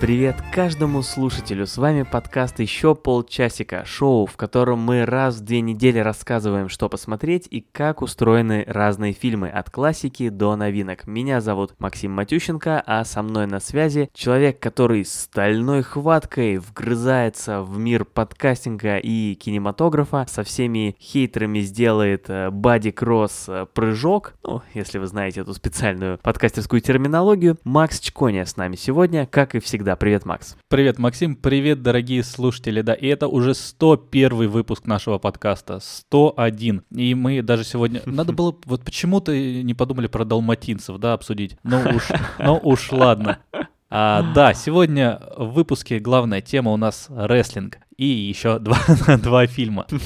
Привет 0.00 0.36
каждому 0.52 1.02
слушателю, 1.02 1.66
с 1.66 1.78
вами 1.78 2.02
подкаст 2.02 2.58
«Еще 2.58 2.96
полчасика», 2.96 3.84
шоу, 3.86 4.26
в 4.26 4.36
котором 4.36 4.80
мы 4.80 5.06
раз 5.06 5.36
в 5.36 5.44
две 5.44 5.60
недели 5.60 5.98
рассказываем, 5.98 6.68
что 6.68 6.88
посмотреть 6.88 7.46
и 7.48 7.60
как 7.60 8.02
устроены 8.02 8.64
разные 8.66 9.12
фильмы, 9.12 9.48
от 9.48 9.70
классики 9.70 10.28
до 10.28 10.56
новинок. 10.56 11.06
Меня 11.06 11.40
зовут 11.40 11.74
Максим 11.78 12.10
Матющенко, 12.10 12.82
а 12.84 13.04
со 13.04 13.22
мной 13.22 13.46
на 13.46 13.60
связи 13.60 14.10
человек, 14.12 14.58
который 14.58 15.04
стальной 15.04 15.82
хваткой 15.82 16.58
вгрызается 16.58 17.62
в 17.62 17.78
мир 17.78 18.04
подкастинга 18.04 18.98
и 18.98 19.36
кинематографа, 19.36 20.26
со 20.28 20.42
всеми 20.42 20.96
хейтерами 21.00 21.60
сделает 21.60 22.28
э, 22.28 22.50
бади-кросс 22.50 23.44
э, 23.48 23.66
прыжок, 23.72 24.34
ну, 24.42 24.60
если 24.74 24.98
вы 24.98 25.06
знаете 25.06 25.42
эту 25.42 25.54
специальную 25.54 26.18
подкастерскую 26.18 26.82
терминологию. 26.82 27.56
Макс 27.64 28.00
Чконя 28.00 28.44
с 28.44 28.56
нами 28.56 28.74
сегодня, 28.74 29.26
как 29.26 29.54
и 29.54 29.60
всегда 29.60 29.83
Привет, 29.84 30.24
Макс. 30.24 30.56
Привет, 30.68 30.98
Максим. 30.98 31.36
Привет, 31.36 31.82
дорогие 31.82 32.24
слушатели. 32.24 32.80
Да, 32.80 32.94
и 32.94 33.06
это 33.06 33.28
уже 33.28 33.54
101 33.54 34.48
выпуск 34.48 34.86
нашего 34.86 35.18
подкаста. 35.18 35.78
101. 35.80 36.84
И 36.90 37.14
мы 37.14 37.42
даже 37.42 37.64
сегодня... 37.64 38.00
Надо 38.06 38.32
было... 38.32 38.56
Вот 38.64 38.82
почему-то 38.82 39.36
не 39.36 39.74
подумали 39.74 40.06
про 40.06 40.24
далматинцев, 40.24 40.96
да, 40.96 41.12
обсудить. 41.12 41.58
Ну 41.62 41.82
уж, 41.94 42.08
ну 42.38 42.58
уж 42.62 42.90
ладно. 42.92 43.40
А, 43.90 44.22
да, 44.34 44.54
сегодня 44.54 45.20
в 45.36 45.52
выпуске 45.52 45.98
главная 45.98 46.40
тема 46.40 46.72
у 46.72 46.76
нас 46.76 47.06
рестлинг 47.10 47.78
и 47.96 48.06
еще 48.06 48.58
два, 48.60 48.78
два 49.18 49.46
фильма. 49.46 49.86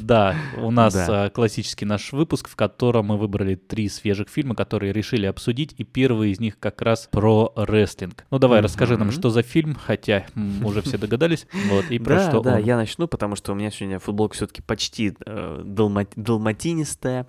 Да, 0.00 0.34
у 0.58 0.70
нас 0.70 0.94
да. 0.94 1.30
классический 1.30 1.84
наш 1.84 2.12
выпуск, 2.12 2.48
в 2.48 2.56
котором 2.56 3.06
мы 3.06 3.16
выбрали 3.18 3.54
три 3.54 3.88
свежих 3.88 4.28
фильма, 4.28 4.54
которые 4.54 4.92
решили 4.92 5.26
обсудить, 5.26 5.74
и 5.78 5.84
первый 5.84 6.30
из 6.30 6.40
них 6.40 6.58
как 6.58 6.82
раз 6.82 7.08
про 7.10 7.52
рестлинг. 7.56 8.26
Ну 8.30 8.38
давай, 8.38 8.60
расскажи 8.60 8.96
нам, 8.96 9.10
что 9.10 9.30
за 9.30 9.42
фильм, 9.42 9.74
хотя 9.74 10.26
мы 10.34 10.68
уже 10.68 10.82
все 10.82 10.98
догадались, 10.98 11.46
вот, 11.70 11.86
и 11.90 11.98
про 11.98 12.16
да, 12.16 12.28
что 12.30 12.40
Да, 12.40 12.54
он. 12.54 12.64
я 12.64 12.76
начну, 12.76 13.08
потому 13.08 13.36
что 13.36 13.52
у 13.52 13.54
меня 13.54 13.70
сегодня 13.70 13.98
футболка 13.98 14.34
все-таки 14.34 14.62
почти 14.62 15.14
э, 15.26 15.62
далмат, 15.64 16.12
далматинистая 16.16 17.26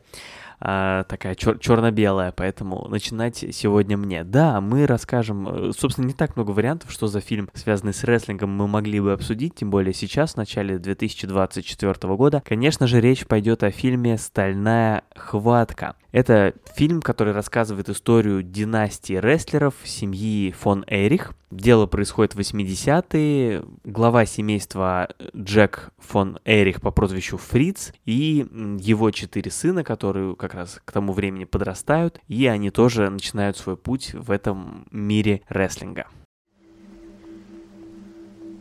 а, 0.59 1.03
такая 1.03 1.36
чер- 1.36 1.59
черно-белая, 1.59 2.31
поэтому 2.31 2.88
начинать 2.89 3.38
сегодня 3.52 3.98
мне. 3.98 4.23
Да, 4.23 4.62
мы 4.62 4.86
расскажем, 4.86 5.47
э, 5.47 5.72
собственно, 5.78 6.06
не 6.06 6.14
так 6.14 6.36
много 6.36 6.52
вариантов, 6.52 6.92
что 6.92 7.08
за 7.08 7.22
фильм, 7.22 7.50
связанный 7.53 7.94
с 7.94 8.03
рестлингом, 8.03 8.50
мы 8.52 8.67
могли 8.67 9.00
бы 9.00 9.14
обсудить, 9.14 9.56
тем 9.56 9.70
более 9.70 9.94
сейчас, 9.94 10.34
в 10.34 10.38
начале 10.38 10.78
2024 10.78 12.16
года. 12.16 12.42
Конечно 12.45 12.88
же, 12.88 13.02
речь 13.02 13.25
пойдет 13.25 13.64
о 13.64 13.72
фильме 13.72 14.17
«Стальная 14.17 15.03
хватка». 15.16 15.95
Это 16.16 16.53
фильм, 16.75 17.02
который 17.02 17.33
рассказывает 17.33 17.89
историю 17.89 18.41
династии 18.41 19.16
рестлеров 19.16 19.73
семьи 19.83 20.53
фон 20.53 20.85
Эрих. 20.88 21.33
Дело 21.52 21.88
происходит 21.88 22.35
в 22.35 22.39
80-е. 22.39 23.66
Глава 23.83 24.25
семейства 24.25 25.09
Джек 25.35 25.89
фон 25.97 26.39
Эрих 26.45 26.80
по 26.80 26.91
прозвищу 26.91 27.35
Фриц 27.35 27.91
и 28.05 28.47
его 28.80 29.11
четыре 29.11 29.52
сына, 29.52 29.83
которые 29.83 30.38
как 30.38 30.53
раз 30.53 30.80
к 30.85 30.89
тому 30.94 31.11
времени 31.11 31.44
подрастают, 31.44 32.22
и 32.29 32.47
они 32.47 32.69
тоже 32.72 33.09
начинают 33.09 33.57
свой 33.57 33.75
путь 33.75 34.13
в 34.13 34.31
этом 34.31 34.88
мире 34.91 35.41
рестлинга. 35.50 36.07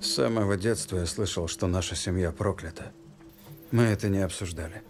С 0.01 0.13
самого 0.13 0.57
детства 0.57 0.97
я 0.97 1.07
слышал, 1.07 1.47
что 1.47 1.69
наша 1.69 1.95
семья 1.95 2.33
проклята. 2.33 2.91
Мы 3.71 3.85
это 3.85 4.09
не 4.09 4.19
обсуждали. 4.19 4.83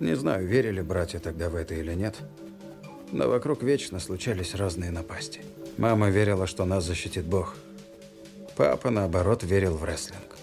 Не 0.00 0.16
знаю, 0.16 0.46
верили 0.46 0.80
братья 0.80 1.18
тогда 1.18 1.48
в 1.48 1.54
это 1.54 1.74
или 1.74 1.94
нет, 1.94 2.16
но 3.12 3.28
вокруг 3.28 3.62
вечно 3.62 4.00
случались 4.00 4.54
разные 4.54 4.90
напасти. 4.90 5.40
Мама 5.78 6.10
верила, 6.10 6.46
что 6.46 6.64
нас 6.64 6.84
защитит 6.84 7.24
Бог. 7.24 7.54
Папа, 8.56 8.90
наоборот, 8.90 9.42
верил 9.44 9.76
в 9.76 9.84
рестлинг. 9.84 10.36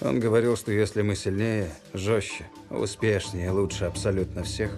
Он 0.00 0.20
говорил, 0.20 0.56
что 0.56 0.70
если 0.70 1.02
мы 1.02 1.16
сильнее, 1.16 1.70
жестче, 1.94 2.46
успешнее, 2.70 3.50
лучше 3.50 3.84
абсолютно 3.84 4.42
всех, 4.42 4.76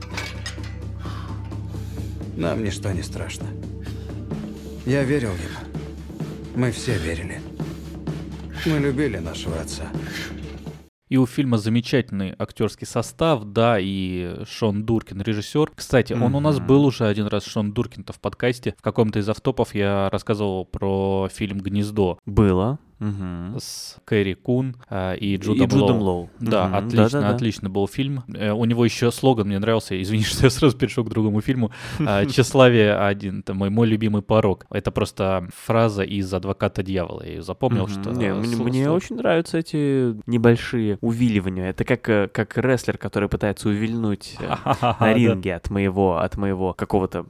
нам 2.37 2.63
ничто 2.63 2.93
не 2.93 3.03
страшно. 3.03 3.47
Я 4.85 5.03
верил 5.03 5.31
ему. 5.31 5.81
Мы 6.55 6.71
все 6.71 6.97
верили. 6.97 7.41
Мы 8.67 8.79
любили 8.79 9.19
нашего 9.19 9.61
отца. 9.61 9.91
И 11.09 11.17
у 11.17 11.27
фильма 11.27 11.57
замечательный 11.59 12.35
актерский 12.37 12.87
состав, 12.87 13.45
да, 13.45 13.79
и 13.79 14.45
Шон 14.45 14.85
Дуркин, 14.85 15.23
режиссер. 15.23 15.71
Кстати, 15.75 16.13
он 16.13 16.23
mm-hmm. 16.33 16.37
у 16.37 16.41
нас 16.41 16.59
был 16.59 16.85
уже 16.85 17.07
один 17.07 17.27
раз, 17.27 17.45
Шон 17.45 17.73
Дуркин-то 17.73 18.13
в 18.13 18.19
подкасте. 18.19 18.75
В 18.77 18.83
каком-то 18.83 19.21
из 19.21 19.29
автопов 19.29 19.75
я 19.75 20.11
рассказывал 20.11 20.65
про 20.65 21.29
фильм 21.33 21.61
«Гнездо». 21.61 22.19
Было. 22.27 22.81
Угу. 22.99 23.59
С 23.59 23.97
Кэрри 24.07 24.35
Кун 24.35 24.77
э, 24.89 25.17
и 25.19 25.37
Джудом, 25.37 25.67
и 25.67 25.71
Джудом 25.71 25.99
Лоу. 25.99 26.17
Лоу. 26.17 26.31
Да, 26.41 26.67
угу. 26.67 26.77
отлично, 26.77 27.21
да, 27.21 27.29
да, 27.29 27.35
отличный 27.35 27.69
был 27.69 27.87
фильм. 27.87 28.25
Э, 28.35 28.53
у 28.53 28.65
него 28.65 28.85
еще 28.85 29.13
слоган 29.13 29.49
мне 29.49 29.59
нравился, 29.59 30.01
извини, 30.01 30.23
что 30.25 30.45
я 30.45 30.51
сразу 30.51 30.77
перешел 30.77 31.05
к 31.05 31.11
другому 31.11 31.43
фильму. 31.43 31.71
Э, 31.99 32.25
«Тщеславие 32.31 32.97
один, 32.97 33.41
это 33.41 33.53
мой, 33.53 33.69
мой 33.69 33.87
любимый 33.87 34.23
порог». 34.23 34.65
Это 34.71 34.91
просто 34.91 35.47
фраза 35.55 36.05
из 36.05 36.33
«Адвоката 36.33 36.83
дьявола». 36.83 37.23
Я 37.25 37.33
ее 37.33 37.43
запомнил, 37.43 37.85
угу. 37.85 37.91
что... 37.91 38.11
Не, 38.13 38.33
мне, 38.33 38.57
мне 38.57 38.91
очень 38.91 39.17
нравятся 39.17 39.59
эти 39.59 40.17
небольшие 40.27 40.97
увиливания. 41.03 41.69
Это 41.69 41.85
как, 41.85 42.09
э, 42.09 42.29
как 42.33 42.57
рестлер, 42.57 42.97
который 42.97 43.29
пытается 43.29 43.69
увильнуть 43.69 44.37
э, 44.41 44.55
на 45.01 45.13
ринге 45.13 45.55
от 45.55 45.69
моего, 45.69 46.17
от 46.17 46.39
моего 46.39 46.73
какого-то 46.73 47.27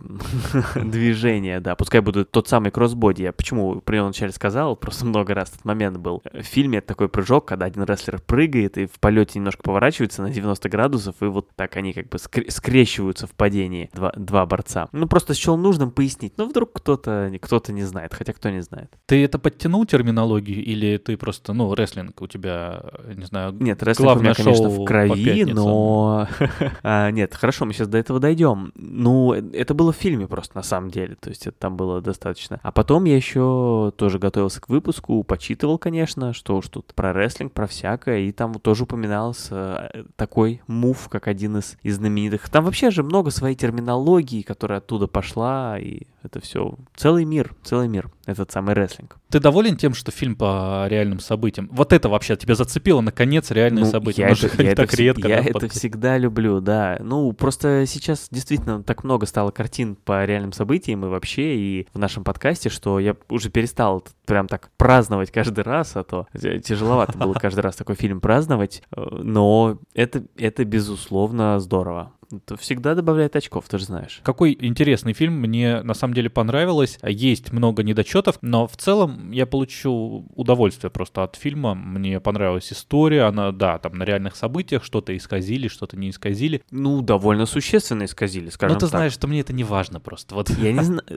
движения, 0.76 1.58
да. 1.58 1.74
Пускай 1.74 2.00
будет 2.00 2.30
тот 2.30 2.46
самый 2.46 2.70
кроссбоди. 2.70 3.24
Я 3.24 3.32
почему 3.32 3.80
при 3.80 3.98
начале 3.98 4.30
сказал, 4.30 4.76
просто 4.76 5.04
много 5.06 5.34
раз 5.34 5.55
этот 5.56 5.64
момент 5.64 5.98
был. 5.98 6.22
В 6.32 6.42
фильме 6.42 6.80
такой 6.80 7.08
прыжок, 7.08 7.46
когда 7.46 7.66
один 7.66 7.82
рестлер 7.84 8.20
прыгает 8.20 8.78
и 8.78 8.86
в 8.86 9.00
полете 9.00 9.38
немножко 9.38 9.62
поворачивается 9.62 10.22
на 10.22 10.30
90 10.30 10.68
градусов, 10.68 11.16
и 11.20 11.26
вот 11.26 11.48
так 11.56 11.76
они 11.76 11.92
как 11.92 12.08
бы 12.08 12.18
скр- 12.18 12.50
скрещиваются 12.50 13.26
в 13.26 13.32
падении, 13.32 13.90
два, 13.92 14.12
два 14.16 14.46
борца. 14.46 14.88
Ну, 14.92 15.06
просто 15.08 15.34
счел 15.34 15.56
нужным 15.56 15.90
пояснить. 15.90 16.34
Ну, 16.36 16.48
вдруг 16.48 16.72
кто-то 16.72 17.32
кто 17.40 17.62
не 17.68 17.82
знает, 17.82 18.14
хотя 18.14 18.32
кто 18.32 18.50
не 18.50 18.60
знает. 18.60 18.90
Ты 19.06 19.24
это 19.24 19.38
подтянул 19.38 19.86
терминологию, 19.86 20.62
или 20.64 20.98
ты 20.98 21.16
просто, 21.16 21.52
ну, 21.52 21.74
рестлинг 21.74 22.20
у 22.20 22.26
тебя, 22.26 22.82
не 23.14 23.24
знаю, 23.24 23.52
Нет, 23.52 23.82
рестлинг 23.82 24.16
у 24.16 24.20
меня, 24.20 24.34
конечно, 24.34 24.68
в 24.68 24.84
крови, 24.84 25.44
но... 25.44 26.28
а, 26.82 27.10
нет, 27.10 27.34
хорошо, 27.34 27.64
мы 27.64 27.72
сейчас 27.72 27.88
до 27.88 27.98
этого 27.98 28.20
дойдем. 28.20 28.72
Ну, 28.74 29.32
это 29.32 29.74
было 29.74 29.92
в 29.92 29.96
фильме 29.96 30.26
просто, 30.26 30.56
на 30.56 30.62
самом 30.62 30.90
деле, 30.90 31.16
то 31.16 31.30
есть 31.30 31.46
это 31.46 31.56
там 31.58 31.76
было 31.76 32.00
достаточно. 32.00 32.60
А 32.62 32.72
потом 32.72 33.04
я 33.04 33.16
еще 33.16 33.92
тоже 33.96 34.18
готовился 34.18 34.60
к 34.60 34.68
выпуску, 34.68 35.22
почитывал, 35.46 35.78
конечно, 35.78 36.32
что 36.32 36.56
уж 36.56 36.68
тут 36.68 36.92
про 36.94 37.12
рестлинг, 37.12 37.52
про 37.52 37.68
всякое, 37.68 38.18
и 38.22 38.32
там 38.32 38.54
тоже 38.54 38.82
упоминался 38.82 39.90
э, 39.94 40.02
такой 40.16 40.60
мув, 40.66 41.08
как 41.08 41.28
один 41.28 41.58
из, 41.58 41.76
из 41.84 41.96
знаменитых. 41.96 42.48
Там 42.48 42.64
вообще 42.64 42.90
же 42.90 43.04
много 43.04 43.30
своей 43.30 43.54
терминологии, 43.54 44.42
которая 44.42 44.78
оттуда 44.78 45.06
пошла, 45.06 45.78
и 45.78 46.02
это 46.24 46.40
все 46.40 46.74
целый 46.96 47.24
мир, 47.24 47.54
целый 47.62 47.86
мир, 47.86 48.10
этот 48.26 48.50
самый 48.50 48.74
рестлинг. 48.74 49.18
Ты 49.36 49.40
доволен 49.40 49.76
тем, 49.76 49.92
что 49.92 50.10
фильм 50.10 50.34
по 50.34 50.86
реальным 50.88 51.20
событиям? 51.20 51.68
Вот 51.70 51.92
это 51.92 52.08
вообще 52.08 52.36
тебя 52.36 52.54
зацепило, 52.54 53.02
наконец, 53.02 53.50
реальные 53.50 53.84
ну, 53.84 53.90
события. 53.90 54.22
Я, 54.22 54.28
это, 54.30 54.46
я, 54.62 54.74
так 54.74 54.86
это, 54.86 54.96
редко, 54.96 55.28
я 55.28 55.42
да, 55.42 55.50
это 55.50 55.60
под... 55.60 55.72
всегда 55.72 56.16
люблю, 56.16 56.62
да. 56.62 56.96
Ну, 57.00 57.30
просто 57.34 57.84
сейчас 57.86 58.28
действительно 58.30 58.82
так 58.82 59.04
много 59.04 59.26
стало 59.26 59.50
картин 59.50 59.94
по 59.94 60.24
реальным 60.24 60.54
событиям 60.54 61.04
и 61.04 61.08
вообще, 61.08 61.54
и 61.54 61.86
в 61.92 61.98
нашем 61.98 62.24
подкасте, 62.24 62.70
что 62.70 62.98
я 62.98 63.14
уже 63.28 63.50
перестал 63.50 64.02
прям 64.24 64.48
так 64.48 64.70
праздновать 64.78 65.30
каждый 65.30 65.64
раз, 65.64 65.96
а 65.96 66.02
то 66.02 66.26
тяжеловато 66.32 67.18
было 67.18 67.34
каждый 67.34 67.60
раз 67.60 67.76
такой 67.76 67.96
фильм 67.96 68.22
праздновать, 68.22 68.82
э, 68.96 69.02
но 69.22 69.78
это, 69.92 70.24
это 70.38 70.64
безусловно 70.64 71.60
здорово. 71.60 72.14
Это 72.32 72.56
всегда 72.56 72.94
добавляет 72.94 73.36
очков, 73.36 73.66
ты 73.68 73.78
же 73.78 73.84
знаешь. 73.84 74.20
Какой 74.22 74.56
интересный 74.60 75.12
фильм, 75.12 75.34
мне 75.34 75.82
на 75.82 75.94
самом 75.94 76.14
деле 76.14 76.30
понравилось. 76.30 76.98
Есть 77.02 77.52
много 77.52 77.82
недочетов, 77.82 78.38
но 78.42 78.66
в 78.66 78.76
целом 78.76 79.30
я 79.30 79.46
получу 79.46 80.26
удовольствие 80.34 80.90
просто 80.90 81.22
от 81.22 81.36
фильма. 81.36 81.74
Мне 81.74 82.20
понравилась 82.20 82.72
история, 82.72 83.22
она, 83.22 83.52
да, 83.52 83.78
там 83.78 83.94
на 83.94 84.04
реальных 84.04 84.36
событиях 84.36 84.84
что-то 84.84 85.16
исказили, 85.16 85.68
что-то 85.68 85.96
не 85.96 86.10
исказили. 86.10 86.62
Ну, 86.70 87.02
довольно 87.02 87.46
существенно 87.46 88.04
исказили, 88.04 88.50
скажем 88.50 88.74
Но 88.74 88.80
ты 88.80 88.86
так. 88.86 88.90
знаешь, 88.90 89.12
что 89.12 89.26
мне 89.28 89.40
это 89.40 89.52
не 89.52 89.64
важно 89.64 90.00
просто. 90.00 90.34
Вот. 90.34 90.50
Я 90.50 90.72
не 90.72 90.82
знаю. 90.82 91.04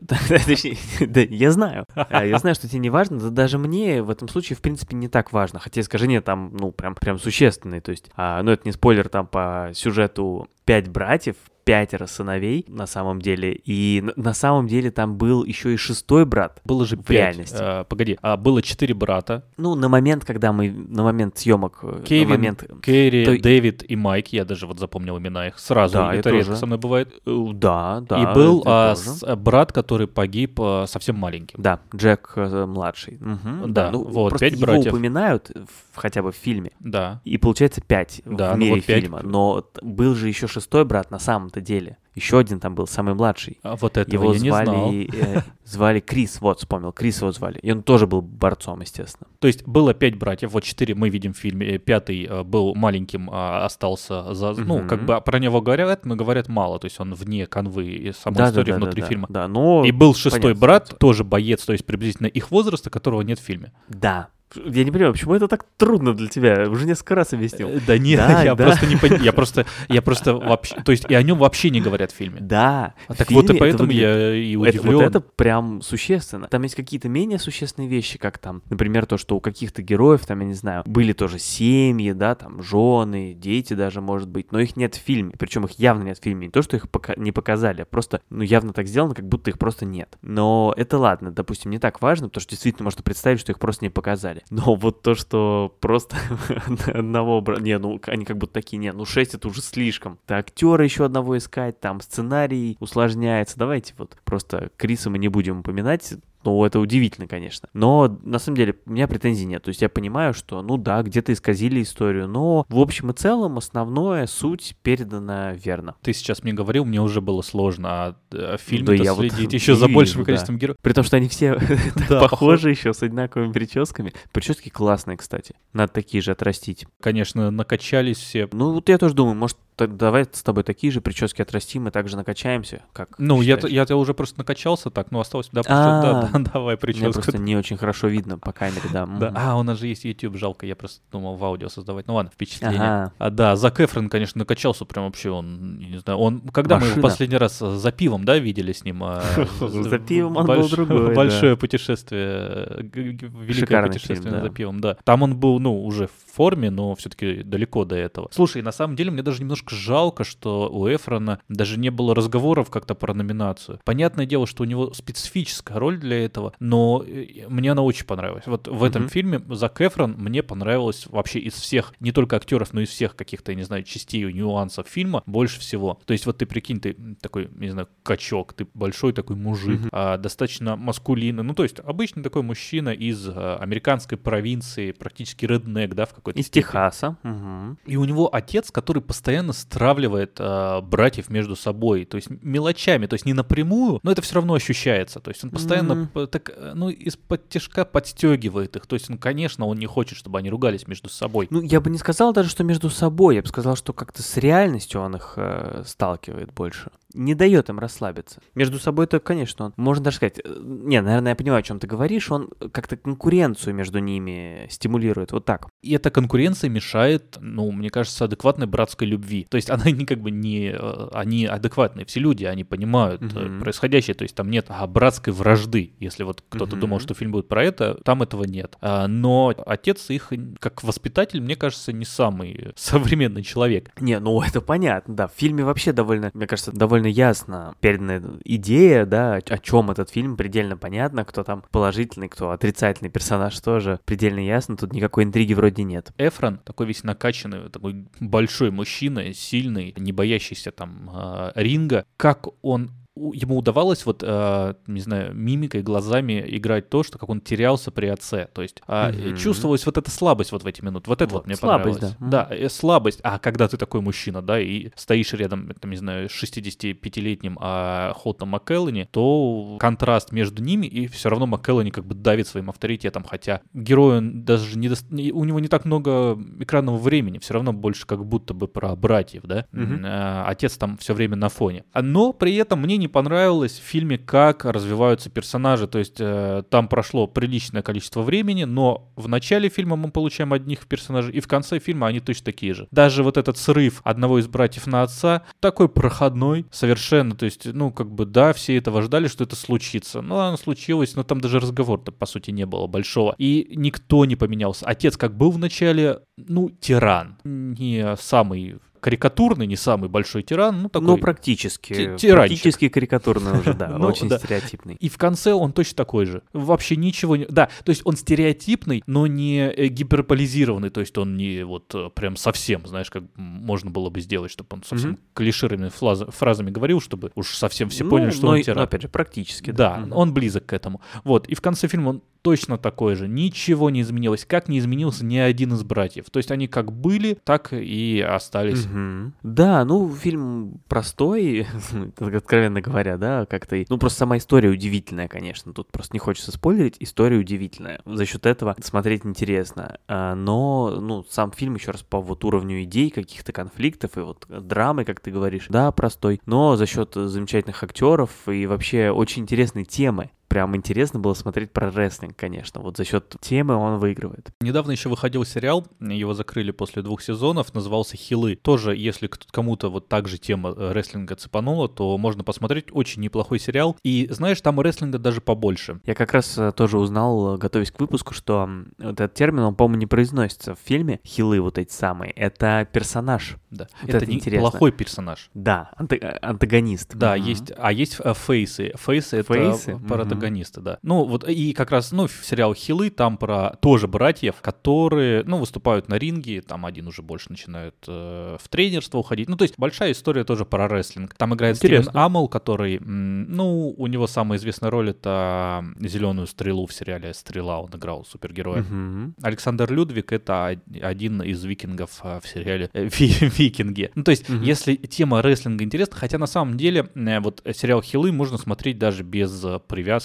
Да, 1.09 1.21
я 1.21 1.51
знаю. 1.51 1.85
А, 1.95 2.25
я 2.25 2.37
знаю, 2.37 2.55
что 2.55 2.67
тебе 2.67 2.79
не 2.79 2.89
важно, 2.89 3.19
да 3.19 3.29
даже 3.29 3.57
мне 3.57 4.01
в 4.03 4.09
этом 4.09 4.27
случае, 4.27 4.57
в 4.57 4.61
принципе, 4.61 4.95
не 4.95 5.07
так 5.07 5.31
важно. 5.31 5.59
Хотя 5.59 5.81
искажения 5.81 6.21
там, 6.21 6.51
ну, 6.53 6.71
прям, 6.71 6.95
прям 6.95 7.19
существенные. 7.19 7.81
То 7.81 7.91
есть, 7.91 8.09
а, 8.15 8.41
ну, 8.43 8.51
это 8.51 8.63
не 8.65 8.71
спойлер 8.71 9.09
там 9.09 9.27
по 9.27 9.71
сюжету 9.73 10.49
пять 10.65 10.87
братьев, 10.99 11.37
пятеро 11.69 12.07
сыновей 12.07 12.65
на 12.67 12.87
самом 12.87 13.21
деле, 13.21 13.53
и 13.53 14.03
на, 14.15 14.33
самом 14.33 14.67
деле 14.67 14.89
там 14.89 15.17
был 15.17 15.43
еще 15.45 15.71
и 15.73 15.77
шестой 15.77 16.25
брат. 16.25 16.61
Было 16.65 16.83
же 16.85 16.95
В 16.95 17.03
пять. 17.03 17.17
реальности. 17.17 17.57
А, 17.59 17.83
погоди, 17.83 18.17
а 18.23 18.37
было 18.37 18.63
четыре 18.63 18.95
брата. 18.95 19.43
Ну, 19.57 19.75
на 19.75 19.87
момент, 19.87 20.25
когда 20.25 20.51
мы, 20.51 20.71
на 20.71 21.03
момент 21.03 21.37
съемок, 21.37 21.79
э, 21.83 22.01
Кевин, 22.07 22.29
на 22.29 22.35
момент... 22.37 22.63
Кэрри, 22.81 23.23
То- 23.25 23.39
Дэвид 23.39 23.83
и 23.87 23.95
Майк. 23.95 24.29
Я 24.33 24.45
даже 24.45 24.65
вот 24.65 24.79
запомнил 24.79 25.19
имена 25.19 25.47
их 25.47 25.59
сразу. 25.59 25.93
Да, 25.93 26.15
это 26.15 26.31
редко 26.31 26.55
со 26.55 26.65
мной 26.65 26.79
бывает. 26.79 27.13
Э, 27.27 27.45
Да, 27.53 27.99
да. 28.01 28.17
и 28.31 28.33
был 28.33 28.63
а, 28.65 28.95
с- 28.95 29.21
а, 29.23 29.35
брат, 29.35 29.71
который 29.71 30.07
погиб 30.07 30.59
а, 30.59 30.85
совсем 30.87 31.17
маленьким. 31.17 31.61
Да, 31.61 31.81
Джек 31.95 32.33
э, 32.35 32.65
младший. 32.65 33.17
Мгм, 33.19 33.71
Да, 33.73 33.91
ну, 33.91 34.03
вот, 34.05 34.29
просто 34.29 34.45
пять 34.49 34.53
его 34.59 34.65
братьев. 34.65 34.91
упоминают 34.93 35.51
в- 35.53 35.97
хотя 35.99 36.23
бы 36.23 36.31
в 36.31 36.35
фильме. 36.35 36.71
Да. 36.79 37.21
И 37.25 37.37
получается 37.37 37.81
пять 37.81 38.21
Да, 38.25 38.53
в 38.53 38.57
ну 38.57 38.61
мире 38.65 38.75
вот 38.77 38.85
пять. 38.85 39.01
фильма. 39.03 39.21
Но 39.23 39.65
был 39.83 40.15
же 40.15 40.27
еще 40.27 40.47
шестой 40.47 40.83
брат 40.85 41.11
на 41.11 41.19
самом-то 41.19 41.58
деле. 41.61 41.97
Еще 42.15 42.37
один 42.37 42.59
там 42.59 42.75
был, 42.75 42.85
самый 42.85 43.13
младший. 43.13 43.59
А 43.63 43.75
вот 43.77 43.95
этого 43.95 44.13
Его 44.13 44.33
я 44.33 44.39
не 44.39 44.49
знал. 44.49 44.65
звали, 44.65 45.09
э, 45.13 45.41
звали 45.63 45.99
Крис, 46.01 46.41
вот 46.41 46.59
вспомнил, 46.59 46.91
Крис 46.91 47.21
его 47.21 47.31
звали. 47.31 47.59
И 47.59 47.71
он 47.71 47.81
тоже 47.81 48.07
был 48.07 48.21
борцом, 48.21 48.81
естественно. 48.81 49.29
То 49.39 49.47
есть 49.47 49.65
было 49.65 49.93
пять 49.93 50.17
братьев, 50.17 50.51
вот 50.51 50.63
четыре 50.63 50.95
мы 50.95 51.09
видим 51.09 51.33
в 51.33 51.37
фильме, 51.37 51.75
э, 51.75 51.77
пятый 51.77 52.25
э, 52.25 52.43
был 52.43 52.75
маленьким, 52.75 53.29
а 53.31 53.63
остался 53.63 54.33
за... 54.33 54.51
Ну, 54.53 54.85
как 54.85 55.05
бы 55.05 55.21
про 55.21 55.39
него 55.39 55.61
говорят, 55.61 56.05
но 56.05 56.15
говорят 56.15 56.49
мало, 56.49 56.79
то 56.79 56.85
есть 56.85 56.99
он 56.99 57.13
вне 57.13 57.45
канвы 57.47 57.85
и 57.85 58.11
самой 58.11 58.49
истории 58.49 58.73
внутри 58.73 59.01
да, 59.01 59.07
фильма. 59.07 59.27
Да, 59.29 59.47
но... 59.47 59.85
И 59.85 59.91
был 59.91 60.13
шестой 60.13 60.41
понятно, 60.41 60.59
брат, 60.59 60.99
тоже 60.99 61.23
боец, 61.23 61.63
то 61.63 61.71
есть 61.71 61.85
приблизительно 61.85 62.27
их 62.27 62.51
возраста, 62.51 62.89
которого 62.89 63.21
нет 63.21 63.39
в 63.39 63.43
фильме. 63.43 63.71
Да. 63.87 64.29
Я 64.55 64.83
не 64.83 64.91
понимаю, 64.91 65.13
почему 65.13 65.35
это 65.35 65.47
так 65.47 65.65
трудно 65.77 66.13
для 66.13 66.27
тебя? 66.27 66.67
Уже 66.69 66.85
несколько 66.87 67.15
раз 67.15 67.33
объяснил. 67.33 67.69
Э, 67.69 67.79
Да 67.85 67.97
нет, 67.97 68.19
Да, 68.19 68.43
я 68.43 68.55
да. 68.55 68.65
просто 68.65 68.87
не 68.87 68.95
понимаю, 68.95 69.23
я 69.23 69.31
просто, 69.33 69.65
я 69.89 70.01
просто 70.01 70.33
вообще, 70.35 70.75
то 70.83 70.91
есть 70.91 71.05
и 71.09 71.13
о 71.13 71.21
нем 71.21 71.37
вообще 71.37 71.69
не 71.69 71.81
говорят 71.81 72.11
в 72.11 72.15
фильме. 72.15 72.39
Да. 72.41 72.95
А 73.07 73.13
так 73.13 73.29
вот 73.31 73.45
и 73.49 73.53
это 73.53 73.59
поэтому 73.59 73.83
выглядит- 73.83 74.01
я 74.01 74.35
и 74.35 74.51
Это, 74.53 74.79
удивлен. 74.79 74.93
вот 74.95 75.03
это 75.03 75.19
прям 75.19 75.81
существенно. 75.81 76.47
Там 76.47 76.63
есть 76.63 76.75
какие-то 76.75 77.09
менее 77.09 77.37
существенные 77.39 77.89
вещи, 77.89 78.17
как 78.17 78.37
там, 78.39 78.63
например, 78.69 79.05
то, 79.05 79.17
что 79.17 79.35
у 79.35 79.39
каких-то 79.39 79.81
героев, 79.83 80.25
там, 80.25 80.39
я 80.39 80.45
не 80.47 80.53
знаю, 80.55 80.83
были 80.85 81.13
тоже 81.13 81.37
семьи, 81.37 82.11
да, 82.13 82.35
там, 82.35 82.63
жены, 82.63 83.33
дети 83.33 83.73
даже, 83.73 84.01
может 84.01 84.29
быть, 84.29 84.51
но 84.51 84.59
их 84.59 84.75
нет 84.75 84.95
в 84.95 84.99
фильме. 84.99 85.33
Причем 85.37 85.65
их 85.65 85.71
явно 85.79 86.03
нет 86.03 86.17
в 86.19 86.23
фильме. 86.23 86.47
Не 86.47 86.51
то, 86.51 86.61
что 86.61 86.75
их 86.75 86.89
пока- 86.89 87.13
не 87.17 87.31
показали, 87.31 87.81
а 87.81 87.85
просто, 87.85 88.21
ну, 88.29 88.41
явно 88.43 88.73
так 88.73 88.87
сделано, 88.87 89.13
как 89.13 89.27
будто 89.27 89.51
их 89.51 89.59
просто 89.59 89.85
нет. 89.85 90.17
Но 90.21 90.73
это 90.75 90.97
ладно, 90.97 91.31
допустим, 91.31 91.71
не 91.71 91.79
так 91.79 92.01
важно, 92.01 92.29
потому 92.29 92.41
что 92.41 92.51
действительно 92.51 92.85
можно 92.85 93.03
представить, 93.03 93.39
что 93.39 93.51
их 93.51 93.59
просто 93.59 93.85
не 93.85 93.89
показали. 93.89 94.38
Но 94.49 94.75
вот 94.75 95.01
то, 95.01 95.15
что 95.15 95.75
просто 95.79 96.17
одного 96.87 97.41
бра- 97.41 97.59
Не, 97.59 97.77
ну, 97.77 97.99
они 98.07 98.25
как 98.25 98.37
будто 98.37 98.53
такие, 98.53 98.77
не, 98.77 98.91
ну, 98.91 99.05
шесть 99.05 99.33
это 99.33 99.47
уже 99.47 99.61
слишком. 99.61 100.19
Так, 100.25 100.47
актера 100.47 100.83
еще 100.83 101.05
одного 101.05 101.37
искать, 101.37 101.79
там, 101.79 102.01
сценарий 102.01 102.77
усложняется. 102.79 103.57
Давайте 103.57 103.93
вот 103.97 104.17
просто 104.25 104.69
Криса 104.77 105.09
мы 105.09 105.17
не 105.17 105.27
будем 105.27 105.59
упоминать, 105.59 106.13
ну, 106.43 106.63
это 106.63 106.79
удивительно, 106.79 107.27
конечно. 107.27 107.69
Но, 107.73 108.19
на 108.23 108.39
самом 108.39 108.57
деле, 108.57 108.75
у 108.85 108.91
меня 108.91 109.07
претензий 109.07 109.45
нет. 109.45 109.63
То 109.63 109.69
есть 109.69 109.81
я 109.81 109.89
понимаю, 109.89 110.33
что, 110.33 110.61
ну 110.61 110.77
да, 110.77 111.01
где-то 111.01 111.33
исказили 111.33 111.81
историю, 111.81 112.27
но 112.27 112.65
в 112.69 112.79
общем 112.79 113.11
и 113.11 113.13
целом 113.13 113.57
основное, 113.57 114.25
суть 114.27 114.75
передана 114.81 115.53
верно. 115.53 115.95
Ты 116.01 116.13
сейчас 116.13 116.43
мне 116.43 116.53
говорил, 116.53 116.85
мне 116.85 117.01
уже 117.01 117.21
было 117.21 117.41
сложно, 117.41 117.89
а 117.89 118.15
э, 118.31 118.57
в 118.57 118.61
фильме 118.61 118.87
Да 118.87 118.93
я 118.93 119.13
вот 119.13 119.27
следить 119.29 119.53
еще 119.61 119.75
за 119.75 119.87
большим 119.87 120.19
вижу, 120.19 120.25
количеством 120.25 120.57
героев. 120.57 120.77
При 120.81 120.93
том, 120.93 121.03
что 121.03 121.17
они 121.17 121.27
все 121.27 121.59
Да, 122.09 122.21
похожи 122.21 122.69
еще 122.69 122.93
с 122.93 123.03
одинаковыми 123.03 123.51
прическами. 123.51 124.13
Прически 124.31 124.69
классные, 124.69 125.17
кстати. 125.17 125.55
Надо 125.73 125.91
такие 125.93 126.21
же 126.21 126.31
отрастить. 126.31 126.85
Конечно, 127.01 127.51
накачались 127.51 128.17
все. 128.17 128.47
Ну, 128.51 128.71
вот 128.73 128.89
я 128.89 128.97
тоже 128.97 129.13
думаю, 129.13 129.35
может, 129.35 129.57
так 129.79 129.95
давай 129.95 130.25
с 130.29 130.43
тобой 130.43 130.63
такие 130.63 130.91
же 130.91 130.99
прически 130.99 131.41
отрастим 131.41 131.87
и 131.87 131.91
также 131.91 132.17
накачаемся, 132.17 132.81
как 132.91 133.17
Ну, 133.17 133.41
я, 133.41 133.57
я, 133.63 133.85
я 133.87 133.95
уже 133.95 134.13
просто 134.13 134.37
накачался 134.39 134.89
так, 134.89 135.11
ну, 135.11 135.21
осталось, 135.21 135.47
да, 135.53 135.61
А, 135.61 135.63
просто, 135.63 136.29
да, 136.33 136.39
да, 136.39 136.51
давай 136.53 136.75
Мне 136.75 136.77
прическу. 136.81 137.13
просто 137.13 137.37
не 137.37 137.55
очень 137.55 137.77
хорошо 137.77 138.07
видно 138.07 138.37
по 138.37 138.51
камере, 138.51 138.89
да. 138.91 139.07
А, 139.35 139.57
у 139.57 139.63
нас 139.63 139.79
же 139.79 139.87
есть 139.87 140.03
YouTube, 140.03 140.35
жалко, 140.35 140.65
я 140.65 140.75
просто 140.75 140.99
думал 141.13 141.37
в 141.37 141.45
аудио 141.45 141.69
создавать. 141.69 142.07
Ну 142.07 142.15
ладно, 142.15 142.29
впечатление. 142.33 142.81
Ага. 142.81 143.13
А, 143.19 143.29
да, 143.29 143.55
Зак 143.55 143.79
Эфрон, 143.79 144.09
конечно, 144.09 144.39
накачался 144.39 144.83
прям 144.83 145.05
вообще, 145.05 145.29
он, 145.29 145.77
не 145.77 145.97
знаю, 145.99 146.19
он, 146.19 146.41
когда 146.51 146.75
мы 146.75 146.87
Машина. 146.87 147.01
последний 147.01 147.37
раз 147.37 147.61
э, 147.61 147.71
за 147.71 147.91
пивом, 147.93 148.25
да, 148.25 148.37
видели 148.37 148.73
с 148.73 148.83
ним? 148.83 149.01
а, 149.05 149.23
За 149.61 149.97
пивом 149.97 150.35
он 150.35 150.45
был 150.45 150.67
другой. 150.67 151.15
Большое 151.15 151.55
путешествие, 151.55 152.21
э, 152.21 152.81
великое 152.81 153.87
путешествие 153.87 154.41
за 154.41 154.49
пивом, 154.49 154.81
да. 154.81 154.97
Там 155.05 155.21
он 155.21 155.37
был, 155.37 155.61
ну, 155.61 155.81
уже 155.85 156.07
в 156.07 156.35
форме, 156.35 156.69
но 156.69 156.95
все-таки 156.95 157.43
далеко 157.43 157.85
до 157.85 157.95
этого. 157.95 158.27
Слушай, 158.31 158.61
на 158.61 158.73
самом 158.73 158.97
деле 158.97 159.11
мне 159.11 159.23
даже 159.23 159.41
немножко 159.41 159.68
жалко, 159.69 160.23
что 160.23 160.69
у 160.69 160.87
Эфрона 160.87 161.39
даже 161.49 161.77
не 161.79 161.89
было 161.89 162.15
разговоров 162.15 162.69
как-то 162.69 162.95
про 162.95 163.13
номинацию. 163.13 163.79
Понятное 163.85 164.25
дело, 164.25 164.47
что 164.47 164.63
у 164.63 164.65
него 164.65 164.93
специфическая 164.93 165.77
роль 165.79 165.97
для 165.97 166.23
этого, 166.23 166.53
но 166.59 167.03
э, 167.05 167.47
мне 167.47 167.71
она 167.71 167.81
очень 167.81 168.05
понравилась. 168.05 168.43
Вот 168.45 168.67
в 168.67 168.83
этом 168.83 169.09
фильме 169.09 169.41
Зак 169.49 169.81
Эфрон 169.81 170.15
мне 170.17 170.43
понравилось 170.43 171.05
вообще 171.07 171.39
из 171.39 171.53
всех, 171.53 171.93
не 171.99 172.11
только 172.11 172.35
актеров, 172.35 172.73
но 172.73 172.81
из 172.81 172.89
всех 172.89 173.15
каких-то, 173.15 173.51
я 173.51 173.57
не 173.57 173.63
знаю, 173.63 173.83
частей 173.83 174.31
нюансов 174.31 174.87
фильма 174.87 175.23
больше 175.25 175.59
всего. 175.59 175.99
То 176.05 176.13
есть 176.13 176.25
вот 176.25 176.37
ты 176.37 176.45
прикинь, 176.45 176.79
ты 176.79 176.95
такой, 177.21 177.49
не 177.55 177.69
знаю, 177.69 177.87
качок, 178.03 178.53
ты 178.53 178.67
большой 178.73 179.13
такой 179.13 179.35
мужик, 179.35 179.81
а, 179.91 180.17
достаточно 180.17 180.75
маскулинный, 180.75 181.43
ну 181.43 181.53
то 181.53 181.63
есть 181.63 181.79
обычный 181.79 182.23
такой 182.23 182.41
мужчина 182.43 182.89
из 182.89 183.27
а, 183.27 183.57
американской 183.57 184.17
провинции, 184.17 184.91
практически 184.91 185.45
реднек, 185.45 185.93
да, 185.93 186.05
в 186.05 186.13
какой-то 186.13 186.39
Из 186.39 186.47
степени. 186.47 186.69
Техаса. 186.69 187.17
мгм. 187.23 187.77
И 187.85 187.95
у 187.97 188.05
него 188.05 188.29
отец, 188.33 188.71
который 188.71 189.01
постоянно 189.01 189.53
стравливает 189.59 190.37
а, 190.39 190.81
братьев 190.81 191.29
между 191.29 191.55
собой, 191.55 192.05
то 192.05 192.17
есть 192.17 192.29
мелочами, 192.29 193.05
то 193.05 193.13
есть 193.13 193.25
не 193.25 193.33
напрямую, 193.33 193.99
но 194.03 194.11
это 194.11 194.21
все 194.21 194.35
равно 194.35 194.53
ощущается. 194.55 195.19
То 195.19 195.29
есть 195.31 195.43
он 195.43 195.51
постоянно 195.51 196.07
п- 196.07 196.27
так, 196.27 196.49
э, 196.55 196.71
ну, 196.75 196.89
из-под 196.89 197.49
тяжка 197.49 197.85
подстегивает 197.85 198.75
их. 198.75 198.87
То 198.87 198.95
есть, 198.95 199.09
ну, 199.09 199.17
конечно, 199.17 199.65
он 199.65 199.77
не 199.77 199.85
хочет, 199.85 200.17
чтобы 200.17 200.39
они 200.39 200.49
ругались 200.49 200.87
между 200.87 201.09
собой. 201.09 201.47
Ну, 201.49 201.61
я 201.61 201.79
бы 201.81 201.89
не 201.89 201.97
сказал 201.97 202.33
даже, 202.33 202.49
что 202.49 202.63
между 202.63 202.89
собой. 202.89 203.35
Я 203.35 203.41
бы 203.41 203.47
сказал, 203.47 203.75
что 203.75 203.93
как-то 203.93 204.23
с 204.23 204.37
реальностью 204.37 205.01
он 205.01 205.15
их 205.15 205.33
э, 205.35 205.83
сталкивает 205.85 206.53
больше. 206.53 206.91
Не 207.13 207.33
дает 207.33 207.69
им 207.69 207.79
расслабиться. 207.79 208.39
Между 208.55 208.77
собой 208.79 209.07
то, 209.07 209.19
конечно, 209.19 209.65
он... 209.65 209.73
Можно 209.77 210.05
даже 210.05 210.17
сказать... 210.17 210.39
э, 210.43 210.61
Не, 210.63 211.01
наверное, 211.01 211.31
я 211.31 211.35
понимаю, 211.35 211.59
о 211.59 211.63
чем 211.63 211.79
ты 211.79 211.87
говоришь. 211.87 212.31
Он 212.31 212.49
как-то 212.71 212.97
конкуренцию 212.97 213.73
между 213.75 213.99
ними 213.99 214.67
стимулирует. 214.69 215.31
Вот 215.31 215.45
так. 215.45 215.67
И 215.81 215.93
эта 215.93 216.11
конкуренция 216.11 216.69
мешает, 216.69 217.37
ну, 217.39 217.71
мне 217.71 217.89
кажется, 217.89 218.25
адекватной 218.25 218.67
братской 218.67 219.07
любви. 219.07 219.38
То 219.49 219.55
есть 219.57 219.69
она 219.69 219.85
не 219.91 220.05
как 220.05 220.19
бы 220.19 220.31
не... 220.31 220.71
э, 220.73 221.07
Они 221.13 221.45
адекватные, 221.45 222.05
все 222.05 222.19
люди, 222.19 222.45
они 222.45 222.63
понимают 222.63 223.21
Мгм. 223.21 223.59
происходящее. 223.61 224.13
То 224.15 224.23
есть 224.23 224.35
там 224.35 224.49
нет 224.49 224.65
а, 224.69 224.85
братской 224.87 225.33
вражды. 225.33 225.93
Если 225.99 226.23
вот 226.23 226.43
кто-то 226.49 226.71
Мгм. 226.75 226.79
думал, 226.81 226.99
что 226.99 227.13
фильм 227.13 227.31
будет 227.31 227.47
про 227.47 227.63
это, 227.63 227.99
там 228.03 228.21
этого 228.23 228.43
нет. 228.43 228.77
А, 228.81 229.07
Но 229.07 229.53
отец 229.65 230.09
их, 230.09 230.31
как 230.59 230.83
воспитатель, 230.83 231.41
мне 231.41 231.55
кажется, 231.55 231.91
не 231.93 232.05
самый 232.05 232.71
современный 232.75 233.43
человек. 233.43 233.91
Не, 233.99 234.19
ну 234.19 234.41
это 234.41 234.61
понятно, 234.61 235.15
да. 235.15 235.27
В 235.27 235.33
фильме 235.33 235.63
вообще 235.63 235.93
довольно, 235.93 236.31
мне 236.33 236.47
кажется, 236.47 236.71
довольно 236.71 237.07
ясно 237.07 237.75
передана 237.79 238.21
идея, 238.43 239.05
да, 239.05 239.35
о 239.35 239.57
чем 239.57 239.91
этот 239.91 240.09
фильм, 240.09 240.37
предельно 240.37 240.77
понятно, 240.77 241.25
кто 241.25 241.43
там 241.43 241.63
положительный, 241.71 242.29
кто 242.29 242.51
отрицательный 242.51 243.09
персонаж 243.09 243.59
тоже 243.59 243.99
предельно 244.05 244.39
ясно, 244.39 244.77
тут 244.77 244.93
никакой 244.93 245.23
интриги 245.23 245.53
вроде 245.53 245.83
нет. 245.83 246.11
Эфрон 246.17 246.57
такой 246.63 246.87
весь 246.87 247.03
накачанный, 247.03 247.69
такой 247.69 248.05
большой 248.19 248.71
мужчина, 248.71 249.28
сильный, 249.33 249.93
не 249.97 250.11
боящийся 250.11 250.71
там 250.71 251.09
а, 251.11 251.51
ринга. 251.55 252.05
Как 252.17 252.47
он 252.61 252.91
ему 253.33 253.57
удавалось 253.57 254.05
вот, 254.05 254.23
а, 254.25 254.75
не 254.87 254.99
знаю, 255.01 255.33
мимикой, 255.33 255.81
глазами 255.81 256.43
играть 256.47 256.89
то, 256.89 257.03
что 257.03 257.17
как 257.17 257.29
он 257.29 257.41
терялся 257.41 257.91
при 257.91 258.07
отце. 258.07 258.47
То 258.53 258.61
есть 258.61 258.81
а, 258.87 259.11
Мгм. 259.11 259.35
чувствовалась 259.35 259.85
вот 259.85 259.97
эта 259.97 260.09
слабость 260.11 260.51
вот 260.51 260.63
в 260.63 260.67
эти 260.67 260.81
минуты. 260.83 261.09
Вот 261.09 261.21
это 261.21 261.31
вот, 261.33 261.39
Вот, 261.41 261.45
мне 261.47 261.55
слабость, 261.55 261.99
понравилось. 261.99 262.17
да. 262.19 262.47
Да, 262.49 262.55
э, 262.55 262.69
слабость. 262.69 263.19
А 263.23 263.39
когда 263.39 263.67
ты 263.67 263.77
такой 263.77 264.01
мужчина, 264.01 264.41
да, 264.41 264.59
и 264.59 264.89
стоишь 264.95 265.33
рядом, 265.33 265.69
там, 265.79 265.91
не 265.91 265.97
знаю, 265.97 266.29
с 266.29 266.33
65-летним 266.33 267.57
а, 267.61 268.13
Холтом 268.15 268.49
Маккеллани, 268.49 269.07
то 269.11 269.77
контраст 269.79 270.31
между 270.31 270.61
ними, 270.63 270.87
и 270.87 271.07
все 271.07 271.29
равно 271.29 271.45
Маккеллани 271.45 271.89
как 271.91 272.05
бы 272.05 272.15
давит 272.15 272.47
своим 272.47 272.69
авторитетом, 272.69 273.23
хотя 273.23 273.61
герой 273.73 274.17
он 274.19 274.43
даже 274.43 274.77
не, 274.77 274.87
дос- 274.87 275.05
не- 275.09 275.31
у 275.31 275.43
него 275.43 275.59
не 275.59 275.67
так 275.67 275.85
много 275.85 276.37
экранного 276.59 276.97
времени, 276.97 277.37
все 277.39 277.53
равно 277.53 277.73
больше 277.73 278.05
как 278.05 278.25
будто 278.25 278.53
бы 278.53 278.67
про 278.67 278.95
братьев, 278.95 279.43
да. 279.43 279.65
М, 279.73 280.03
а, 280.05 280.45
отец 280.47 280.77
там 280.77 280.97
все 280.97 281.13
время 281.13 281.35
на 281.35 281.49
фоне. 281.49 281.83
А, 281.93 282.01
Но 282.01 282.33
при 282.33 282.55
этом 282.55 282.81
мне 282.81 282.97
не 282.97 283.07
понравилось 283.09 283.79
в 283.79 283.83
фильме, 283.83 284.17
как 284.17 284.65
развиваются 284.65 285.29
персонажи, 285.29 285.87
то 285.87 285.99
есть 285.99 286.17
э, 286.19 286.63
там 286.69 286.87
прошло 286.87 287.27
приличное 287.27 287.81
количество 287.81 288.21
времени, 288.21 288.63
но 288.63 289.11
в 289.15 289.27
начале 289.27 289.69
фильма 289.69 289.95
мы 289.95 290.11
получаем 290.11 290.53
одних 290.53 290.87
персонажей, 290.87 291.33
и 291.33 291.39
в 291.39 291.47
конце 291.47 291.79
фильма 291.79 292.07
они 292.07 292.19
точно 292.19 292.45
такие 292.45 292.73
же. 292.73 292.87
Даже 292.91 293.23
вот 293.23 293.37
этот 293.37 293.57
срыв 293.57 294.01
одного 294.03 294.39
из 294.39 294.47
братьев 294.47 294.87
на 294.87 295.03
отца 295.03 295.43
такой 295.59 295.89
проходной 295.89 296.65
совершенно, 296.71 297.35
то 297.35 297.45
есть, 297.45 297.65
ну, 297.65 297.91
как 297.91 298.11
бы, 298.11 298.25
да, 298.25 298.53
все 298.53 298.77
этого 298.77 299.01
ждали, 299.01 299.27
что 299.27 299.43
это 299.43 299.55
случится. 299.55 300.21
Ну, 300.21 300.37
оно 300.37 300.57
случилось, 300.57 301.15
но 301.15 301.23
там 301.23 301.41
даже 301.41 301.59
разговора-то, 301.59 302.11
по 302.11 302.25
сути, 302.25 302.51
не 302.51 302.65
было 302.65 302.87
большого. 302.87 303.35
И 303.37 303.71
никто 303.75 304.25
не 304.25 304.35
поменялся. 304.35 304.85
Отец 304.85 305.17
как 305.17 305.35
был 305.35 305.51
в 305.51 305.57
начале, 305.57 306.19
ну, 306.37 306.69
тиран. 306.69 307.37
Не 307.43 308.15
самый 308.17 308.79
карикатурный, 308.99 309.67
не 309.67 309.75
самый 309.75 310.09
большой 310.09 310.43
тиран, 310.43 310.83
ну 310.83 310.89
такой... 310.89 311.07
Ну, 311.07 311.17
практически. 311.17 311.93
ти- 311.93 312.15
тиранчик. 312.17 312.33
Практически 312.61 312.89
карикатурный 312.89 313.59
уже, 313.59 313.73
да. 313.73 313.87
Ну, 313.99 314.07
Очень 314.07 314.29
стереотипный. 314.29 314.95
И 314.99 315.09
в 315.09 315.17
конце 315.17 315.53
он 315.53 315.73
точно 315.73 315.95
такой 315.97 316.25
же. 316.25 316.41
Вообще 316.53 316.95
ничего 316.95 317.35
не... 317.35 317.45
Да, 317.45 317.69
то 317.83 317.89
есть 317.89 318.01
он 318.05 318.15
стереотипный, 318.15 319.03
но 319.07 319.27
не 319.27 319.59
э, 319.69 319.87
гиперполизированный, 319.87 320.89
то 320.89 320.99
есть 321.01 321.17
он 321.17 321.37
не 321.37 321.63
вот 321.63 321.93
э, 321.95 322.09
прям 322.13 322.35
совсем, 322.35 322.85
знаешь, 322.85 323.09
как 323.09 323.23
можно 323.35 323.89
было 323.91 324.09
бы 324.09 324.21
сделать, 324.21 324.51
чтобы 324.51 324.67
он 324.71 324.83
совсем 324.83 325.17
клишированными 325.33 325.91
фразами 326.31 326.69
говорил, 326.71 327.01
чтобы 327.01 327.31
уж 327.35 327.55
совсем 327.55 327.89
все 327.89 328.03
Ну, 328.03 328.09
поняли, 328.09 328.31
что 328.31 328.47
он 328.47 328.61
тиран. 328.61 328.83
опять 328.83 329.01
же, 329.01 329.07
практически. 329.07 329.71
Да, 329.71 330.05
он 330.11 330.33
близок 330.33 330.65
к 330.65 330.73
этому. 330.73 331.01
Вот, 331.23 331.47
и 331.47 331.55
в 331.55 331.61
конце 331.61 331.87
фильма 331.87 332.09
он 332.09 332.21
точно 332.41 332.77
такой 332.77 333.15
же. 333.15 333.27
Ничего 333.27 333.89
не 333.89 334.01
изменилось. 334.01 334.45
Как 334.45 334.67
не 334.69 334.79
изменился 334.79 335.25
ни 335.25 335.37
один 335.37 335.73
из 335.73 335.83
братьев. 335.83 336.29
То 336.29 336.37
есть 336.37 336.51
они 336.51 336.67
как 336.67 336.91
были, 336.91 337.37
так 337.43 337.73
и 337.73 338.21
остались. 338.21 338.85
Мгм. 338.85 339.33
Да, 339.43 339.85
ну, 339.85 340.13
фильм 340.13 340.81
простой, 340.87 341.67
откровенно 342.19 342.81
говоря, 342.81 343.17
да, 343.17 343.45
как-то... 343.45 343.83
Ну, 343.89 343.97
просто 343.97 344.19
сама 344.19 344.37
история 344.37 344.69
удивительная, 344.69 345.27
конечно. 345.27 345.73
Тут 345.73 345.91
просто 345.91 346.15
не 346.15 346.19
хочется 346.19 346.51
спойлерить. 346.51 346.95
История 346.99 347.37
удивительная. 347.37 348.01
За 348.05 348.25
счет 348.25 348.45
этого 348.45 348.75
смотреть 348.81 349.25
интересно. 349.25 349.99
А, 350.07 350.35
Но, 350.35 350.97
ну, 350.99 351.25
сам 351.29 351.51
фильм, 351.51 351.75
еще 351.75 351.91
раз, 351.91 352.03
по 352.03 352.21
вот 352.21 352.43
уровню 352.45 352.83
идей, 352.83 353.09
каких-то 353.09 353.51
конфликтов 353.51 354.17
и 354.17 354.21
вот 354.21 354.45
драмы, 354.49 355.05
как 355.05 355.19
ты 355.19 355.31
говоришь, 355.31 355.67
да, 355.69 355.91
простой. 355.91 356.41
Но 356.45 356.75
за 356.75 356.85
счет 356.85 357.13
замечательных 357.13 357.83
актеров 357.83 358.31
и 358.47 358.65
вообще 358.65 359.11
очень 359.11 359.43
интересной 359.43 359.85
темы. 359.85 360.31
Прям 360.49 360.75
интересно 360.75 361.19
было 361.19 361.35
смотреть 361.35 361.71
про 361.71 361.91
рестлинг, 361.91 362.35
конечно. 362.35 362.81
Вот 362.81 362.97
за 362.97 363.05
счет 363.05 363.35
темы 363.39 363.75
он 363.75 363.99
выигрывает. 363.99 364.49
Недавно 364.61 364.91
еще 364.91 365.07
выходил 365.07 365.45
сериал, 365.45 365.85
его 365.99 366.33
закрыли 366.33 366.71
после 366.71 367.03
двух 367.03 367.21
сезонов, 367.21 367.73
назывался 367.75 368.17
«Хилы». 368.17 368.55
Тоже, 368.55 368.95
если 368.95 369.29
кому-то 369.51 369.89
вот 369.89 370.07
так 370.09 370.27
же 370.27 370.39
тема 370.39 370.73
э, 370.75 370.91
рестлинга 370.91 371.35
цепанула, 371.35 371.87
то 371.87 372.17
можно 372.17 372.43
посмотреть. 372.43 372.87
Очень 372.91 373.21
неплохой 373.21 373.59
сериал. 373.59 373.95
И 374.03 374.27
знаешь, 374.31 374.59
там 374.61 374.79
рестлинга 374.81 375.19
даже 375.19 375.39
побольше. 375.39 376.01
Я 376.05 376.15
как 376.15 376.33
раз 376.33 376.57
э, 376.57 376.71
тоже 376.71 376.97
узнал, 376.97 377.55
э, 377.55 377.57
готовясь 377.59 377.91
к 377.91 377.99
выпуску, 377.99 378.33
что 378.33 378.67
вот 378.97 379.13
этот 379.21 379.35
термин, 379.35 379.59
он, 379.59 379.75
по-моему, 379.75 379.99
не 379.99 380.07
произносится 380.07 380.73
в 380.73 380.79
фильме. 380.83 381.19
Хилы 381.25 381.61
вот 381.61 381.77
эти 381.77 381.93
самые. 381.93 382.31
Это 382.31 382.87
персонаж. 382.91 383.57
Да. 383.69 383.87
Вот 384.01 384.09
это 384.09 384.17
это 384.17 384.25
не 384.25 384.37
интересно. 384.37 384.67
плохой 384.67 384.91
персонаж. 384.91 385.51
Да, 385.53 385.91
анта- 385.95 386.39
антагонист. 386.41 387.15
Да, 387.15 387.35
Мгм. 387.37 387.45
есть, 387.45 387.71
а 387.77 387.91
есть 387.91 388.17
э, 388.23 388.33
фейсы. 388.33 388.93
Фейсы 388.97 389.37
это 389.37 389.53
Фейсы? 389.53 389.95
Протагонисты, 390.39 390.81
да. 390.81 390.99
Ну 391.03 391.25
вот 391.25 391.47
и 391.47 391.73
как 391.73 391.91
раз, 391.91 392.11
ну 392.11 392.27
сериал 392.27 392.73
Хилы 392.73 393.09
там 393.09 393.37
про 393.37 393.75
тоже 393.81 394.07
братьев, 394.07 394.55
которые, 394.61 395.43
ну 395.45 395.57
выступают 395.57 396.07
на 396.09 396.15
ринге, 396.15 396.61
там 396.61 396.85
один 396.85 397.07
уже 397.07 397.21
больше 397.21 397.47
начинает 397.49 397.95
э, 398.07 398.57
в 398.61 398.67
тренерство 398.69 399.17
уходить. 399.19 399.49
Ну 399.49 399.55
то 399.57 399.63
есть 399.63 399.75
большая 399.77 400.11
история 400.11 400.43
тоже 400.43 400.65
про 400.65 400.87
рестлинг. 400.87 401.33
Там 401.35 401.53
играет 401.55 401.77
Стивен 401.77 401.99
Интересно. 402.01 402.25
Амел, 402.25 402.47
который, 402.47 402.97
м, 402.97 403.51
ну 403.51 403.93
у 403.97 404.07
него 404.07 404.27
самая 404.27 404.57
известная 404.59 404.89
роль 404.89 405.09
это 405.11 405.83
зеленую 405.99 406.47
стрелу 406.47 406.85
в 406.85 406.93
сериале 406.93 407.33
Стрела, 407.33 407.79
он 407.81 407.89
играл 407.93 408.25
супергероя. 408.25 408.81
Мгм. 408.81 409.35
Александр 409.41 409.91
Людвиг 409.91 410.31
это 410.31 410.71
од- 410.73 411.03
один 411.03 411.41
из 411.41 411.63
викингов 411.63 412.19
а, 412.23 412.39
в 412.39 412.47
сериале 412.47 412.89
э, 412.93 413.05
Ви- 413.05 413.49
Викинги. 413.57 414.11
Ну, 414.15 414.23
то 414.23 414.31
есть, 414.31 414.49
Мгм. 414.49 414.63
если 414.63 414.95
тема 414.95 415.41
рестлинга 415.41 415.83
интересна, 415.83 416.15
хотя 416.17 416.37
на 416.37 416.47
самом 416.47 416.77
деле 416.77 417.09
э, 417.15 417.39
вот 417.39 417.61
э, 417.63 417.73
сериал 417.73 418.01
Хилы 418.01 418.31
можно 418.31 418.57
смотреть 418.57 418.97
даже 418.97 419.23
без 419.23 419.63
э, 419.63 419.79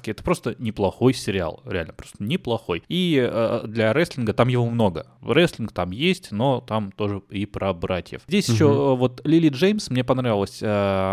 привязки. 0.05 0.11
Это 0.11 0.23
просто 0.23 0.55
неплохой 0.59 1.15
сериал, 1.15 1.63
реально 1.65 1.93
просто 1.93 2.23
неплохой. 2.23 2.83
И 2.89 3.19
э, 3.21 3.63
для 3.67 3.93
рестлинга 3.93 4.33
там 4.33 4.49
его 4.49 4.69
много. 4.69 5.07
Рестлинг 5.23 5.73
там 5.73 5.91
есть, 5.91 6.33
но 6.33 6.61
там 6.61 6.93
тоже 6.93 7.23
и 7.31 7.47
про 7.47 7.73
братьев. 7.73 8.23
Здесь 8.29 8.49
еще 8.49 8.67
Мгм. 8.69 8.75
э, 8.75 8.97
вот 8.97 9.21
Лили 9.25 9.49
Джеймс, 9.49 9.91
мне 9.91 10.05
понравилась, 10.05 10.59
э, 10.63 10.67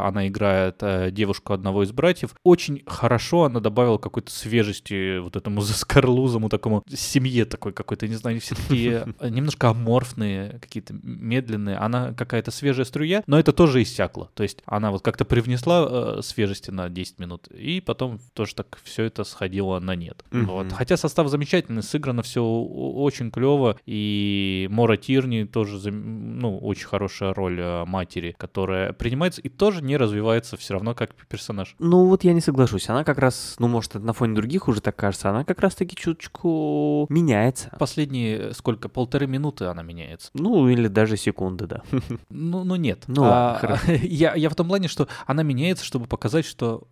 она 0.08 0.28
играет 0.28 0.78
э, 0.82 1.12
девушку 1.12 1.54
одного 1.54 1.84
из 1.84 1.92
братьев. 1.92 2.36
Очень 2.44 2.84
хорошо 2.86 3.44
она 3.44 3.60
добавила 3.60 3.98
какой-то 3.98 4.32
свежести 4.32 5.20
вот 5.20 5.36
этому 5.36 5.62
заскорлузому 5.72 6.50
такому 6.50 6.84
семье 6.90 7.46
такой 7.46 7.74
какой-то, 7.74 8.08
не 8.08 8.16
знаю, 8.16 8.40
все 8.40 8.56
такие 8.56 9.08
э, 9.20 9.30
немножко 9.30 9.70
аморфные, 9.70 10.60
какие-то 10.62 10.94
медленные. 11.04 11.78
Она 11.78 12.14
какая-то 12.14 12.52
свежая 12.52 12.86
струя, 12.86 13.24
но 13.28 13.40
это 13.40 13.52
тоже 13.54 13.82
иссякло. 13.82 14.30
То 14.36 14.44
есть 14.44 14.60
она 14.66 14.92
вот 14.92 15.02
как-то 15.02 15.26
привнесла 15.26 15.88
э, 15.90 16.22
свежести 16.22 16.72
на 16.72 16.90
10 16.90 17.20
минут, 17.20 17.48
и 17.48 17.82
потом 17.82 18.20
тоже 18.34 18.56
так 18.56 18.78
все 18.84 19.04
это 19.04 19.24
сходило 19.24 19.80
на 19.80 19.96
нет. 19.96 20.24
Мгм. 20.32 20.46
Вот. 20.46 20.72
Хотя 20.72 20.98
состав 20.98 21.28
замечательный, 21.28 21.84
сыграно 21.84 22.24
все 22.24 22.44
очень 22.44 23.32
клево, 23.32 23.78
и 23.86 24.68
Мора 24.72 24.98
Тирни 24.98 25.44
тоже, 25.44 25.92
ну, 25.92 26.58
очень 26.58 26.88
хорошая 26.88 27.34
роль 27.34 27.60
э, 27.60 27.86
матери, 27.86 28.36
которая 28.38 28.94
принимается 28.94 29.42
и 29.42 29.50
тоже 29.50 29.84
не 29.84 29.98
развивается 29.98 30.58
все 30.58 30.74
равно 30.74 30.96
как 30.96 31.14
персонаж. 31.28 31.76
Ну 31.80 32.06
вот 32.06 32.24
я 32.24 32.34
не 32.34 32.42
соглашусь. 32.42 32.90
Она 32.90 33.04
как 33.04 33.18
раз, 33.18 33.56
ну 33.60 33.68
может 33.68 33.96
на 33.96 34.14
фоне 34.14 34.36
других 34.36 34.68
уже 34.68 34.82
так 34.82 34.96
кажется, 34.96 35.30
она 35.30 35.44
как 35.44 35.60
раз 35.60 35.76
таки 35.76 35.96
чуточку 35.96 37.06
меняется. 37.10 37.76
Последние 37.80 38.38
э, 38.38 38.54
сколько, 38.54 38.90
полторы 38.90 39.28
минуты 39.28 39.66
она 39.66 39.84
меняется. 39.84 40.30
Ну 40.34 40.68
или 40.68 40.88
даже 40.88 41.18
секунды, 41.18 41.68
да. 41.68 41.82
Ну, 42.30 42.64
ну 42.64 42.76
нет. 42.76 43.04
Ну 43.08 43.22
ладно, 43.24 43.60
хорошо. 43.60 43.92
я, 44.04 44.36
я 44.36 44.50
в 44.50 44.56
том 44.56 44.68
плане, 44.68 44.88
что 44.88 45.08
она 45.26 45.44
меняется, 45.44 45.86
чтобы 45.86 46.06
показать, 46.06 46.46
что 46.46 46.88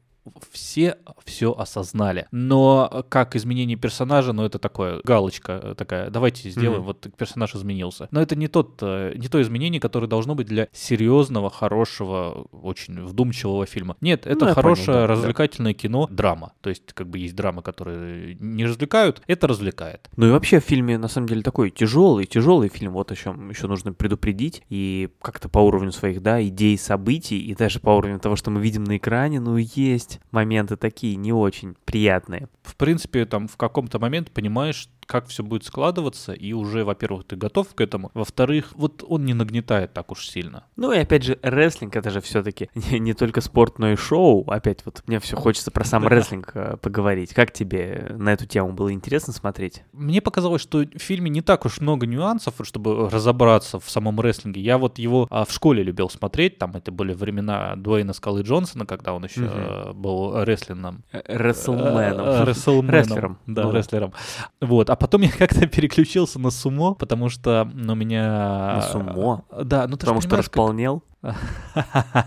все 0.51 0.97
все 1.25 1.51
осознали. 1.53 2.27
Но 2.31 3.05
как 3.09 3.35
изменение 3.35 3.77
персонажа, 3.77 4.33
ну 4.33 4.43
это 4.45 4.59
такое, 4.59 5.01
галочка 5.03 5.59
э, 5.63 5.75
такая, 5.75 6.09
давайте 6.09 6.49
сделаем, 6.49 6.79
Мгм. 6.81 6.85
вот 6.87 7.07
персонаж 7.17 7.55
изменился. 7.55 8.07
Но 8.11 8.21
это 8.21 8.35
не, 8.35 8.47
тот, 8.47 8.79
э, 8.81 9.13
не 9.15 9.27
то 9.27 9.41
изменение, 9.41 9.79
которое 9.79 10.07
должно 10.07 10.35
быть 10.35 10.47
для 10.47 10.67
серьезного, 10.71 11.49
хорошего, 11.49 12.47
очень 12.51 13.03
вдумчивого 13.03 13.65
фильма. 13.65 13.95
Нет, 14.01 14.25
это 14.25 14.45
Ну, 14.45 14.47
я 14.49 14.53
понял, 14.55 14.55
хорошее 14.55 14.87
да, 14.87 15.01
да. 15.01 15.07
развлекательное 15.07 15.73
кино, 15.73 16.07
драма. 16.09 16.53
То 16.61 16.69
есть 16.69 16.93
как 16.93 17.07
бы 17.09 17.19
есть 17.19 17.35
драмы, 17.35 17.61
которые 17.61 18.35
не 18.39 18.65
развлекают, 18.65 19.21
это 19.27 19.47
развлекает. 19.47 20.09
Ну 20.15 20.27
и 20.27 20.31
вообще 20.31 20.59
в 20.59 20.63
фильме 20.63 20.97
на 20.97 21.07
самом 21.07 21.27
деле 21.27 21.41
такой 21.41 21.69
тяжелый, 21.69 22.25
тяжелый 22.25 22.69
фильм, 22.69 22.93
вот 22.93 23.11
о 23.11 23.15
чем 23.15 23.49
еще 23.49 23.67
нужно 23.67 23.93
предупредить. 23.93 24.63
И 24.69 25.09
как-то 25.21 25.49
по 25.49 25.59
уровню 25.59 25.91
своих, 25.91 26.21
да, 26.21 26.41
идей, 26.45 26.77
событий, 26.77 27.39
и 27.39 27.55
даже 27.55 27.79
по 27.79 27.91
уровню 27.91 28.19
того, 28.19 28.35
что 28.35 28.51
мы 28.51 28.61
видим 28.61 28.83
на 28.83 28.97
экране, 28.97 29.39
ну 29.39 29.57
есть 29.57 30.18
моменты 30.31 30.75
такие 30.75 31.15
не 31.15 31.33
очень 31.33 31.75
приятные. 31.85 32.47
в 32.63 32.75
принципе, 32.75 33.25
там 33.25 33.47
в 33.47 33.57
каком-то 33.57 33.99
момент 33.99 34.31
понимаешь, 34.31 34.89
как 35.09 35.25
все 35.27 35.41
будет 35.43 35.63
складываться, 35.65 36.33
и 36.33 36.53
уже, 36.53 36.83
во-первых, 36.85 37.23
ты 37.25 37.35
готов 37.35 37.73
к 37.73 37.81
этому, 37.81 38.11
во-вторых, 38.13 38.73
вот 38.75 39.03
он 39.07 39.25
не 39.25 39.33
нагнетает 39.33 39.91
так 39.91 40.11
уж 40.11 40.27
сильно. 40.27 40.65
Ну 40.75 40.91
и 40.91 40.99
опять 40.99 41.23
же, 41.23 41.39
рестлинг 41.41 41.95
это 41.95 42.11
же 42.11 42.21
все-таки 42.21 42.69
не, 42.75 42.99
не 42.99 43.13
только 43.15 43.41
спорт, 43.41 43.79
но 43.79 43.89
и 43.91 43.95
шоу. 43.95 44.43
Опять 44.47 44.85
вот 44.85 45.01
мне 45.07 45.19
все 45.19 45.35
хочется 45.35 45.71
про 45.71 45.83
сам 45.83 46.03
Да. 46.09 46.09
рестлинг 46.09 46.51
э, 46.53 46.77
поговорить. 46.79 47.33
Как 47.33 47.51
тебе 47.51 48.13
на 48.19 48.33
эту 48.33 48.45
тему 48.45 48.71
было 48.71 48.93
интересно 48.93 49.33
смотреть? 49.33 49.81
Мне 49.93 50.21
показалось, 50.21 50.61
что 50.61 50.79
в 50.83 50.99
фильме 50.99 51.31
не 51.31 51.41
так 51.41 51.65
уж 51.65 51.81
много 51.81 52.05
нюансов, 52.05 52.53
чтобы 52.61 53.09
разобраться 53.09 53.79
в 53.79 53.89
самом 53.89 54.19
рестлинге. 54.21 54.61
Я 54.61 54.77
вот 54.77 54.99
его 54.99 55.25
а, 55.31 55.43
в 55.45 55.51
школе 55.51 55.81
любил 55.81 56.11
смотреть, 56.11 56.59
там 56.59 56.75
это 56.75 56.91
были 56.91 57.13
времена 57.13 57.75
Дуэйна 57.77 58.13
Скалы 58.13 58.43
Джонсона, 58.43 58.85
когда 58.85 59.13
он 59.13 59.23
еще 59.23 59.41
Мгм. 59.41 59.51
э, 59.55 59.93
был 59.93 60.43
рестлингом. 60.43 61.03
Рестлменом. 61.11 62.25
Э, 62.27 62.43
Рестлменом. 62.45 62.89
Рестлером. 62.91 63.37
Да, 63.47 63.63
Ну 63.63 63.71
да. 63.71 63.77
рестлером. 63.79 64.13
Вот, 64.61 64.89
а 64.91 64.98
потом 64.99 65.21
я 65.21 65.31
как-то 65.37 65.65
переключился 65.67 66.39
на 66.39 66.51
сумо, 66.51 66.93
потому 66.93 67.29
что 67.29 67.69
ну, 67.73 67.93
у 67.93 67.95
меня... 67.95 68.75
На 68.75 68.81
сумо? 68.81 69.45
Да, 69.63 69.87
ну 69.87 69.93
ты 69.93 70.01
Потому 70.01 70.21
что 70.21 70.37
располнел. 70.37 71.03
А 71.21 72.17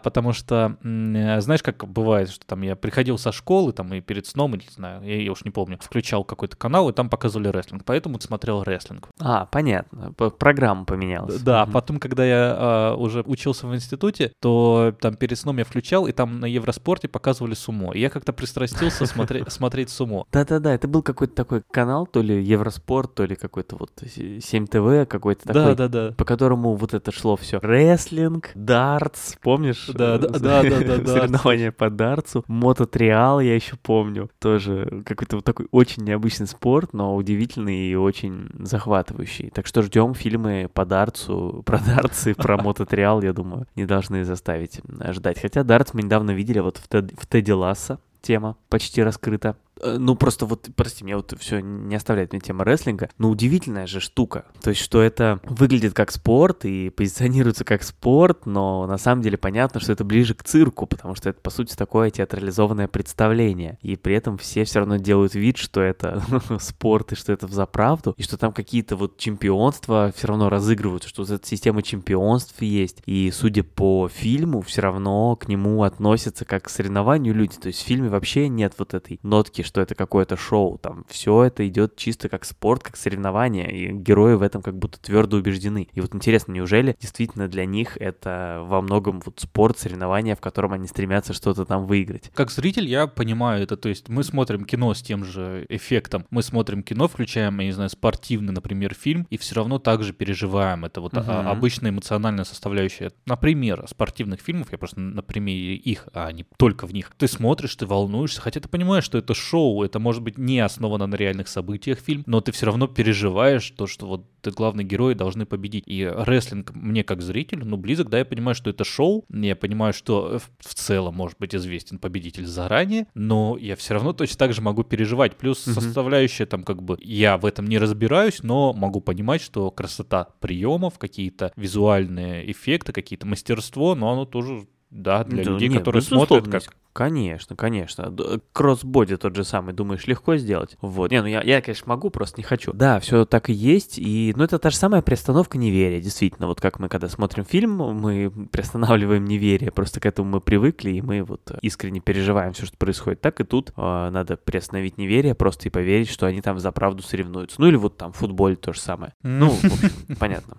потому 0.00 0.32
что, 0.32 0.76
э, 0.82 1.40
знаешь, 1.40 1.62
как 1.62 1.86
бывает, 1.86 2.30
что 2.30 2.46
там 2.46 2.62
я 2.62 2.76
приходил 2.76 3.18
со 3.18 3.32
школы, 3.32 3.72
там 3.72 3.92
и 3.92 4.00
перед 4.00 4.26
сном, 4.26 4.54
или 4.54 4.62
не 4.62 4.72
знаю, 4.72 5.02
я, 5.02 5.20
я 5.20 5.32
уж 5.32 5.44
не 5.44 5.50
помню, 5.50 5.78
включал 5.80 6.24
какой-то 6.24 6.56
канал, 6.56 6.88
и 6.88 6.92
там 6.92 7.08
показывали 7.08 7.48
рестлинг, 7.48 7.84
поэтому 7.84 8.20
смотрел 8.20 8.62
рестлинг. 8.62 9.08
А, 9.20 9.46
понятно. 9.46 10.12
Программа 10.12 10.84
поменялась. 10.84 11.40
Да, 11.40 11.66
потом, 11.66 11.98
когда 11.98 12.24
я 12.24 12.56
а, 12.56 12.94
уже 12.94 13.22
учился 13.22 13.66
в 13.66 13.74
институте, 13.74 14.32
то 14.40 14.94
там 15.00 15.16
перед 15.16 15.38
сном 15.38 15.58
я 15.58 15.64
включал, 15.64 16.06
и 16.06 16.12
там 16.12 16.40
на 16.40 16.46
Евроспорте 16.46 17.08
показывали 17.08 17.54
сумо. 17.54 17.92
И 17.92 18.00
я 18.00 18.10
как-то 18.10 18.32
пристрастился 18.32 19.06
смотреть, 19.48 19.90
сумо. 19.90 20.26
Да-да-да, 20.32 20.74
это 20.74 20.88
был 20.88 21.02
какой-то 21.02 21.34
такой 21.34 21.62
канал, 21.70 22.06
то 22.06 22.22
ли 22.22 22.42
Евроспорт, 22.42 23.14
то 23.14 23.24
ли 23.24 23.34
какой-то 23.34 23.76
вот 23.76 23.90
7 24.06 24.66
ТВ, 24.66 25.08
какой-то 25.08 25.46
такой, 25.46 26.14
по 26.14 26.24
которому 26.24 26.74
вот 26.74 26.91
это 26.94 27.12
шло 27.12 27.36
все. 27.36 27.58
Рестлинг, 27.60 28.50
дартс, 28.54 29.36
помнишь? 29.40 29.90
Да, 29.92 30.18
да, 30.18 30.28
Э, 30.62 30.70
да, 30.70 30.80
да, 30.80 30.96
да. 30.98 31.06
Соревнования 31.12 31.72
по 31.72 31.90
дартсу. 31.90 32.44
Мототриал 32.48 33.40
я 33.40 33.54
еще 33.54 33.76
помню. 33.76 34.30
Тоже 34.38 35.02
какой-то 35.06 35.36
вот 35.36 35.44
такой 35.44 35.66
очень 35.70 36.04
необычный 36.04 36.46
спорт, 36.46 36.92
но 36.92 37.14
удивительный 37.16 37.90
и 37.90 37.94
очень 37.94 38.48
захватывающий. 38.66 39.50
Так 39.50 39.66
что 39.66 39.82
ждем 39.82 40.14
фильмы 40.14 40.68
по 40.72 40.84
дартсу, 40.84 41.62
про 41.66 41.78
дартсы, 41.78 42.34
про 42.34 42.56
мототриал, 42.56 43.22
я 43.22 43.32
думаю, 43.32 43.66
не 43.76 43.84
должны 43.86 44.24
заставить 44.24 44.80
э, 45.00 45.12
ждать. 45.12 45.40
Хотя 45.40 45.62
дартс 45.64 45.94
мы 45.94 46.02
недавно 46.02 46.32
видели 46.32 46.60
вот 46.60 46.78
в 46.78 47.26
Тедди 47.26 47.50
Ласса. 47.52 47.98
Тема 48.20 48.56
почти 48.68 49.02
раскрыта. 49.02 49.56
Э, 49.80 49.96
Ну, 49.98 50.16
просто 50.16 50.46
вот, 50.46 50.68
прости, 50.76 51.04
меня 51.04 51.16
вот 51.16 51.34
все 51.38 51.60
не 51.60 51.94
оставляет 51.96 52.32
мне 52.32 52.40
тема 52.40 52.64
рестлинга, 52.64 53.08
но 53.18 53.30
удивительная 53.30 53.86
же 53.86 54.00
штука. 54.00 54.46
То 54.60 54.70
есть, 54.70 54.82
что 54.82 55.00
это 55.00 55.40
выглядит 55.44 55.94
как 55.94 56.10
спорт 56.10 56.64
и 56.64 56.90
позиционируется 56.90 57.64
как 57.64 57.82
спорт, 57.82 58.46
но 58.46 58.86
на 58.86 58.98
самом 58.98 59.22
деле 59.22 59.38
понятно, 59.38 59.80
что 59.80 59.92
это 59.92 60.04
ближе 60.04 60.34
к 60.34 60.42
цирку, 60.42 60.86
потому 60.86 61.14
что 61.14 61.30
это, 61.30 61.40
по 61.40 61.50
сути, 61.50 61.74
такое 61.74 62.10
театрализованное 62.10 62.88
представление. 62.88 63.78
И 63.82 63.96
при 63.96 64.14
этом 64.14 64.38
все 64.38 64.64
все 64.64 64.80
равно 64.80 64.96
делают 64.96 65.34
вид, 65.34 65.56
что 65.56 65.80
это 65.80 66.22
спорт 66.60 67.12
и 67.12 67.16
что 67.16 67.32
это 67.32 67.46
в 67.46 67.52
заправду, 67.52 68.14
и 68.16 68.22
что 68.22 68.36
там 68.36 68.52
какие-то 68.52 68.96
вот 68.96 69.18
чемпионства 69.18 70.12
все 70.16 70.28
равно 70.28 70.48
разыгрываются, 70.48 71.08
что 71.08 71.22
вот 71.22 71.30
эта 71.30 71.46
система 71.46 71.82
чемпионств 71.82 72.60
есть. 72.62 73.02
И, 73.06 73.30
судя 73.32 73.64
по 73.64 74.08
фильму, 74.12 74.60
все 74.60 74.82
равно 74.82 75.36
к 75.36 75.48
нему 75.48 75.82
относятся 75.82 76.44
как 76.44 76.64
к 76.64 76.68
соревнованию 76.68 77.34
люди. 77.34 77.56
То 77.56 77.68
есть 77.68 77.82
в 77.82 77.86
фильме 77.86 78.08
вообще 78.08 78.48
нет 78.48 78.74
вот 78.78 78.94
этой 78.94 79.18
нотки, 79.22 79.61
что 79.62 79.80
это 79.80 79.94
какое-то 79.94 80.36
шоу. 80.36 80.78
Там 80.78 81.04
все 81.08 81.44
это 81.44 81.66
идет 81.66 81.96
чисто 81.96 82.28
как 82.28 82.44
спорт, 82.44 82.82
как 82.82 82.96
соревнование, 82.96 83.70
и 83.70 83.92
герои 83.92 84.34
в 84.34 84.42
этом 84.42 84.62
как 84.62 84.76
будто 84.76 85.00
твердо 85.00 85.36
убеждены. 85.36 85.88
И 85.92 86.00
вот 86.00 86.14
интересно, 86.14 86.52
неужели 86.52 86.96
действительно 87.00 87.48
для 87.48 87.64
них 87.64 87.96
это 88.00 88.62
во 88.66 88.80
многом 88.80 89.20
вот 89.24 89.40
спорт, 89.40 89.78
соревнование, 89.78 90.36
в 90.36 90.40
котором 90.40 90.72
они 90.72 90.86
стремятся 90.86 91.32
что-то 91.32 91.64
там 91.64 91.86
выиграть? 91.86 92.30
Как 92.34 92.50
зритель 92.50 92.86
я 92.86 93.06
понимаю 93.06 93.62
это, 93.62 93.76
то 93.76 93.88
есть 93.88 94.08
мы 94.08 94.24
смотрим 94.24 94.64
кино 94.64 94.94
с 94.94 95.02
тем 95.02 95.24
же 95.24 95.66
эффектом, 95.68 96.26
мы 96.30 96.42
смотрим 96.42 96.82
кино, 96.82 97.08
включаем, 97.08 97.58
я 97.60 97.66
не 97.66 97.72
знаю, 97.72 97.90
спортивный, 97.90 98.52
например, 98.52 98.94
фильм, 98.94 99.26
и 99.30 99.36
все 99.36 99.54
равно 99.56 99.78
также 99.78 100.12
переживаем. 100.12 100.84
Это 100.84 101.00
вот 101.00 101.12
а, 101.14 101.50
обычная 101.50 101.90
эмоциональная 101.90 102.44
составляющая. 102.44 103.12
Например, 103.26 103.84
спортивных 103.88 104.40
фильмов, 104.40 104.68
я 104.72 104.78
просто 104.78 105.00
на 105.00 105.22
примере 105.22 105.74
их, 105.74 106.08
а 106.12 106.30
не 106.32 106.44
только 106.56 106.86
в 106.86 106.94
них. 106.94 107.12
Ты 107.16 107.28
смотришь, 107.28 107.76
ты 107.76 107.86
волнуешься, 107.86 108.40
хотя 108.40 108.60
ты 108.60 108.68
понимаешь, 108.68 109.04
что 109.04 109.18
это 109.18 109.34
шоу, 109.34 109.51
это 109.84 109.98
может 109.98 110.22
быть 110.22 110.38
не 110.38 110.60
основано 110.60 111.06
на 111.06 111.14
реальных 111.14 111.48
событиях 111.48 111.98
фильм, 111.98 112.22
но 112.26 112.40
ты 112.40 112.52
все 112.52 112.66
равно 112.66 112.86
переживаешь 112.86 113.70
то, 113.70 113.86
что 113.86 114.06
вот 114.06 114.26
ты 114.40 114.50
главные 114.50 114.84
герои 114.84 115.14
должны 115.14 115.46
победить. 115.46 115.84
И 115.86 116.04
рестлинг 116.04 116.74
мне 116.74 117.04
как 117.04 117.22
зрителю, 117.22 117.64
ну, 117.64 117.76
близок, 117.76 118.08
да, 118.10 118.18
я 118.18 118.24
понимаю, 118.24 118.54
что 118.54 118.70
это 118.70 118.84
шоу, 118.84 119.24
я 119.30 119.54
понимаю, 119.54 119.92
что 119.92 120.38
в, 120.38 120.50
в 120.68 120.74
целом 120.74 121.14
может 121.14 121.38
быть 121.38 121.54
известен 121.54 121.98
победитель 121.98 122.46
заранее, 122.46 123.06
но 123.14 123.56
я 123.60 123.76
все 123.76 123.94
равно 123.94 124.12
точно 124.12 124.38
так 124.38 124.52
же 124.52 124.60
могу 124.62 124.82
переживать. 124.82 125.36
Плюс 125.36 125.66
Мгм. 125.66 125.74
составляющая 125.74 126.46
там 126.46 126.64
как 126.64 126.82
бы, 126.82 126.98
я 127.00 127.36
в 127.38 127.46
этом 127.46 127.66
не 127.66 127.78
разбираюсь, 127.78 128.42
но 128.42 128.72
могу 128.72 129.00
понимать, 129.00 129.42
что 129.42 129.70
красота 129.70 130.28
приемов, 130.40 130.98
какие-то 130.98 131.52
визуальные 131.56 132.50
эффекты, 132.50 132.92
какие-то 132.92 133.26
мастерство, 133.26 133.94
но 133.94 134.10
оно 134.10 134.24
тоже, 134.24 134.66
да, 134.92 135.24
для 135.24 135.42
Да 135.42 135.50
людей, 135.52 135.68
нет, 135.68 135.78
которые 135.78 136.02
смотрят, 136.02 136.48
как 136.48 136.62
Конечно, 136.92 137.56
конечно. 137.56 138.14
Кроссбоди 138.52 139.16
тот 139.16 139.34
же 139.34 139.44
самый, 139.44 139.72
думаешь, 139.72 140.06
легко 140.06 140.36
сделать? 140.36 140.76
Вот. 140.82 141.10
Не, 141.10 141.22
ну 141.22 141.26
я, 141.26 141.40
я, 141.40 141.62
конечно, 141.62 141.88
могу, 141.88 142.10
просто 142.10 142.38
не 142.38 142.44
хочу. 142.44 142.74
Да, 142.74 143.00
все 143.00 143.24
так 143.24 143.48
и 143.48 143.54
есть. 143.54 143.98
И, 143.98 144.34
ну, 144.36 144.44
это 144.44 144.58
та 144.58 144.68
же 144.68 144.76
самая 144.76 145.00
приостановка 145.00 145.56
неверия, 145.56 146.02
действительно. 146.02 146.46
Вот 146.46 146.60
как 146.60 146.78
мы, 146.78 146.90
когда 146.90 147.08
смотрим 147.08 147.46
фильм, 147.46 147.76
мы 147.76 148.30
приостанавливаем 148.52 149.24
неверие. 149.24 149.70
Просто 149.70 150.00
к 150.00 150.06
этому 150.06 150.28
мы 150.28 150.40
привыкли, 150.42 150.90
и 150.90 151.00
мы 151.00 151.22
вот 151.22 151.50
искренне 151.62 152.00
переживаем 152.00 152.52
все, 152.52 152.66
что 152.66 152.76
происходит. 152.76 153.22
Так 153.22 153.40
и 153.40 153.44
тут 153.44 153.72
э, 153.74 154.10
надо 154.10 154.36
приостановить 154.36 154.98
неверие, 154.98 155.34
просто 155.34 155.68
и 155.68 155.70
поверить, 155.70 156.10
что 156.10 156.26
они 156.26 156.42
там 156.42 156.58
за 156.58 156.72
правду 156.72 157.02
соревнуются. 157.02 157.58
Ну, 157.58 157.68
или 157.68 157.76
вот 157.76 157.96
там 157.96 158.12
в 158.12 158.16
футболе 158.16 158.56
то 158.56 158.74
же 158.74 158.80
самое. 158.80 159.14
Ну, 159.22 159.46
общем, 159.46 160.16
понятно. 160.18 160.58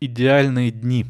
«Идеальные 0.00 0.70
дни». 0.70 1.04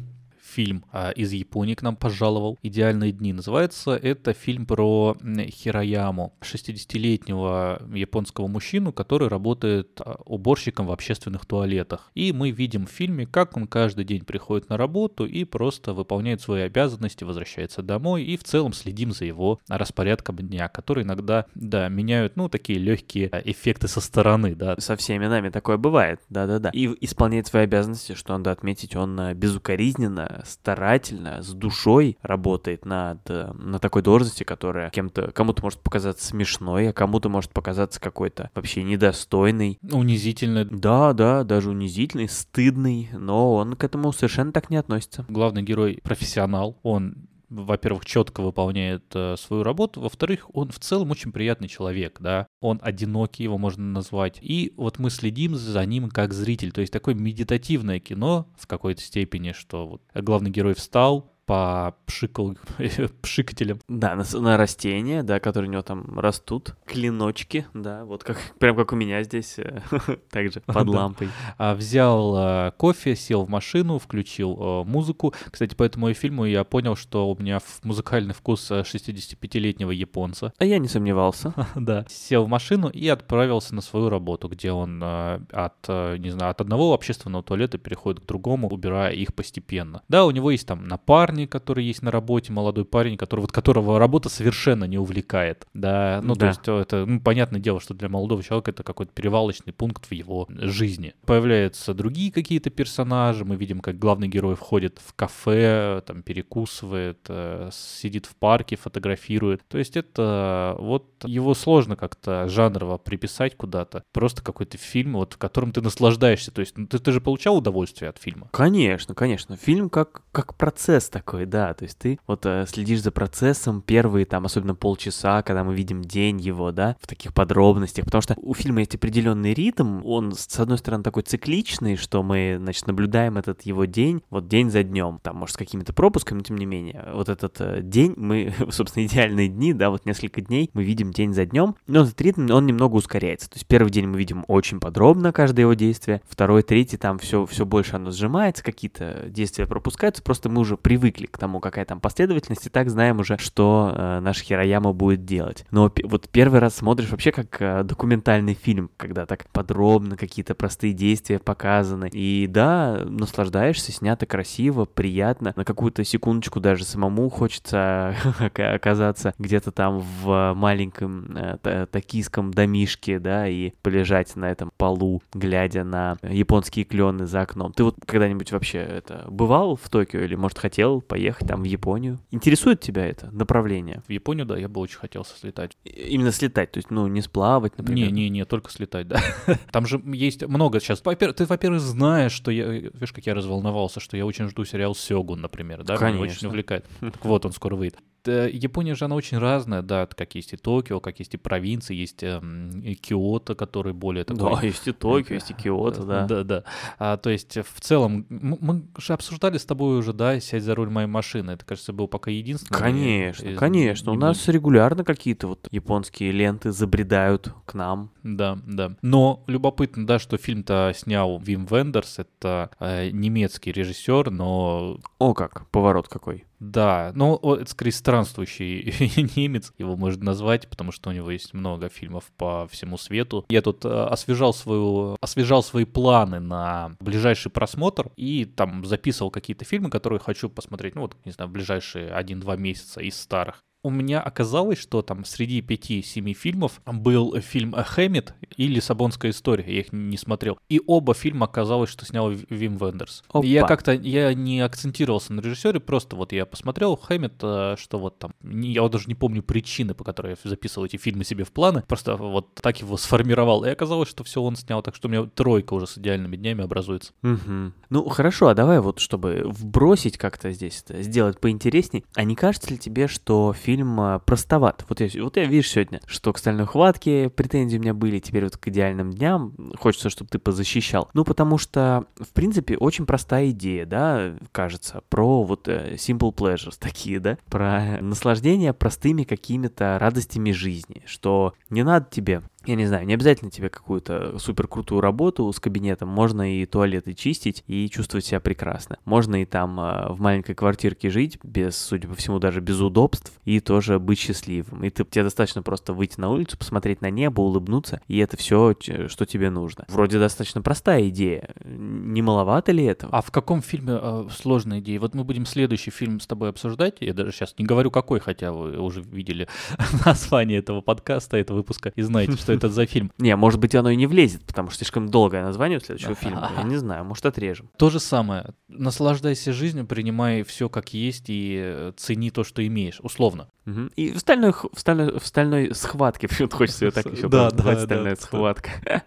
Фильм 0.53 0.85
а, 0.91 1.09
из 1.09 1.31
Японии 1.31 1.73
к 1.73 1.81
нам 1.81 1.95
пожаловал. 1.95 2.59
«Идеальные 2.61 3.11
дни» 3.11 3.33
называется. 3.33 3.95
Это 3.95 4.33
фильм 4.33 4.67
про 4.67 5.17
Хирояму, 5.49 6.35
60-летнего 6.41 7.81
японского 7.91 8.45
мужчину, 8.45 8.93
который 8.93 9.29
работает 9.29 9.99
а, 9.99 10.19
уборщиком 10.25 10.85
в 10.85 10.91
общественных 10.91 11.47
туалетах. 11.47 12.11
И 12.13 12.31
мы 12.31 12.51
видим 12.51 12.85
в 12.85 12.91
фильме, 12.91 13.25
как 13.25 13.57
он 13.57 13.65
каждый 13.65 14.05
день 14.05 14.25
приходит 14.25 14.69
на 14.69 14.77
работу 14.77 15.25
и 15.25 15.43
просто 15.43 15.93
выполняет 15.93 16.39
свои 16.41 16.61
обязанности, 16.61 17.23
возвращается 17.23 17.81
домой. 17.81 18.23
И 18.23 18.37
в 18.37 18.43
целом 18.43 18.73
следим 18.73 19.11
за 19.11 19.25
его 19.25 19.59
распорядком 19.67 20.35
дня, 20.35 20.67
который 20.67 21.03
иногда, 21.03 21.47
да, 21.55 21.89
меняют, 21.89 22.35
ну, 22.35 22.47
такие 22.47 22.77
легкие 22.77 23.29
а, 23.31 23.39
эффекты 23.39 23.87
со 23.87 24.01
стороны, 24.01 24.53
да. 24.53 24.75
Со 24.77 24.95
всеми 24.97 25.25
нами 25.25 25.49
такое 25.49 25.77
бывает, 25.77 26.21
да-да-да. 26.29 26.69
И 26.73 26.95
исполняет 27.01 27.47
свои 27.47 27.63
обязанности, 27.63 28.13
что 28.13 28.37
надо 28.37 28.51
отметить, 28.51 28.95
он 28.95 29.33
безукоризненно, 29.33 30.42
старательно, 30.45 31.41
с 31.41 31.53
душой 31.53 32.17
работает 32.21 32.85
над, 32.85 33.19
э, 33.29 33.51
на 33.53 33.79
такой 33.79 34.01
должности, 34.01 34.43
которая 34.43 34.89
кем-то, 34.89 35.31
кому-то 35.31 35.63
может 35.63 35.79
показаться 35.79 36.25
смешной, 36.25 36.89
а 36.89 36.93
кому-то 36.93 37.29
может 37.29 37.51
показаться 37.51 37.99
какой-то 37.99 38.49
вообще 38.55 38.83
недостойный. 38.83 39.79
Унизительно 39.91 40.65
Да, 40.65 41.13
да, 41.13 41.43
даже 41.43 41.69
унизительный, 41.69 42.29
стыдный, 42.29 43.09
но 43.13 43.55
он 43.55 43.75
к 43.75 43.83
этому 43.83 44.11
совершенно 44.11 44.51
так 44.51 44.69
не 44.69 44.77
относится. 44.77 45.25
главный 45.27 45.63
герой 45.63 45.99
профессионал, 46.03 46.77
он 46.83 47.27
во-первых, 47.53 48.05
четко 48.05 48.41
выполняет 48.41 49.03
э, 49.13 49.35
свою 49.37 49.63
работу, 49.63 50.01
во-вторых, 50.01 50.49
он 50.53 50.69
в 50.69 50.79
целом 50.79 51.11
очень 51.11 51.31
приятный 51.31 51.67
человек, 51.67 52.17
да, 52.19 52.47
он 52.59 52.79
одинокий, 52.81 53.43
его 53.43 53.57
можно 53.57 53.83
назвать, 53.83 54.39
и 54.41 54.73
вот 54.77 54.99
мы 54.99 55.09
следим 55.09 55.55
за 55.55 55.85
ним 55.85 56.09
как 56.09 56.33
зритель, 56.33 56.71
то 56.71 56.81
есть 56.81 56.91
такое 56.91 57.15
медитативное 57.15 57.99
кино 57.99 58.47
в 58.57 58.67
какой-то 58.67 59.01
степени, 59.01 59.51
что 59.51 59.87
вот 59.87 60.01
главный 60.13 60.51
герой 60.51 60.73
встал, 60.73 61.32
попшикал 61.45 62.55
пшикателем, 63.21 63.79
Да, 63.87 64.15
на, 64.15 64.23
на 64.39 64.57
растения, 64.57 65.23
да, 65.23 65.39
которые 65.39 65.69
у 65.69 65.73
него 65.73 65.83
там 65.83 66.19
растут, 66.19 66.75
клиночки, 66.85 67.67
да, 67.73 68.05
вот 68.05 68.23
как, 68.23 68.37
прям 68.59 68.75
как 68.75 68.93
у 68.93 68.95
меня 68.95 69.23
здесь, 69.23 69.59
э, 69.59 69.81
также 70.29 70.61
под 70.65 70.87
лампой. 70.87 71.29
а, 71.57 71.75
взял 71.75 72.35
э, 72.37 72.71
кофе, 72.77 73.15
сел 73.15 73.43
в 73.43 73.49
машину, 73.49 73.99
включил 73.99 74.57
э, 74.59 74.83
музыку. 74.85 75.33
Кстати, 75.51 75.75
по 75.75 75.83
этому 75.83 76.13
фильму 76.13 76.45
я 76.45 76.63
понял, 76.63 76.95
что 76.95 77.29
у 77.29 77.37
меня 77.37 77.59
музыкальный 77.83 78.33
вкус 78.33 78.71
э, 78.71 78.81
65-летнего 78.81 79.91
японца. 79.91 80.53
А 80.57 80.65
я 80.65 80.79
не 80.79 80.87
сомневался. 80.87 81.53
Да. 81.75 82.05
Сел 82.09 82.45
в 82.45 82.47
машину 82.47 82.89
и 82.89 83.07
отправился 83.07 83.75
на 83.75 83.81
свою 83.81 84.09
работу, 84.09 84.47
где 84.47 84.71
он 84.71 85.03
от, 85.03 85.87
не 85.87 86.29
знаю, 86.29 86.51
от 86.51 86.61
одного 86.61 86.93
общественного 86.93 87.43
туалета 87.43 87.77
переходит 87.77 88.21
к 88.21 88.25
другому, 88.25 88.69
убирая 88.69 89.11
их 89.13 89.33
постепенно. 89.33 90.01
Да, 90.07 90.25
у 90.25 90.31
него 90.31 90.51
есть 90.51 90.67
там 90.67 90.87
напарник, 90.87 91.32
который 91.47 91.83
есть 91.85 92.01
на 92.01 92.11
работе, 92.11 92.51
молодой 92.53 92.85
парень, 92.85 93.17
который, 93.17 93.41
вот 93.41 93.51
которого 93.51 93.99
работа 93.99 94.29
совершенно 94.29 94.85
не 94.85 94.97
увлекает. 94.97 95.65
Да, 95.73 96.21
ну 96.23 96.33
то 96.33 96.39
Да. 96.41 96.47
есть 96.47 96.61
э, 96.67 96.77
это, 96.79 97.05
ну, 97.05 97.19
понятное 97.19 97.59
дело, 97.59 97.79
что 97.79 97.93
для 97.93 98.09
молодого 98.09 98.41
человека 98.43 98.71
это 98.71 98.83
какой-то 98.83 99.11
перевалочный 99.13 99.73
пункт 99.73 100.05
в 100.05 100.11
его 100.13 100.47
жизни. 100.49 101.13
Появляются 101.25 101.93
другие 101.93 102.31
какие-то 102.31 102.69
персонажи, 102.69 103.45
мы 103.45 103.55
видим, 103.55 103.79
как 103.79 103.97
главный 103.99 104.27
герой 104.27 104.55
входит 104.55 104.99
в 105.05 105.13
кафе, 105.13 106.01
там 106.05 106.21
перекусывает, 106.23 107.19
э, 107.29 107.69
сидит 107.73 108.25
в 108.25 108.35
парке, 108.35 108.75
фотографирует. 108.75 109.61
То 109.67 109.77
есть 109.77 109.97
это 109.97 110.75
вот 110.79 111.05
его 111.25 111.53
сложно 111.53 111.95
как-то 111.95 112.47
жанрово 112.47 112.97
приписать 112.97 113.55
куда-то. 113.57 114.03
Просто 114.11 114.41
какой-то 114.43 114.77
фильм, 114.77 115.13
вот 115.13 115.33
в 115.33 115.37
котором 115.37 115.71
ты 115.71 115.81
наслаждаешься. 115.81 116.51
То 116.51 116.59
есть 116.61 116.77
ну, 116.77 116.87
ты, 116.87 116.99
ты 116.99 117.11
же 117.11 117.21
получал 117.21 117.57
удовольствие 117.57 118.09
от 118.09 118.17
фильма. 118.17 118.49
Конечно, 118.51 119.15
конечно. 119.15 119.57
Фильм 119.57 119.89
как, 119.89 120.21
как 120.31 120.55
процесс 120.55 121.09
такой, 121.09 121.22
да. 121.31 121.73
То 121.73 121.83
есть 121.83 121.97
ты 121.97 122.19
вот 122.27 122.45
э, 122.45 122.65
следишь 122.67 123.01
за 123.01 123.11
процессом 123.11 123.81
первые, 123.81 124.25
там, 124.25 124.45
особенно 124.45 124.75
полчаса, 124.75 125.41
когда 125.41 125.63
мы 125.63 125.73
видим 125.73 126.01
день 126.01 126.39
его, 126.39 126.71
да, 126.71 126.95
в 127.01 127.07
таких 127.07 127.33
подробностях. 127.33 128.05
Потому 128.05 128.21
что 128.21 128.35
у 128.37 128.53
фильма 128.53 128.79
есть 128.79 128.95
определенный 128.95 129.53
ритм. 129.53 130.01
Он, 130.05 130.33
с 130.33 130.59
одной 130.59 130.77
стороны, 130.77 131.03
такой 131.03 131.23
цикличный, 131.23 131.95
что 131.95 132.23
мы, 132.23 132.57
значит, 132.59 132.87
наблюдаем 132.87 133.37
этот 133.37 133.61
его 133.63 133.85
день, 133.85 134.21
вот 134.29 134.47
день 134.47 134.69
за 134.69 134.83
днем. 134.83 135.19
Там, 135.21 135.37
может, 135.37 135.55
с 135.55 135.57
какими-то 135.57 135.93
пропусками, 135.93 136.39
но 136.39 136.43
тем 136.43 136.57
не 136.57 136.65
менее. 136.65 137.07
Вот 137.13 137.29
этот 137.29 137.59
э, 137.59 137.81
день, 137.81 138.13
мы, 138.17 138.53
собственно, 138.69 139.05
идеальные 139.05 139.49
дни, 139.49 139.73
да, 139.73 139.89
вот 139.89 140.05
несколько 140.05 140.41
дней 140.41 140.69
мы 140.73 140.83
видим 140.83 141.11
день 141.11 141.33
за 141.33 141.45
днем. 141.45 141.75
Но 141.87 142.03
этот 142.03 142.19
ритм, 142.21 142.49
он 142.51 142.65
немного 142.65 142.95
ускоряется. 142.95 143.49
То 143.49 143.57
есть 143.57 143.67
первый 143.67 143.91
день 143.91 144.07
мы 144.07 144.17
видим 144.17 144.45
очень 144.47 144.79
подробно 144.79 145.31
каждое 145.31 145.63
его 145.63 145.73
действие. 145.73 146.21
Второй, 146.27 146.63
третий, 146.63 146.97
там 146.97 147.19
все, 147.19 147.45
все 147.45 147.65
больше 147.65 147.95
оно 147.95 148.11
сжимается, 148.11 148.63
какие-то 148.63 149.25
действия 149.27 149.67
пропускаются. 149.67 150.23
Просто 150.23 150.49
мы 150.49 150.61
уже 150.61 150.77
привыкли 150.77 151.12
к 151.27 151.37
тому, 151.37 151.59
какая 151.59 151.85
там 151.85 151.99
последовательность, 151.99 152.67
и 152.67 152.69
так 152.69 152.89
знаем 152.89 153.19
уже, 153.19 153.37
что 153.37 153.93
э, 153.95 154.19
наш 154.19 154.41
Хирояма 154.41 154.93
будет 154.93 155.25
делать. 155.25 155.65
Но 155.71 155.91
вот 156.03 156.29
первый 156.29 156.59
раз 156.59 156.75
смотришь 156.75 157.09
вообще 157.09 157.31
как 157.31 157.61
э, 157.61 157.83
документальный 157.83 158.53
фильм, 158.53 158.89
когда 158.97 159.25
так 159.25 159.45
подробно 159.51 160.17
какие-то 160.17 160.55
простые 160.55 160.93
действия 160.93 161.39
показаны. 161.39 162.09
И 162.11 162.47
да, 162.47 163.03
наслаждаешься, 163.05 163.91
снято 163.91 164.25
красиво, 164.25 164.85
приятно. 164.85 165.53
На 165.55 165.65
какую-то 165.65 166.03
секундочку 166.03 166.59
даже 166.59 166.85
самому 166.85 167.29
хочется 167.29 168.15
ока- 168.39 168.73
оказаться 168.73 169.33
где-то 169.39 169.71
там 169.71 169.99
в 169.99 170.53
маленьком 170.55 171.35
э, 171.35 171.87
токийском 171.91 172.53
домишке, 172.53 173.19
да, 173.19 173.47
и 173.47 173.71
полежать 173.81 174.35
на 174.35 174.51
этом 174.51 174.71
полу, 174.77 175.21
глядя 175.33 175.83
на 175.83 176.17
японские 176.23 176.85
клены 176.85 177.25
за 177.25 177.41
окном. 177.41 177.73
Ты 177.73 177.83
вот 177.83 177.95
когда-нибудь 178.05 178.51
вообще 178.51 178.79
это 178.79 179.25
бывал 179.29 179.75
в 179.75 179.89
Токио 179.89 180.21
или, 180.21 180.35
может, 180.35 180.57
хотел 180.57 181.02
поехать 181.07 181.47
там 181.47 181.61
в 181.61 181.65
Японию. 181.65 182.19
Интересует 182.31 182.81
тебя 182.81 183.05
это 183.05 183.29
направление? 183.31 184.03
В 184.07 184.11
Японию, 184.11 184.45
да, 184.45 184.57
я 184.57 184.67
бы 184.67 184.81
очень 184.81 184.97
хотел 184.97 185.25
слетать. 185.25 185.77
Именно 185.83 186.31
слетать, 186.31 186.71
то 186.71 186.77
есть, 186.77 186.91
ну, 186.91 187.07
не 187.07 187.21
сплавать, 187.21 187.77
например. 187.77 188.07
Не-не-не, 188.07 188.45
только 188.45 188.71
слетать, 188.71 189.07
да. 189.07 189.21
Там 189.71 189.85
же 189.85 190.01
есть 190.05 190.45
много 190.45 190.79
сейчас. 190.79 191.01
Ты, 191.01 191.45
во-первых, 191.45 191.81
знаешь, 191.81 192.31
что 192.31 192.51
я, 192.51 192.67
видишь, 192.67 193.13
как 193.13 193.25
я 193.25 193.33
разволновался, 193.33 193.99
что 193.99 194.17
я 194.17 194.25
очень 194.25 194.49
жду 194.49 194.65
сериал 194.65 194.95
Сёгун, 194.95 195.41
например, 195.41 195.83
да? 195.83 195.97
Конечно. 195.97 196.23
Меня 196.23 196.31
очень 196.31 196.47
увлекает. 196.47 196.85
Так 196.99 197.25
вот, 197.25 197.45
он 197.45 197.51
скоро 197.51 197.75
выйдет. 197.75 197.97
Япония 198.31 198.95
же, 198.95 199.05
она 199.05 199.15
очень 199.15 199.37
разная, 199.37 199.81
да, 199.81 200.05
как 200.05 200.35
есть 200.35 200.53
и 200.53 200.57
Токио, 200.57 200.99
как 200.99 201.19
есть 201.19 201.33
и 201.33 201.37
провинции, 201.37 201.95
есть 201.95 202.23
эм, 202.23 202.81
и 202.81 202.95
Киото, 202.95 203.55
который 203.55 203.93
более 203.93 204.23
такой... 204.23 204.55
Да, 204.55 204.61
есть 204.61 204.87
и 204.87 204.91
Токио, 204.91 205.35
есть 205.35 205.51
и 205.51 205.53
Киото, 205.53 206.03
да. 206.03 206.25
Да, 206.25 206.43
да. 206.43 206.63
А, 206.99 207.17
то 207.17 207.29
есть 207.29 207.57
в 207.57 207.81
целом, 207.81 208.25
мы 208.29 208.83
же 208.97 209.13
обсуждали 209.13 209.57
с 209.57 209.65
тобой 209.65 209.97
уже, 209.97 210.13
да, 210.13 210.39
сядь 210.39 210.63
за 210.63 210.75
руль 210.75 210.89
моей 210.89 211.07
машины. 211.07 211.51
Это, 211.51 211.65
кажется, 211.65 211.93
был 211.93 212.07
пока 212.07 212.31
единственный. 212.31 212.77
Конечно, 212.77 213.47
из... 213.47 213.57
конечно. 213.57 214.11
У 214.11 214.15
нас 214.15 214.47
регулярно 214.47 215.03
какие-то 215.03 215.47
вот 215.47 215.67
японские 215.71 216.31
ленты 216.31 216.71
забредают 216.71 217.53
к 217.65 217.73
нам. 217.73 218.11
Да, 218.23 218.57
да. 218.65 218.95
Но 219.01 219.43
любопытно, 219.47 220.05
да, 220.07 220.19
что 220.19 220.37
фильм-то 220.37 220.93
снял 220.95 221.39
Вим 221.39 221.65
Вендерс, 221.65 222.19
это 222.19 222.71
э, 222.79 223.09
немецкий 223.09 223.71
режиссер, 223.71 224.31
но... 224.31 224.99
О 225.19 225.33
как, 225.33 225.69
поворот 225.69 226.07
какой. 226.07 226.45
Да, 226.63 227.11
ну, 227.13 227.35
это 227.55 227.69
скорее 227.69 227.91
странствующий 227.91 228.93
немец, 229.35 229.73
его 229.77 229.97
можно 229.97 230.23
назвать, 230.23 230.69
потому 230.69 230.93
что 230.93 231.09
у 231.09 231.13
него 231.13 231.29
есть 231.29 231.53
много 231.53 231.89
фильмов 231.89 232.31
по 232.37 232.69
всему 232.69 232.97
свету. 232.97 233.45
Я 233.49 233.61
тут 233.61 233.83
э, 233.83 233.89
освежал, 233.89 234.53
свою, 234.53 235.17
освежал 235.19 235.61
свои 235.61 235.83
планы 235.83 236.39
на 236.39 236.95
ближайший 237.01 237.51
просмотр 237.51 238.11
и 238.15 238.45
там 238.45 238.85
записывал 238.85 239.29
какие-то 239.29 239.65
фильмы, 239.65 239.89
которые 239.89 240.19
хочу 240.19 240.49
посмотреть, 240.49 240.95
ну 240.95 241.01
вот, 241.01 241.17
не 241.25 241.33
знаю, 241.33 241.49
в 241.49 241.53
ближайшие 241.53 242.09
1-2 242.11 242.57
месяца 242.57 243.01
из 243.01 243.19
старых 243.19 243.61
у 243.83 243.89
меня 243.89 244.21
оказалось, 244.21 244.79
что 244.79 245.01
там 245.01 245.25
среди 245.25 245.61
пяти-семи 245.61 246.33
фильмов 246.33 246.81
был 246.85 247.39
фильм 247.41 247.73
«Хэммит» 247.73 248.33
и 248.55 248.67
«Лиссабонская 248.67 249.31
история». 249.31 249.65
Я 249.67 249.81
их 249.81 249.91
не 249.91 250.17
смотрел. 250.17 250.57
И 250.69 250.81
оба 250.87 251.13
фильма 251.13 251.45
оказалось, 251.47 251.89
что 251.89 252.05
снял 252.05 252.31
Вим 252.31 252.77
Вендерс. 252.77 253.23
Опа. 253.27 253.45
Я 253.45 253.67
как-то 253.67 253.91
я 253.91 254.33
не 254.33 254.61
акцентировался 254.61 255.33
на 255.33 255.41
режиссере, 255.41 255.81
просто 255.81 256.15
вот 256.15 256.31
я 256.31 256.45
посмотрел 256.45 256.95
«Хэммит», 256.95 257.33
э, 257.41 257.75
что 257.77 257.99
вот 257.99 258.19
там... 258.19 258.33
Я 258.41 258.83
вот 258.83 258.93
даже 258.93 259.07
не 259.07 259.15
помню 259.15 259.43
причины, 259.43 259.93
по 259.93 260.05
которой 260.05 260.37
я 260.41 260.49
записывал 260.49 260.85
эти 260.85 260.95
фильмы 260.95 261.25
себе 261.25 261.43
в 261.43 261.51
планы. 261.51 261.83
Просто 261.85 262.15
вот 262.15 262.55
так 262.55 262.79
его 262.79 262.95
сформировал. 262.95 263.65
И 263.65 263.69
оказалось, 263.69 264.07
что 264.07 264.23
все 264.23 264.41
он 264.41 264.55
снял. 264.55 264.81
Так 264.81 264.95
что 264.95 265.09
у 265.09 265.11
меня 265.11 265.25
тройка 265.25 265.73
уже 265.73 265.87
с 265.87 265.97
идеальными 265.97 266.37
днями 266.37 266.63
образуется. 266.63 267.11
Угу. 267.21 267.73
Ну, 267.89 268.09
хорошо, 268.09 268.47
а 268.47 268.55
давай 268.55 268.79
вот, 268.79 268.99
чтобы 268.99 269.43
вбросить 269.45 270.17
как-то 270.17 270.51
здесь, 270.51 270.85
сделать 270.87 271.41
поинтересней. 271.41 272.05
А 272.15 272.23
не 272.23 272.35
кажется 272.35 272.69
ли 272.69 272.77
тебе, 272.77 273.09
что 273.09 273.51
фильм 273.53 273.72
фильм 273.73 273.99
а, 273.99 274.19
простоват. 274.19 274.85
Вот 274.87 275.01
я, 275.01 275.23
вот 275.23 275.37
я 275.37 275.45
вижу 275.45 275.67
сегодня, 275.67 275.99
что 276.05 276.31
к 276.31 276.37
стальной 276.37 276.67
хватке 276.67 277.29
претензии 277.29 277.77
у 277.77 277.81
меня 277.81 277.95
были, 277.95 278.19
теперь 278.19 278.43
вот 278.43 278.57
к 278.57 278.67
идеальным 278.67 279.11
дням 279.11 279.55
хочется, 279.79 280.11
чтобы 280.11 280.29
ты 280.29 280.37
позащищал. 280.37 281.09
Ну, 281.13 281.23
потому 281.23 281.57
что, 281.57 282.05
в 282.19 282.31
принципе, 282.33 282.77
очень 282.77 283.07
простая 283.07 283.49
идея, 283.49 283.87
да, 283.87 284.35
кажется, 284.51 285.01
про 285.09 285.43
вот 285.43 285.67
э, 285.67 285.95
simple 285.95 286.33
pleasures 286.35 286.75
такие, 286.79 287.19
да, 287.19 287.39
про 287.49 287.97
наслаждение 288.01 288.73
простыми 288.73 289.23
какими-то 289.23 289.97
радостями 289.99 290.51
жизни, 290.51 291.01
что 291.07 291.53
не 291.71 291.81
надо 291.83 292.05
тебе 292.11 292.43
я 292.65 292.75
не 292.75 292.85
знаю, 292.85 293.05
не 293.05 293.13
обязательно 293.13 293.51
тебе 293.51 293.69
какую-то 293.69 294.39
супер 294.39 294.67
крутую 294.67 295.01
работу 295.01 295.51
с 295.51 295.59
кабинетом, 295.59 296.09
можно 296.09 296.55
и 296.55 296.65
туалеты 296.65 297.13
чистить 297.13 297.63
и 297.67 297.89
чувствовать 297.89 298.25
себя 298.25 298.39
прекрасно. 298.39 298.97
Можно 299.05 299.41
и 299.41 299.45
там 299.45 299.79
э, 299.79 300.13
в 300.13 300.19
маленькой 300.19 300.55
квартирке 300.55 301.09
жить, 301.09 301.39
без, 301.43 301.77
судя 301.77 302.07
по 302.07 302.15
всему, 302.15 302.39
даже 302.39 302.61
без 302.61 302.79
удобств, 302.79 303.33
и 303.45 303.59
тоже 303.59 303.99
быть 303.99 304.19
счастливым. 304.19 304.83
И 304.83 304.89
ты, 304.89 305.03
тебе 305.03 305.23
достаточно 305.23 305.61
просто 305.61 305.93
выйти 305.93 306.19
на 306.19 306.29
улицу, 306.29 306.57
посмотреть 306.57 307.01
на 307.01 307.09
небо, 307.09 307.41
улыбнуться, 307.41 308.01
и 308.07 308.17
это 308.19 308.37
все, 308.37 308.75
что 309.07 309.25
тебе 309.25 309.49
нужно. 309.49 309.85
Вроде 309.89 310.19
достаточно 310.19 310.61
простая 310.61 311.09
идея. 311.09 311.49
Не 311.63 312.21
маловато 312.21 312.71
ли 312.71 312.83
этого? 312.85 313.15
А 313.15 313.21
в 313.21 313.31
каком 313.31 313.61
фильме 313.61 313.99
э, 314.01 314.27
сложная 314.31 314.79
идея? 314.79 314.99
Вот 314.99 315.13
мы 315.15 315.23
будем 315.23 315.45
следующий 315.45 315.91
фильм 315.91 316.19
с 316.19 316.27
тобой 316.27 316.49
обсуждать. 316.49 316.97
Я 317.01 317.13
даже 317.13 317.31
сейчас 317.31 317.55
не 317.57 317.65
говорю 317.65 317.91
какой, 317.91 318.19
хотя 318.19 318.51
вы 318.51 318.77
уже 318.77 319.01
видели 319.01 319.47
название 320.05 320.59
этого 320.59 320.81
подкаста, 320.81 321.37
этого 321.37 321.57
выпуска, 321.57 321.91
и 321.95 322.01
знаете, 322.01 322.33
что 322.37 322.52
это 322.53 322.69
за 322.69 322.85
фильм. 322.85 323.11
Не, 323.17 323.35
может 323.35 323.59
быть, 323.59 323.75
оно 323.75 323.89
и 323.89 323.95
не 323.95 324.07
влезет, 324.07 324.43
потому 324.45 324.69
что 324.69 324.79
слишком 324.79 325.09
долгое 325.09 325.43
название 325.43 325.77
у 325.77 325.81
следующего 325.81 326.15
фильма. 326.21 326.51
Я 326.57 326.63
не 326.63 326.77
знаю, 326.77 327.05
может, 327.05 327.25
отрежем. 327.25 327.69
То 327.77 327.89
же 327.89 327.99
самое. 327.99 328.53
Наслаждайся 328.67 329.53
жизнью, 329.53 329.85
принимай 329.85 330.43
все 330.43 330.69
как 330.69 330.93
есть 330.93 331.25
и 331.27 331.59
э, 331.61 331.93
цени 331.95 332.31
то, 332.31 332.43
что 332.43 332.65
имеешь, 332.65 332.99
условно. 333.01 333.49
Угу. 333.65 333.91
И 333.95 334.11
в 334.11 334.19
стальной, 334.19 334.51
в 334.51 334.79
стальной, 334.79 335.19
в 335.19 335.25
стальной 335.25 335.75
схватке, 335.75 336.27
почему-то 336.29 336.57
хочется 336.57 336.85
ее 336.85 336.91
так 336.91 337.05
еще 337.05 337.27
да, 337.27 337.45
назвать, 337.45 337.77
да, 337.77 337.85
стальная 337.85 338.15
да, 338.15 338.21
схватка. 338.21 339.03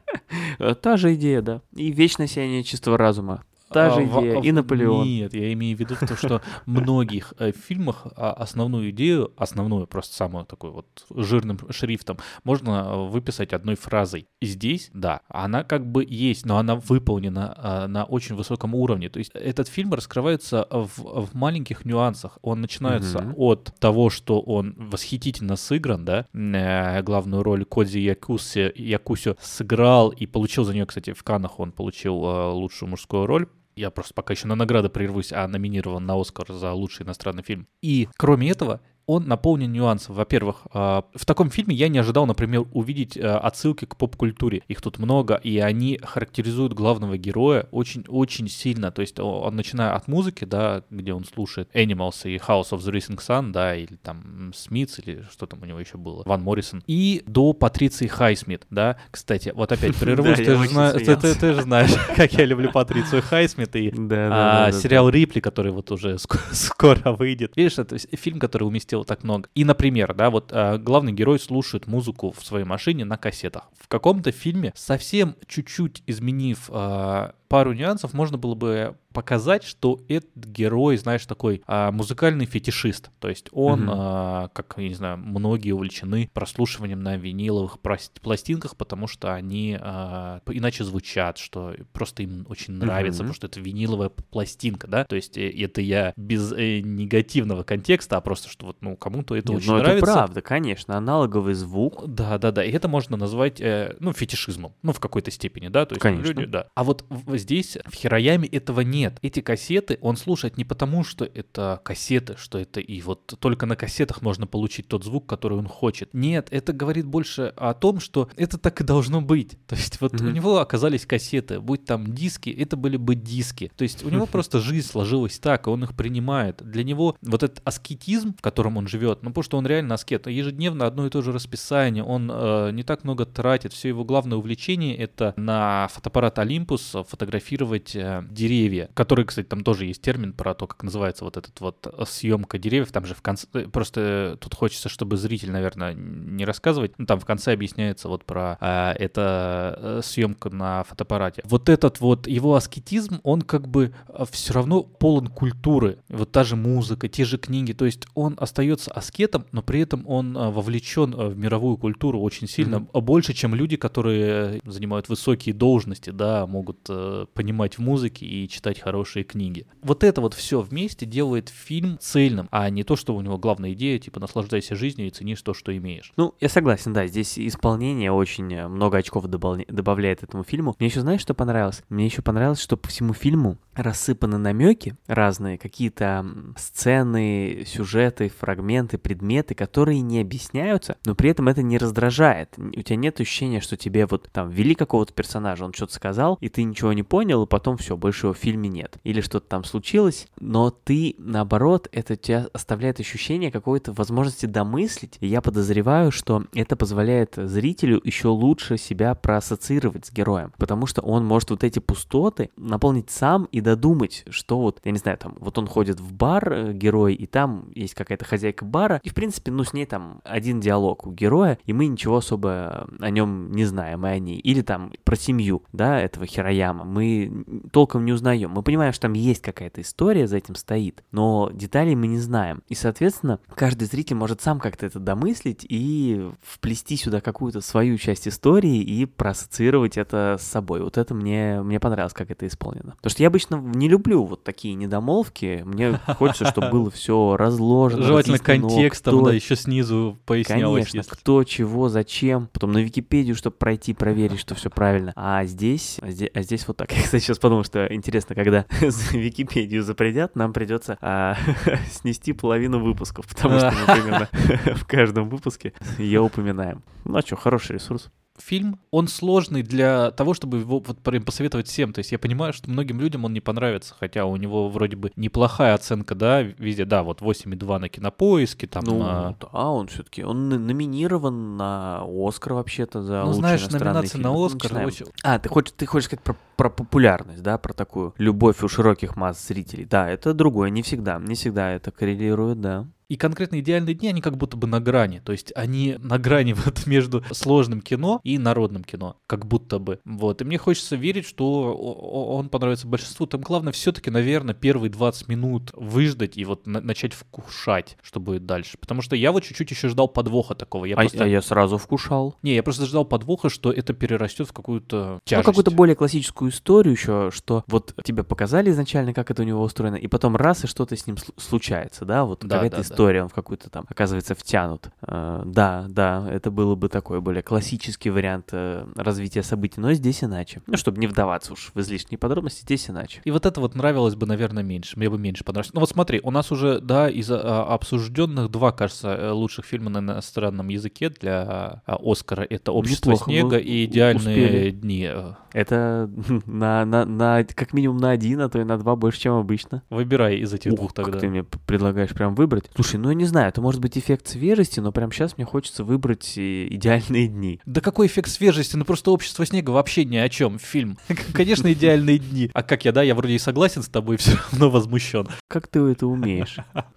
Та 0.82 0.96
же 0.96 1.14
идея, 1.14 1.42
да. 1.42 1.62
И 1.74 1.90
вечное 1.92 2.26
сияние 2.26 2.62
чистого 2.64 2.96
разума. 2.98 3.44
Та 3.70 3.90
же 3.90 4.02
а, 4.02 4.04
идея, 4.04 4.40
и 4.40 4.52
Наполеон. 4.52 5.06
Нет, 5.06 5.34
я 5.34 5.52
имею 5.52 5.76
в 5.76 5.80
виду 5.80 5.96
то, 5.98 6.16
что 6.16 6.40
в 6.66 6.70
многих 6.70 7.34
э, 7.38 7.52
фильмах 7.52 8.06
а, 8.16 8.32
основную 8.32 8.90
идею, 8.90 9.32
основную, 9.36 9.86
просто 9.86 10.14
самую 10.14 10.44
такой 10.44 10.70
вот 10.70 10.86
жирным 11.10 11.58
шрифтом, 11.70 12.18
можно 12.44 12.70
э, 12.70 13.08
выписать 13.08 13.52
одной 13.52 13.74
фразой. 13.74 14.28
И 14.40 14.46
здесь, 14.46 14.90
да, 14.94 15.20
она 15.28 15.64
как 15.64 15.84
бы 15.84 16.06
есть, 16.08 16.46
но 16.46 16.58
она 16.58 16.76
выполнена 16.76 17.54
а, 17.56 17.88
на 17.88 18.04
очень 18.04 18.36
высоком 18.36 18.74
уровне. 18.74 19.08
То 19.08 19.18
есть 19.18 19.32
этот 19.34 19.66
фильм 19.66 19.92
раскрывается 19.94 20.66
в, 20.70 21.26
в 21.26 21.34
маленьких 21.34 21.84
нюансах. 21.84 22.38
Он 22.42 22.60
начинается 22.60 23.34
от 23.36 23.74
того, 23.80 24.10
что 24.10 24.40
он 24.40 24.74
восхитительно 24.78 25.56
сыгран, 25.56 26.04
да, 26.04 26.26
э, 26.32 27.02
главную 27.02 27.42
роль 27.42 27.64
Кодзи 27.64 27.98
Якуси, 27.98 28.72
Якусю 28.76 29.36
сыграл 29.40 30.10
и 30.10 30.26
получил 30.26 30.62
за 30.64 30.72
нее, 30.72 30.86
кстати, 30.86 31.12
в 31.12 31.22
Канах 31.24 31.58
он 31.58 31.72
получил 31.72 32.14
лучшую 32.16 32.90
мужскую 32.90 33.26
роль 33.26 33.48
я 33.76 33.90
просто 33.90 34.14
пока 34.14 34.32
еще 34.32 34.48
на 34.48 34.56
награды 34.56 34.88
прервусь, 34.88 35.32
а 35.32 35.46
номинирован 35.46 36.04
на 36.04 36.18
Оскар 36.20 36.52
за 36.52 36.72
лучший 36.72 37.04
иностранный 37.04 37.42
фильм. 37.42 37.68
И 37.82 38.08
кроме 38.16 38.50
этого, 38.50 38.80
он 39.06 39.26
наполнен 39.26 39.72
нюансов. 39.72 40.16
Во-первых, 40.16 40.66
а, 40.72 41.04
в 41.14 41.24
таком 41.24 41.50
фильме 41.50 41.74
я 41.74 41.88
не 41.88 41.98
ожидал, 41.98 42.26
например, 42.26 42.66
увидеть 42.72 43.16
а, 43.16 43.38
отсылки 43.38 43.84
к 43.84 43.96
поп-культуре. 43.96 44.62
Их 44.68 44.80
тут 44.82 44.98
много, 44.98 45.34
и 45.34 45.58
они 45.58 45.98
характеризуют 46.02 46.72
главного 46.72 47.16
героя 47.16 47.68
очень-очень 47.70 48.48
сильно. 48.48 48.90
То 48.90 49.02
есть 49.02 49.18
он, 49.20 49.54
начиная 49.54 49.94
от 49.94 50.08
музыки, 50.08 50.44
да, 50.44 50.82
где 50.90 51.12
он 51.12 51.24
слушает 51.24 51.68
Animals 51.74 52.22
и 52.24 52.36
House 52.36 52.70
of 52.70 52.78
the 52.78 52.92
Rising 52.92 53.18
Sun, 53.18 53.52
да, 53.52 53.76
или 53.76 53.96
там 53.96 54.52
Smiths, 54.54 54.98
или 54.98 55.24
что 55.30 55.46
там 55.46 55.62
у 55.62 55.66
него 55.66 55.78
еще 55.78 55.98
было, 55.98 56.22
Ван 56.26 56.42
Моррисон, 56.42 56.82
и 56.86 57.22
до 57.26 57.52
Патриции 57.52 58.08
Хайсмит, 58.08 58.66
да. 58.70 58.96
Кстати, 59.10 59.52
вот 59.54 59.70
опять 59.70 59.94
прервусь, 60.00 60.38
ты 60.38 61.54
же 61.54 61.62
знаешь, 61.62 61.92
как 62.16 62.32
я 62.32 62.44
люблю 62.44 62.72
Патрицию 62.72 63.22
Хайсмит 63.22 63.76
и 63.76 63.92
а, 64.10 64.72
сериал 64.72 65.08
Рипли, 65.08 65.40
который 65.40 65.70
вот 65.70 65.92
уже 65.92 66.16
скоро 66.52 67.12
выйдет. 67.12 67.52
Видишь, 67.56 67.78
это 67.78 67.98
фильм, 67.98 68.40
который 68.40 68.64
уместил 68.64 68.95
вот 68.98 69.06
так 69.06 69.24
много. 69.24 69.48
И, 69.54 69.64
например, 69.64 70.14
да, 70.14 70.30
вот 70.30 70.50
э, 70.52 70.78
главный 70.78 71.12
герой 71.12 71.38
слушает 71.38 71.86
музыку 71.86 72.32
в 72.36 72.44
своей 72.44 72.64
машине 72.64 73.04
на 73.04 73.16
кассетах. 73.16 73.64
В 73.78 73.88
каком-то 73.88 74.32
фильме, 74.32 74.72
совсем 74.74 75.36
чуть-чуть 75.46 76.02
изменив 76.06 76.70
э, 76.72 77.32
пару 77.48 77.72
нюансов, 77.72 78.14
можно 78.14 78.38
было 78.38 78.54
бы 78.54 78.96
показать, 79.16 79.64
что 79.64 79.98
этот 80.08 80.44
герой, 80.44 80.98
знаешь, 80.98 81.24
такой 81.24 81.62
а, 81.66 81.90
музыкальный 81.90 82.44
фетишист. 82.44 83.10
То 83.18 83.28
есть 83.30 83.48
он, 83.50 83.88
mm-hmm. 83.88 83.94
а, 83.96 84.48
как, 84.48 84.74
я 84.76 84.88
не 84.88 84.94
знаю, 84.94 85.16
многие 85.16 85.72
увлечены 85.72 86.28
прослушиванием 86.34 87.02
на 87.02 87.16
виниловых 87.16 87.78
пластинках, 87.80 88.76
потому 88.76 89.06
что 89.06 89.32
они 89.32 89.78
а, 89.80 90.42
иначе 90.50 90.84
звучат, 90.84 91.38
что 91.38 91.74
просто 91.94 92.24
им 92.24 92.44
очень 92.50 92.74
нравится, 92.74 93.22
mm-hmm. 93.22 93.24
потому 93.24 93.34
что 93.34 93.46
это 93.46 93.58
виниловая 93.58 94.10
пластинка, 94.10 94.86
да. 94.86 95.04
То 95.04 95.16
есть 95.16 95.38
э, 95.38 95.48
это 95.48 95.80
я 95.80 96.12
без 96.18 96.52
э, 96.52 96.80
негативного 96.80 97.62
контекста, 97.62 98.18
а 98.18 98.20
просто, 98.20 98.50
что 98.50 98.66
вот, 98.66 98.76
ну, 98.82 98.96
кому-то 98.96 99.34
это 99.34 99.50
Нет, 99.52 99.62
очень 99.62 99.72
ну, 99.72 99.78
нравится. 99.78 100.04
это 100.04 100.12
правда, 100.12 100.42
конечно, 100.42 100.94
аналоговый 100.94 101.54
звук. 101.54 102.06
Да, 102.06 102.36
да, 102.36 102.52
да, 102.52 102.62
и 102.62 102.70
это 102.70 102.86
можно 102.86 103.16
назвать, 103.16 103.62
э, 103.62 103.96
ну, 103.98 104.12
фетишизмом, 104.12 104.74
ну, 104.82 104.92
в 104.92 105.00
какой-то 105.00 105.30
степени, 105.30 105.68
да. 105.68 105.86
То 105.86 105.94
есть 105.94 106.02
конечно. 106.02 106.26
люди, 106.26 106.44
да. 106.44 106.66
А 106.74 106.84
вот 106.84 107.06
здесь 107.38 107.78
в 107.86 107.94
Хирояме 107.94 108.48
этого 108.48 108.80
нет 108.80 109.18
эти 109.22 109.40
кассеты 109.40 109.98
он 110.00 110.16
слушает 110.16 110.56
не 110.56 110.64
потому, 110.64 111.04
что 111.04 111.24
это 111.24 111.80
кассеты, 111.84 112.36
что 112.38 112.58
это 112.58 112.80
и 112.80 113.00
вот 113.02 113.34
только 113.38 113.66
на 113.66 113.76
кассетах 113.76 114.22
можно 114.22 114.46
получить 114.46 114.88
тот 114.88 115.04
звук, 115.04 115.26
который 115.26 115.58
он 115.58 115.66
хочет. 115.66 116.14
Нет, 116.14 116.48
это 116.50 116.72
говорит 116.72 117.06
больше 117.06 117.52
о 117.56 117.74
том, 117.74 118.00
что 118.00 118.28
это 118.36 118.58
так 118.58 118.80
и 118.80 118.84
должно 118.84 119.20
быть. 119.20 119.56
То 119.66 119.74
есть 119.74 120.00
вот 120.00 120.14
mm-hmm. 120.14 120.28
у 120.28 120.30
него 120.30 120.58
оказались 120.58 121.06
кассеты, 121.06 121.60
будь 121.60 121.84
там 121.84 122.14
диски, 122.14 122.50
это 122.50 122.76
были 122.76 122.96
бы 122.96 123.14
диски. 123.14 123.70
То 123.76 123.82
есть 123.82 124.04
у 124.04 124.10
него 124.10 124.26
просто 124.36 124.60
жизнь 124.60 124.88
сложилась 124.88 125.38
так, 125.38 125.66
и 125.66 125.70
он 125.70 125.84
их 125.84 125.94
принимает. 125.94 126.62
Для 126.62 126.84
него 126.84 127.16
вот 127.22 127.42
этот 127.42 127.60
аскетизм, 127.64 128.34
в 128.36 128.42
котором 128.42 128.76
он 128.76 128.86
живет, 128.86 129.22
ну 129.22 129.30
потому 129.30 129.42
что 129.42 129.58
он 129.58 129.66
реально 129.66 129.94
аскет, 129.94 130.26
ежедневно 130.26 130.86
одно 130.86 131.06
и 131.06 131.10
то 131.10 131.22
же 131.22 131.32
расписание, 131.32 132.04
он 132.04 132.30
э, 132.32 132.70
не 132.72 132.82
так 132.82 133.04
много 133.04 133.26
тратит, 133.26 133.72
все 133.72 133.88
его 133.88 134.04
главное 134.04 134.38
увлечение 134.38 134.96
это 134.96 135.34
на 135.36 135.88
фотоаппарат 135.92 136.38
Olympus 136.38 137.04
фотографировать 137.26 137.96
э, 137.96 138.24
деревья, 138.30 138.88
которые, 138.94 139.26
кстати, 139.26 139.46
там 139.46 139.64
тоже 139.64 139.86
есть 139.86 140.00
термин 140.00 140.32
про 140.32 140.54
то, 140.54 140.66
как 140.66 140.82
называется 140.84 141.24
вот 141.24 141.36
этот 141.36 141.60
вот 141.60 141.86
съемка 142.06 142.58
деревьев. 142.58 142.92
Там 142.92 143.04
же 143.04 143.14
в 143.14 143.22
конце, 143.22 143.46
э, 143.52 143.62
просто 143.66 144.38
тут 144.40 144.54
хочется, 144.54 144.88
чтобы 144.88 145.16
зритель, 145.16 145.50
наверное, 145.50 145.92
не 145.94 146.44
рассказывать. 146.44 146.92
Ну, 146.98 147.06
там 147.06 147.18
в 147.18 147.24
конце 147.24 147.52
объясняется 147.52 148.08
вот 148.08 148.24
про 148.24 148.58
э, 148.60 148.92
это 148.92 149.78
э, 149.78 150.00
съемка 150.04 150.50
на 150.50 150.84
фотоаппарате. 150.84 151.42
Вот 151.44 151.68
этот 151.68 152.00
вот 152.00 152.28
его 152.28 152.54
аскетизм, 152.54 153.20
он 153.24 153.42
как 153.42 153.66
бы 153.66 153.92
э, 154.08 154.24
все 154.30 154.52
равно 154.54 154.82
полон 154.82 155.26
культуры. 155.26 155.98
Вот 156.08 156.30
та 156.30 156.44
же 156.44 156.54
музыка, 156.54 157.08
те 157.08 157.24
же 157.24 157.38
книги. 157.38 157.72
То 157.72 157.86
есть 157.86 158.06
он 158.14 158.36
остается 158.38 158.92
аскетом, 158.92 159.46
но 159.50 159.62
при 159.62 159.80
этом 159.80 160.04
он 160.06 160.34
вовлечен 160.34 161.12
в 161.12 161.36
мировую 161.36 161.76
культуру 161.76 162.20
очень 162.20 162.46
сильно, 162.46 162.76
mm-hmm. 162.76 163.00
больше, 163.00 163.32
чем 163.32 163.54
люди, 163.54 163.76
которые 163.76 164.60
занимают 164.64 165.08
высокие 165.08 165.54
должности, 165.54 166.10
да, 166.10 166.46
могут 166.46 166.88
понимать 167.24 167.78
в 167.78 167.80
музыке 167.80 168.26
и 168.26 168.48
читать 168.48 168.80
хорошие 168.80 169.24
книги. 169.24 169.66
Вот 169.82 170.04
это 170.04 170.20
вот 170.20 170.34
все 170.34 170.60
вместе 170.60 171.06
делает 171.06 171.48
фильм 171.48 171.98
цельным, 172.00 172.48
а 172.50 172.68
не 172.70 172.84
то, 172.84 172.96
что 172.96 173.14
у 173.14 173.20
него 173.20 173.38
главная 173.38 173.72
идея, 173.72 173.98
типа 173.98 174.20
наслаждайся 174.20 174.76
жизнью 174.76 175.06
и 175.06 175.10
ценишь 175.10 175.42
то, 175.42 175.54
что 175.54 175.76
имеешь. 175.76 176.12
Ну, 176.16 176.34
я 176.40 176.48
согласен, 176.48 176.92
да, 176.92 177.06
здесь 177.06 177.38
исполнение 177.38 178.12
очень 178.12 178.52
э, 178.52 178.68
много 178.68 178.98
очков 178.98 179.26
добавляет 179.26 180.22
этому 180.22 180.44
фильму. 180.44 180.74
Мне 180.78 180.88
еще 180.88 181.00
знаешь, 181.00 181.20
что 181.20 181.34
понравилось? 181.34 181.82
Мне 181.88 182.06
еще 182.06 182.22
понравилось, 182.22 182.60
что 182.60 182.76
по 182.76 182.88
всему 182.88 183.14
фильму 183.14 183.58
рассыпаны 183.74 184.38
намеки 184.38 184.96
разные, 185.06 185.58
какие-то 185.58 186.24
сцены, 186.56 187.64
сюжеты, 187.66 188.28
фрагменты, 188.28 188.98
предметы, 188.98 189.54
которые 189.54 190.00
не 190.00 190.20
объясняются, 190.20 190.96
но 191.04 191.14
при 191.14 191.30
этом 191.30 191.48
это 191.48 191.62
не 191.62 191.78
раздражает. 191.78 192.54
У 192.56 192.82
тебя 192.82 192.96
нет 192.96 193.20
ощущения, 193.20 193.60
что 193.60 193.76
тебе 193.76 194.06
вот 194.06 194.28
там 194.32 194.50
ввели 194.50 194.74
какого-то 194.74 195.12
персонажа, 195.12 195.64
он 195.64 195.72
что-то 195.72 195.94
сказал, 195.94 196.38
и 196.40 196.48
ты 196.48 196.62
ничего 196.62 196.92
не 196.92 197.02
понял, 197.06 197.44
и 197.44 197.46
потом 197.46 197.76
все, 197.76 197.96
больше 197.96 198.26
его 198.26 198.34
в 198.34 198.38
фильме 198.38 198.68
нет. 198.68 198.98
Или 199.04 199.20
что-то 199.20 199.46
там 199.48 199.64
случилось, 199.64 200.28
но 200.38 200.70
ты, 200.70 201.14
наоборот, 201.18 201.88
это 201.92 202.16
тебя 202.16 202.48
оставляет 202.52 203.00
ощущение 203.00 203.50
какой-то 203.50 203.92
возможности 203.92 204.46
домыслить, 204.46 205.16
и 205.20 205.26
я 205.26 205.40
подозреваю, 205.40 206.12
что 206.12 206.44
это 206.54 206.76
позволяет 206.76 207.34
зрителю 207.36 208.00
еще 208.04 208.28
лучше 208.28 208.76
себя 208.76 209.14
проассоциировать 209.14 210.06
с 210.06 210.12
героем, 210.12 210.52
потому 210.58 210.86
что 210.86 211.02
он 211.02 211.24
может 211.24 211.50
вот 211.50 211.64
эти 211.64 211.78
пустоты 211.78 212.50
наполнить 212.56 213.10
сам 213.10 213.44
и 213.52 213.60
додумать, 213.60 214.24
что 214.28 214.58
вот, 214.58 214.80
я 214.84 214.92
не 214.92 214.98
знаю, 214.98 215.18
там, 215.18 215.36
вот 215.38 215.58
он 215.58 215.66
ходит 215.66 216.00
в 216.00 216.12
бар, 216.12 216.52
э, 216.52 216.72
герой, 216.72 217.14
и 217.14 217.26
там 217.26 217.70
есть 217.74 217.94
какая-то 217.94 218.24
хозяйка 218.24 218.64
бара, 218.64 219.00
и, 219.02 219.08
в 219.08 219.14
принципе, 219.14 219.50
ну, 219.50 219.64
с 219.64 219.72
ней 219.72 219.86
там 219.86 220.20
один 220.24 220.60
диалог 220.60 221.06
у 221.06 221.12
героя, 221.12 221.58
и 221.64 221.72
мы 221.72 221.86
ничего 221.86 222.16
особо 222.16 222.88
о 223.00 223.10
нем 223.10 223.52
не 223.52 223.64
знаем, 223.64 224.06
и 224.06 224.10
о 224.10 224.18
ней. 224.18 224.38
Или 224.38 224.62
там 224.62 224.92
про 225.04 225.16
семью, 225.16 225.62
да, 225.72 226.00
этого 226.00 226.26
Хирояма, 226.26 226.84
мы 226.96 227.44
толком 227.72 228.06
не 228.06 228.12
узнаем. 228.12 228.50
Мы 228.50 228.62
понимаем, 228.62 228.92
что 228.94 229.02
там 229.02 229.12
есть 229.12 229.42
какая-то 229.42 229.82
история 229.82 230.26
за 230.26 230.38
этим 230.38 230.54
стоит, 230.54 231.04
но 231.12 231.50
деталей 231.52 231.94
мы 231.94 232.06
не 232.06 232.18
знаем. 232.18 232.62
И, 232.68 232.74
соответственно, 232.74 233.38
каждый 233.54 233.86
зритель 233.86 234.16
может 234.16 234.40
сам 234.40 234.58
как-то 234.58 234.86
это 234.86 234.98
домыслить 234.98 235.66
и 235.68 236.26
вплести 236.42 236.96
сюда 236.96 237.20
какую-то 237.20 237.60
свою 237.60 237.98
часть 237.98 238.26
истории 238.26 238.80
и 238.80 239.04
проассоциировать 239.04 239.98
это 239.98 240.38
с 240.40 240.46
собой. 240.46 240.80
Вот 240.80 240.96
это 240.96 241.12
мне, 241.12 241.60
мне 241.62 241.78
понравилось, 241.78 242.14
как 242.14 242.30
это 242.30 242.46
исполнено. 242.46 242.94
Потому 242.96 243.10
что 243.10 243.22
я 243.22 243.28
обычно 243.28 243.56
не 243.56 243.88
люблю 243.88 244.24
вот 244.24 244.42
такие 244.42 244.74
недомолвки. 244.74 245.62
Мне 245.66 246.00
хочется, 246.06 246.46
чтобы 246.46 246.70
было 246.70 246.90
все 246.90 247.36
разложено. 247.36 248.02
Желательно 248.04 248.38
контекстом, 248.38 249.18
кто... 249.18 249.26
да, 249.26 249.34
еще 249.34 249.54
снизу 249.54 250.18
пояснялось. 250.24 250.84
Конечно, 250.84 250.96
если... 250.96 251.10
кто, 251.10 251.44
чего, 251.44 251.90
зачем. 251.90 252.48
Потом 252.52 252.72
на 252.72 252.78
Википедию, 252.78 253.36
чтобы 253.36 253.56
пройти, 253.56 253.92
проверить, 253.92 254.40
что 254.40 254.54
все 254.54 254.70
правильно. 254.70 255.12
А 255.14 255.44
здесь, 255.44 255.98
а 256.00 256.10
здесь, 256.10 256.30
а 256.32 256.42
здесь 256.42 256.66
вот 256.66 256.78
так. 256.78 256.85
Я, 256.90 257.02
кстати, 257.02 257.22
сейчас 257.22 257.38
подумал, 257.38 257.64
что 257.64 257.86
интересно, 257.86 258.34
когда 258.34 258.66
Википедию 259.12 259.82
запретят, 259.82 260.36
нам 260.36 260.52
придется 260.52 260.98
а, 261.00 261.36
снести 261.90 262.32
половину 262.32 262.78
выпусков, 262.80 263.26
потому 263.26 263.58
что 263.58 263.72
мы 263.72 263.94
примерно 263.94 264.28
в 264.76 264.86
каждом 264.86 265.28
выпуске 265.28 265.72
ее 265.98 266.20
упоминаем. 266.20 266.82
Ну 267.04 267.16
а 267.16 267.22
что, 267.22 267.36
хороший 267.36 267.74
ресурс 267.74 268.10
фильм, 268.40 268.78
он 268.90 269.08
сложный 269.08 269.62
для 269.62 270.10
того, 270.10 270.34
чтобы 270.34 270.58
его 270.58 270.80
вот 270.80 270.98
прям 270.98 271.22
посоветовать 271.22 271.68
всем. 271.68 271.92
То 271.92 272.00
есть 272.00 272.12
я 272.12 272.18
понимаю, 272.18 272.52
что 272.52 272.70
многим 272.70 273.00
людям 273.00 273.24
он 273.24 273.32
не 273.32 273.40
понравится, 273.40 273.94
хотя 273.98 274.24
у 274.24 274.36
него 274.36 274.68
вроде 274.68 274.96
бы 274.96 275.12
неплохая 275.16 275.74
оценка, 275.74 276.14
да, 276.14 276.42
везде, 276.42 276.84
да, 276.84 277.02
вот 277.02 277.20
8,2 277.20 277.78
на 277.78 277.88
кинопоиске, 277.88 278.66
там 278.66 278.84
ну, 278.84 278.98
на... 278.98 279.36
да, 279.40 279.70
он 279.70 279.88
все-таки, 279.88 280.22
он 280.22 280.48
номинирован 280.48 281.56
на 281.56 282.04
Оскар 282.06 282.54
вообще-то 282.54 283.02
за 283.02 283.24
Ну, 283.24 283.32
знаешь, 283.32 283.68
номинация 283.68 284.20
на 284.20 284.46
Оскар... 284.46 284.72
Ну, 284.72 284.84
очень... 284.84 285.06
А, 285.22 285.38
ты 285.38 285.48
хочешь, 285.48 285.74
ты 285.76 285.86
хочешь 285.86 286.06
сказать 286.06 286.22
про, 286.22 286.36
про 286.56 286.70
популярность, 286.70 287.42
да, 287.42 287.58
про 287.58 287.72
такую 287.72 288.14
любовь 288.18 288.62
у 288.62 288.68
широких 288.68 289.16
масс 289.16 289.46
зрителей. 289.46 289.84
Да, 289.84 290.08
это 290.08 290.34
другое, 290.34 290.70
не 290.70 290.82
всегда, 290.82 291.18
не 291.18 291.34
всегда 291.34 291.72
это 291.72 291.90
коррелирует, 291.90 292.60
да. 292.60 292.86
И 293.08 293.16
конкретно 293.16 293.60
идеальные 293.60 293.94
дни, 293.94 294.08
они 294.08 294.20
как 294.20 294.36
будто 294.36 294.56
бы 294.56 294.66
на 294.66 294.80
грани. 294.80 295.20
То 295.24 295.32
есть 295.32 295.52
они 295.54 295.96
на 295.98 296.18
грани 296.18 296.52
вот 296.64 296.86
между 296.86 297.24
сложным 297.30 297.80
кино 297.80 298.20
и 298.24 298.38
народным 298.38 298.84
кино. 298.84 299.16
Как 299.26 299.46
будто 299.46 299.78
бы. 299.78 300.00
Вот. 300.04 300.42
И 300.42 300.44
мне 300.44 300.58
хочется 300.58 300.96
верить, 300.96 301.26
что 301.26 301.74
он 301.74 302.48
понравится 302.48 302.86
большинству. 302.86 303.26
Там 303.26 303.40
главное 303.40 303.72
все-таки, 303.72 304.10
наверное, 304.10 304.54
первые 304.54 304.90
20 304.90 305.28
минут 305.28 305.70
выждать 305.74 306.36
и 306.36 306.44
вот 306.44 306.66
на- 306.66 306.80
начать 306.80 307.12
вкушать, 307.12 307.96
что 308.02 308.20
будет 308.20 308.46
дальше. 308.46 308.78
Потому 308.78 309.02
что 309.02 309.16
я 309.16 309.32
вот 309.32 309.44
чуть-чуть 309.44 309.70
еще 309.70 309.88
ждал 309.88 310.08
подвоха 310.08 310.54
такого. 310.54 310.84
Я 310.84 310.96
а, 310.96 311.00
просто... 311.00 311.24
а 311.24 311.26
я 311.26 311.42
сразу 311.42 311.78
вкушал. 311.78 312.36
Не, 312.42 312.54
я 312.54 312.62
просто 312.62 312.86
ждал 312.86 313.04
подвоха, 313.04 313.48
что 313.48 313.70
это 313.70 313.92
перерастет 313.92 314.48
в 314.48 314.52
какую-то 314.52 315.20
тяжесть. 315.24 315.46
Ну, 315.46 315.52
какую-то 315.52 315.70
более 315.70 315.94
классическую 315.94 316.50
историю 316.50 316.92
еще, 316.92 317.30
что 317.32 317.64
вот 317.68 317.94
тебе 318.04 318.24
показали 318.24 318.70
изначально, 318.70 319.14
как 319.14 319.30
это 319.30 319.42
у 319.42 319.44
него 319.44 319.62
устроено, 319.62 319.96
и 319.96 320.06
потом 320.08 320.36
раз, 320.36 320.64
и 320.64 320.66
что-то 320.66 320.96
с 320.96 321.06
ним 321.06 321.16
случается, 321.36 322.04
да, 322.04 322.24
вот 322.24 322.40
да, 322.40 322.56
какая-то 322.56 322.76
да, 322.76 322.82
история, 322.82 322.95
он 323.04 323.28
в 323.28 323.34
какую-то 323.34 323.70
там 323.70 323.84
оказывается 323.88 324.34
втянут. 324.34 324.88
Э, 325.02 325.42
да, 325.44 325.86
да, 325.88 326.26
это 326.30 326.50
было 326.50 326.74
бы 326.74 326.88
такой 326.88 327.20
более 327.20 327.42
классический 327.42 328.10
вариант 328.10 328.50
э, 328.52 328.86
развития 328.96 329.42
событий, 329.42 329.80
но 329.80 329.92
здесь 329.92 330.22
иначе. 330.24 330.62
Ну, 330.66 330.76
чтобы 330.76 330.98
не 330.98 331.06
вдаваться 331.06 331.52
уж 331.52 331.70
в 331.74 331.80
излишние 331.80 332.18
подробности, 332.18 332.62
здесь 332.62 332.88
иначе. 332.90 333.20
И 333.24 333.30
вот 333.30 333.46
это 333.46 333.60
вот 333.60 333.74
нравилось 333.74 334.14
бы, 334.14 334.26
наверное, 334.26 334.62
меньше. 334.62 334.98
Мне 334.98 335.10
бы 335.10 335.18
меньше 335.18 335.44
понравилось. 335.44 335.72
Ну 335.74 335.80
вот 335.80 335.90
смотри, 335.90 336.20
у 336.22 336.30
нас 336.30 336.50
уже, 336.52 336.80
да, 336.80 337.08
из 337.08 337.30
а, 337.30 337.64
обсужденных 337.64 338.50
два, 338.50 338.72
кажется, 338.72 339.08
э, 339.08 339.30
лучших 339.30 339.64
фильма 339.64 339.90
на 339.90 339.98
иностранном 339.98 340.68
языке 340.68 341.10
для 341.10 341.82
а, 341.86 341.98
Оскара. 342.02 342.46
Это 342.48 342.72
«Общество 342.72 343.12
Неплохо, 343.12 343.30
снега» 343.30 343.58
и 343.58 343.84
«Идеальные 343.84 344.46
успели. 344.46 344.70
дни». 344.70 345.10
Это 345.52 346.10
на, 346.46 346.84
на, 346.84 347.04
на, 347.04 347.44
как 347.44 347.72
минимум 347.72 347.96
на 347.96 348.10
один, 348.10 348.40
а 348.42 348.48
то 348.48 348.60
и 348.60 348.64
на 348.64 348.76
два 348.78 348.94
больше, 348.94 349.20
чем 349.20 349.34
обычно. 349.34 349.82
Выбирай 349.88 350.36
из 350.36 350.52
этих 350.52 350.72
Ух, 350.72 350.78
двух 350.78 350.92
тогда. 350.92 351.18
Ты 351.18 351.28
мне 351.28 351.44
предлагаешь 351.44 352.10
прям 352.10 352.34
выбрать? 352.34 352.70
Слушай, 352.74 352.85
ну 352.94 353.08
я 353.08 353.14
не 353.14 353.24
знаю, 353.24 353.48
это 353.48 353.60
может 353.60 353.80
быть 353.80 353.98
эффект 353.98 354.28
свежести, 354.28 354.80
но 354.80 354.92
прямо 354.92 355.12
сейчас 355.12 355.36
мне 355.36 355.44
хочется 355.44 355.84
выбрать 355.84 356.34
э, 356.36 356.66
идеальные 356.70 357.28
дни. 357.28 357.60
Да 357.66 357.80
какой 357.80 358.06
эффект 358.06 358.30
свежести? 358.30 358.76
Ну 358.76 358.84
просто 358.84 359.10
общество 359.10 359.44
снега 359.44 359.70
вообще 359.70 360.04
ни 360.04 360.16
о 360.16 360.28
чем. 360.28 360.58
Фильм. 360.58 360.98
Конечно, 361.32 361.72
идеальные 361.72 362.18
дни. 362.18 362.50
А 362.54 362.62
как 362.62 362.84
я, 362.84 362.92
да, 362.92 363.02
я 363.02 363.14
вроде 363.14 363.34
и 363.34 363.38
согласен 363.38 363.82
с 363.82 363.88
тобой, 363.88 364.16
все 364.18 364.36
равно 364.50 364.70
возмущен. 364.70 365.28
Как 365.48 365.68
ты 365.68 365.80
это 365.80 366.06
умеешь? 366.06 366.56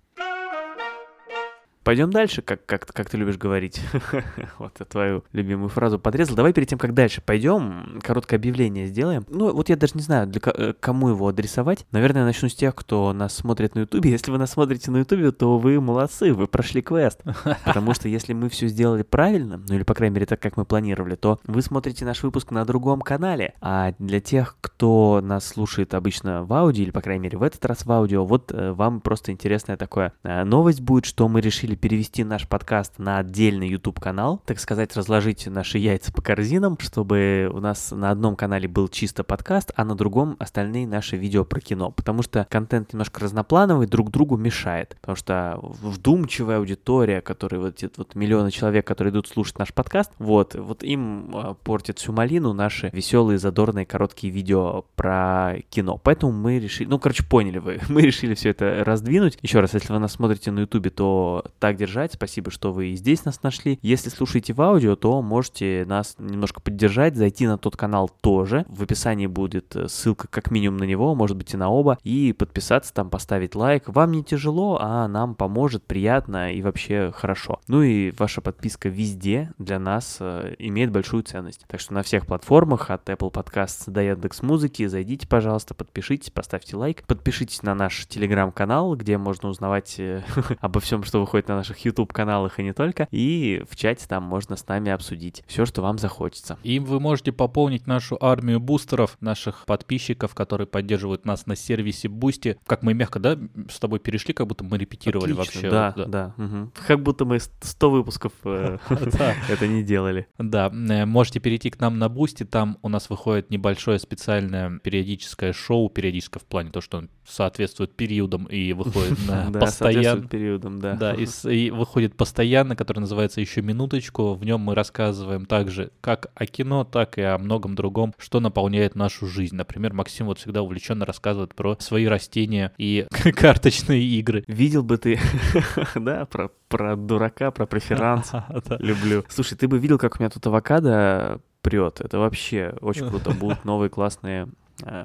Пойдем 1.90 2.12
дальше, 2.12 2.44
как, 2.44 2.64
как, 2.68 2.86
как 2.86 3.10
ты 3.10 3.18
любишь 3.18 3.40
говорить. 3.40 3.82
вот 4.60 4.74
твою 4.90 5.24
любимую 5.32 5.70
фразу 5.70 5.98
подрезал. 5.98 6.36
Давай 6.36 6.54
перед 6.54 6.70
тем, 6.70 6.78
как 6.78 6.94
дальше 6.94 7.20
пойдем, 7.20 8.00
короткое 8.04 8.36
объявление 8.36 8.86
сделаем. 8.86 9.26
Ну, 9.28 9.52
вот 9.52 9.70
я 9.70 9.76
даже 9.76 9.94
не 9.96 10.04
знаю, 10.04 10.28
для 10.28 10.40
э, 10.54 10.74
кому 10.80 11.10
его 11.10 11.28
адресовать. 11.28 11.88
Наверное, 11.92 12.26
начну 12.26 12.48
с 12.48 12.54
тех, 12.54 12.76
кто 12.76 13.12
нас 13.12 13.36
смотрит 13.36 13.74
на 13.74 13.80
Ютубе. 13.80 14.12
Если 14.12 14.30
вы 14.30 14.38
нас 14.38 14.52
смотрите 14.52 14.92
на 14.92 14.98
Ютубе, 14.98 15.32
то 15.32 15.58
вы 15.58 15.82
молодцы, 15.82 16.32
вы 16.32 16.46
прошли 16.46 16.84
квест. 16.84 17.24
Потому 17.66 17.96
что 17.96 18.08
если 18.08 18.34
мы 18.34 18.50
все 18.50 18.68
сделали 18.68 19.02
правильно, 19.02 19.58
ну 19.58 19.74
или, 19.74 19.82
по 19.82 19.96
крайней 19.96 20.14
мере, 20.14 20.28
так, 20.28 20.40
как 20.40 20.58
мы 20.58 20.66
планировали, 20.66 21.16
то 21.16 21.40
вы 21.46 21.64
смотрите 21.64 22.06
наш 22.06 22.22
выпуск 22.22 22.52
на 22.52 22.66
другом 22.66 23.02
канале. 23.02 23.56
А 23.62 23.96
для 23.98 24.20
тех, 24.20 24.58
кто 24.62 25.22
нас 25.24 25.44
слушает 25.44 25.96
обычно 25.96 26.44
в 26.44 26.54
аудио, 26.54 26.84
или, 26.84 26.92
по 26.92 27.02
крайней 27.02 27.24
мере, 27.24 27.40
в 27.40 27.42
этот 27.42 27.66
раз 27.66 27.84
в 27.84 27.92
аудио, 27.92 28.26
вот 28.26 28.52
э, 28.52 28.74
вам 28.74 29.02
просто 29.02 29.32
интересная 29.32 29.76
такая 29.76 30.14
э, 30.22 30.44
новость 30.44 30.82
будет, 30.82 31.06
что 31.06 31.28
мы 31.28 31.42
решили 31.42 31.79
перевести 31.80 32.24
наш 32.24 32.48
подкаст 32.48 33.00
на 33.00 33.20
отдельный 33.20 33.68
YouTube-канал, 33.70 34.42
так 34.46 34.60
сказать, 34.60 34.96
разложить 34.96 35.48
наши 35.48 35.78
яйца 35.78 36.12
по 36.12 36.22
корзинам, 36.22 36.78
чтобы 36.80 37.50
у 37.54 37.60
нас 37.60 37.92
на 37.92 38.12
одном 38.12 38.36
канале 38.36 38.68
был 38.68 38.88
чисто 38.88 39.24
подкаст, 39.24 39.72
а 39.76 39.86
на 39.86 39.96
другом 39.96 40.36
остальные 40.40 40.88
наши 40.88 41.18
видео 41.18 41.46
про 41.46 41.60
кино, 41.60 41.92
потому 41.92 42.22
что 42.22 42.46
контент 42.50 42.94
немножко 42.94 43.22
разноплановый, 43.22 43.88
друг 43.88 44.12
другу 44.12 44.38
мешает, 44.38 44.98
потому 45.02 45.16
что 45.16 45.60
вдумчивая 45.62 46.58
аудитория, 46.58 47.22
которая 47.22 47.62
вот 47.62 47.84
эти 47.84 47.92
вот 47.98 48.16
миллионы 48.16 48.52
человек, 48.52 48.86
которые 48.86 49.12
идут 49.12 49.28
слушать 49.28 49.60
наш 49.60 49.74
подкаст, 49.74 50.12
вот, 50.20 50.56
вот 50.56 50.84
им 50.84 51.32
а, 51.34 51.54
портит 51.54 52.00
всю 52.00 52.12
малину 52.12 52.54
наши 52.54 52.90
веселые, 52.94 53.38
задорные, 53.38 53.86
короткие 53.86 54.32
видео 54.34 54.86
про 54.96 55.56
кино. 55.70 56.00
Поэтому 56.04 56.32
мы 56.32 56.60
решили, 56.60 56.88
ну, 56.88 57.00
короче, 57.00 57.24
поняли 57.24 57.60
вы, 57.60 57.80
мы 57.90 58.02
решили 58.02 58.34
все 58.34 58.50
это 58.50 58.84
раздвинуть. 58.84 59.38
Еще 59.42 59.60
раз, 59.60 59.74
если 59.74 59.94
вы 59.94 60.00
нас 60.00 60.14
смотрите 60.14 60.52
на 60.52 60.60
YouTube, 60.62 60.94
то 60.94 61.46
так 61.60 61.76
держать. 61.76 62.14
Спасибо, 62.14 62.52
что 62.52 62.72
вы 62.72 62.88
и 62.88 62.96
здесь 62.96 63.26
нас 63.26 63.44
нашли. 63.44 63.80
Если 63.82 64.10
слушаете 64.10 64.54
в 64.54 64.62
аудио, 64.62 64.96
то 64.96 65.22
можете 65.22 65.86
нас 65.88 66.16
немножко 66.18 66.62
поддержать, 66.62 67.16
зайти 67.16 67.48
на 67.48 67.58
тот 67.58 67.76
канал 67.76 68.10
тоже. 68.22 68.66
В 68.68 68.84
описании 68.84 69.28
будет 69.28 69.76
э, 69.76 69.88
ссылка 69.88 70.28
как 70.28 70.52
минимум 70.52 70.78
на 70.78 70.86
него, 70.86 71.14
может 71.16 71.38
быть 71.38 71.54
и 71.54 71.58
на 71.58 71.70
оба, 71.70 71.98
и 72.04 72.34
подписаться 72.34 72.94
там, 72.94 73.10
поставить 73.10 73.56
лайк. 73.56 73.84
Вам 73.88 74.12
не 74.12 74.24
тяжело, 74.24 74.78
а 74.82 75.08
нам 75.08 75.36
поможет, 75.36 75.84
приятно 75.84 76.54
и 76.54 76.62
вообще 76.62 77.12
хорошо. 77.14 77.60
Ну 77.68 77.82
и 77.82 78.12
ваша 78.12 78.42
подписка 78.42 78.90
везде 78.90 79.52
для 79.58 79.80
нас 79.80 80.18
э, 80.20 80.56
имеет 80.60 80.92
большую 80.92 81.24
ценность. 81.24 81.66
Так 81.68 81.80
что 81.80 81.94
на 81.94 82.04
всех 82.04 82.26
платформах 82.26 82.90
от 82.90 83.10
Apple 83.10 83.32
Podcasts 83.32 83.90
до 83.90 84.02
Яндекс 84.02 84.42
Музыки 84.42 84.88
зайдите, 84.88 85.28
пожалуйста, 85.28 85.74
подпишитесь, 85.74 86.32
поставьте 86.32 86.78
лайк, 86.78 87.04
подпишитесь 87.06 87.64
на 87.64 87.76
наш 87.76 88.08
телеграм-канал, 88.08 88.96
где 88.96 89.18
можно 89.18 89.50
узнавать 89.50 89.96
э, 90.00 90.24
обо 90.62 90.80
всем, 90.80 91.04
что 91.04 91.20
выходит 91.20 91.49
на 91.50 91.58
наших 91.58 91.84
YouTube 91.86 92.14
каналах 92.14 92.60
и 92.60 92.64
не 92.64 92.74
только, 92.74 93.08
и 93.12 93.64
в 93.70 93.76
чате 93.76 94.06
там 94.08 94.24
можно 94.24 94.56
с 94.56 94.68
нами 94.68 94.92
обсудить 94.92 95.44
все, 95.48 95.66
что 95.66 95.82
вам 95.82 95.98
захочется. 95.98 96.58
И 96.64 96.80
вы 96.80 97.00
можете 97.00 97.32
пополнить 97.32 97.88
нашу 97.88 98.18
армию 98.22 98.60
бустеров, 98.60 99.18
наших 99.20 99.66
подписчиков, 99.66 100.34
которые 100.36 100.68
поддерживают 100.68 101.26
нас 101.26 101.46
на 101.46 101.56
сервисе 101.56 102.08
Boosty. 102.08 102.58
Как 102.66 102.84
мы 102.84 102.94
мягко, 102.94 103.20
да, 103.20 103.38
с 103.70 103.80
тобой 103.80 104.00
перешли, 104.00 104.34
как 104.34 104.48
будто 104.48 104.64
мы 104.64 104.78
репетировали 104.78 105.34
Отлично, 105.34 105.62
вообще. 105.62 105.70
Да, 105.70 105.94
да. 105.96 106.06
да. 106.06 106.34
мгм. 106.38 106.72
Как 106.88 107.02
будто 107.02 107.26
мы 107.26 107.40
100 107.40 107.90
выпусков 107.90 108.34
э, 108.44 108.78
это 109.50 109.68
не 109.68 109.84
делали. 109.84 110.28
Да, 110.38 110.68
э, 110.70 111.06
можете 111.06 111.40
перейти 111.40 111.70
к 111.70 111.80
нам 111.80 111.98
на 111.98 112.10
Boosty, 112.10 112.44
там 112.44 112.78
у 112.82 112.90
нас 112.90 113.10
выходит 113.10 113.50
небольшое 113.50 114.00
специальное 114.00 114.80
периодическое 114.80 115.54
шоу, 115.54 115.90
периодическое 115.90 116.42
в 116.42 116.46
плане 116.46 116.72
то, 116.72 116.82
что 116.82 116.98
он 117.00 117.10
соответствует 117.26 117.96
периодам 117.96 118.46
и 118.46 118.74
выходит 118.74 119.18
на 119.28 119.52
постоянно. 119.52 120.28
периодам, 120.28 120.80
да. 120.80 120.96
Да, 120.96 121.14
и, 121.14 121.26
с- 121.42 121.50
и 121.50 121.72
выходит 121.72 122.16
постоянно, 122.16 122.76
который 122.76 123.00
называется 123.00 123.42
еще 123.42 123.62
минуточку. 123.62 124.34
В 124.34 124.44
нем 124.46 124.62
мы 124.62 124.76
рассказываем 124.76 125.46
также 125.46 125.92
как 126.02 126.28
о 126.36 126.46
кино, 126.46 126.84
так 126.84 127.18
и 127.18 127.22
о 127.22 127.38
многом 127.38 127.76
другом, 127.76 128.14
что 128.18 128.40
наполняет 128.40 128.96
нашу 128.96 129.28
жизнь. 129.28 129.56
Например, 129.56 129.94
Максим 129.94 130.26
вот 130.28 130.40
всегда 130.40 130.62
увлеченно 130.62 131.06
рассказывает 131.06 131.56
про 131.56 131.78
свои 131.80 132.06
растения 132.06 132.72
и 132.78 133.06
карточные 133.36 134.04
игры. 134.04 134.44
Видел 134.48 134.84
бы 134.84 134.98
ты, 134.98 135.20
да, 135.96 136.26
про, 136.26 136.50
про 136.68 136.96
дурака, 136.96 137.52
про 137.52 137.66
преферанс. 137.66 138.32
Люблю. 138.80 139.24
Слушай, 139.30 139.58
ты 139.58 139.68
бы 139.68 139.80
видел, 139.80 139.98
как 139.98 140.16
у 140.20 140.24
меня 140.24 140.30
тут 140.30 140.46
авокадо 140.48 141.42
прет. 141.62 142.00
Это 142.02 142.20
вообще 142.20 142.74
очень 142.82 143.08
круто. 143.10 143.32
Будут 143.32 143.66
новые 143.66 143.90
классные 143.90 144.48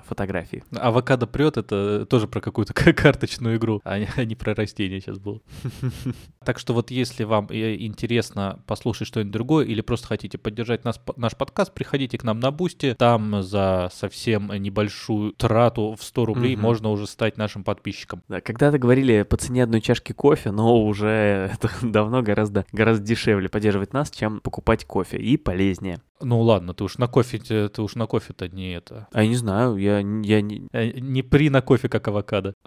фотографии. 0.06 0.62
Авокадо 0.76 1.26
прет, 1.26 1.56
это 1.56 2.06
тоже 2.06 2.28
про 2.28 2.40
какую-то 2.40 2.74
карточную 2.94 3.56
игру, 3.56 3.80
а 3.84 3.98
не, 3.98 4.08
а 4.16 4.24
не 4.24 4.34
про 4.34 4.54
растения 4.54 5.00
сейчас 5.00 5.18
было. 5.18 5.40
Так 6.44 6.58
что 6.58 6.74
вот 6.74 6.90
если 6.90 7.24
вам 7.24 7.46
э, 7.50 7.76
интересно 7.76 8.60
послушать 8.66 9.08
что-нибудь 9.08 9.32
другое 9.32 9.64
или 9.64 9.80
просто 9.80 10.08
хотите 10.08 10.36
поддержать 10.36 10.84
нас, 10.84 11.00
наш 11.16 11.34
подкаст, 11.36 11.72
приходите 11.72 12.18
к 12.18 12.22
нам 12.22 12.38
на 12.38 12.50
Boosty. 12.50 12.94
Там 12.98 13.42
за 13.42 13.88
совсем 13.94 14.52
небольшую 14.52 15.32
трату 15.32 15.96
в 15.98 16.04
100 16.04 16.26
рублей 16.26 16.54
Мгм. 16.54 16.62
можно 16.62 16.90
уже 16.90 17.06
стать 17.06 17.38
нашим 17.38 17.64
подписчиком. 17.64 18.22
Да, 18.28 18.42
когда-то 18.42 18.78
говорили 18.78 19.22
по 19.22 19.38
цене 19.38 19.62
одной 19.62 19.80
чашки 19.80 20.12
кофе, 20.12 20.50
но 20.50 20.84
уже 20.84 21.08
это 21.54 21.70
давно 21.80 22.20
гораздо, 22.22 22.66
гораздо 22.72 23.06
дешевле 23.06 23.48
поддерживать 23.48 23.94
нас, 23.94 24.10
чем 24.10 24.40
покупать 24.40 24.84
кофе. 24.84 25.16
И 25.16 25.38
полезнее. 25.38 26.02
Ну 26.20 26.40
ладно, 26.42 26.74
ты 26.74 26.84
уж 26.84 26.98
на 26.98 27.08
кофе, 27.08 27.38
ты 27.38 27.82
уж 27.82 27.94
на 27.94 28.06
кофе-то 28.06 28.48
не 28.48 28.74
это. 28.74 29.08
А 29.12 29.22
я 29.22 29.28
не 29.28 29.36
знаю, 29.36 29.63
я, 29.76 29.98
я 29.98 30.40
не... 30.40 30.68
э, 30.72 30.98
Не 31.00 31.22
при 31.22 31.50
на 31.50 31.60
кофе, 31.62 31.88
как 31.88 32.06
авокадо. 32.08 32.54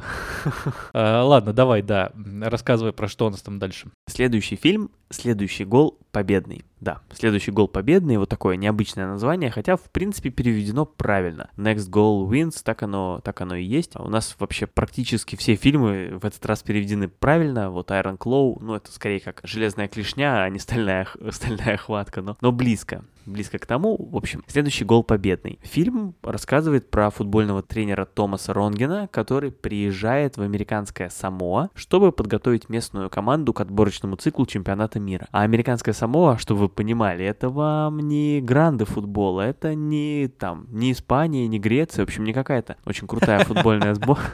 А, 0.94 1.24
Ладно, 1.24 1.52
давай, 1.54 1.82
да, 1.82 2.12
рассказывай, 2.42 2.94
про 2.94 3.08
что 3.08 3.28
у 3.28 3.30
нас 3.30 3.42
там 3.42 3.60
дальше. 3.60 3.90
Следующий 4.10 4.56
фильм, 4.56 4.90
следующий 5.10 5.66
гол 5.66 5.98
победный. 6.12 6.64
Да, 6.80 7.02
следующий 7.12 7.52
гол 7.52 7.68
победный, 7.68 8.18
вот 8.18 8.30
такое 8.30 8.56
необычное 8.56 9.08
название, 9.08 9.50
хотя 9.50 9.78
в 9.78 9.90
принципе 9.92 10.30
переведено 10.30 10.86
правильно. 10.86 11.50
Next 11.58 11.90
goal 11.90 12.28
wins, 12.28 12.62
так 12.63 12.84
оно, 12.84 13.20
так 13.24 13.42
оно 13.42 13.56
и 13.56 13.63
есть. 13.63 13.92
А 13.96 14.04
у 14.04 14.10
нас 14.10 14.36
вообще 14.40 14.68
практически 14.68 15.36
все 15.36 15.56
фильмы 15.56 16.20
в 16.22 16.26
этот 16.26 16.46
раз 16.46 16.62
переведены 16.62 17.08
правильно. 17.08 17.72
Вот 17.72 17.90
Iron 17.92 18.18
Claw, 18.18 18.58
ну 18.62 18.76
это 18.76 18.92
скорее 18.92 19.20
как 19.20 19.42
железная 19.44 19.88
клешня, 19.88 20.44
а 20.44 20.50
не 20.50 20.60
стальная, 20.60 21.08
стальная 21.32 21.78
хватка, 21.78 22.22
но, 22.22 22.38
но 22.42 22.52
близко. 22.52 23.04
Близко 23.26 23.60
к 23.60 23.66
тому. 23.66 23.98
В 23.98 24.16
общем, 24.16 24.42
следующий 24.48 24.86
гол 24.86 25.04
победный. 25.04 25.60
Фильм 25.62 26.16
рассказывает 26.24 26.90
про 26.90 27.10
футбольного 27.10 27.62
тренера 27.62 28.06
Томаса 28.06 28.54
Ронгена, 28.54 29.10
который 29.12 29.52
приезжает 29.52 30.38
в 30.38 30.42
американское 30.42 31.10
Самоа, 31.10 31.70
чтобы 31.76 32.13
подготовить 32.13 32.70
местную 32.70 33.10
команду 33.10 33.52
к 33.52 33.60
отборочному 33.60 34.16
циклу 34.16 34.46
чемпионата 34.46 35.02
мира. 35.02 35.28
А 35.32 35.42
американское 35.42 35.94
Самоа, 35.94 36.38
чтобы 36.38 36.67
вы 36.68 36.74
понимали, 36.74 37.26
это 37.26 37.50
вам 37.50 38.00
не 38.00 38.42
гранды 38.42 38.86
футбола, 38.86 39.42
это 39.42 39.76
не 39.76 40.28
там, 40.28 40.68
не 40.72 40.92
Испания, 40.92 41.48
не 41.48 41.60
Греция, 41.60 42.06
в 42.06 42.08
общем, 42.08 42.24
не 42.24 42.34
какая-то 42.34 42.78
очень 42.86 43.08
крутая 43.08 43.44
футбольная 43.44 43.94
сборная. 43.96 44.28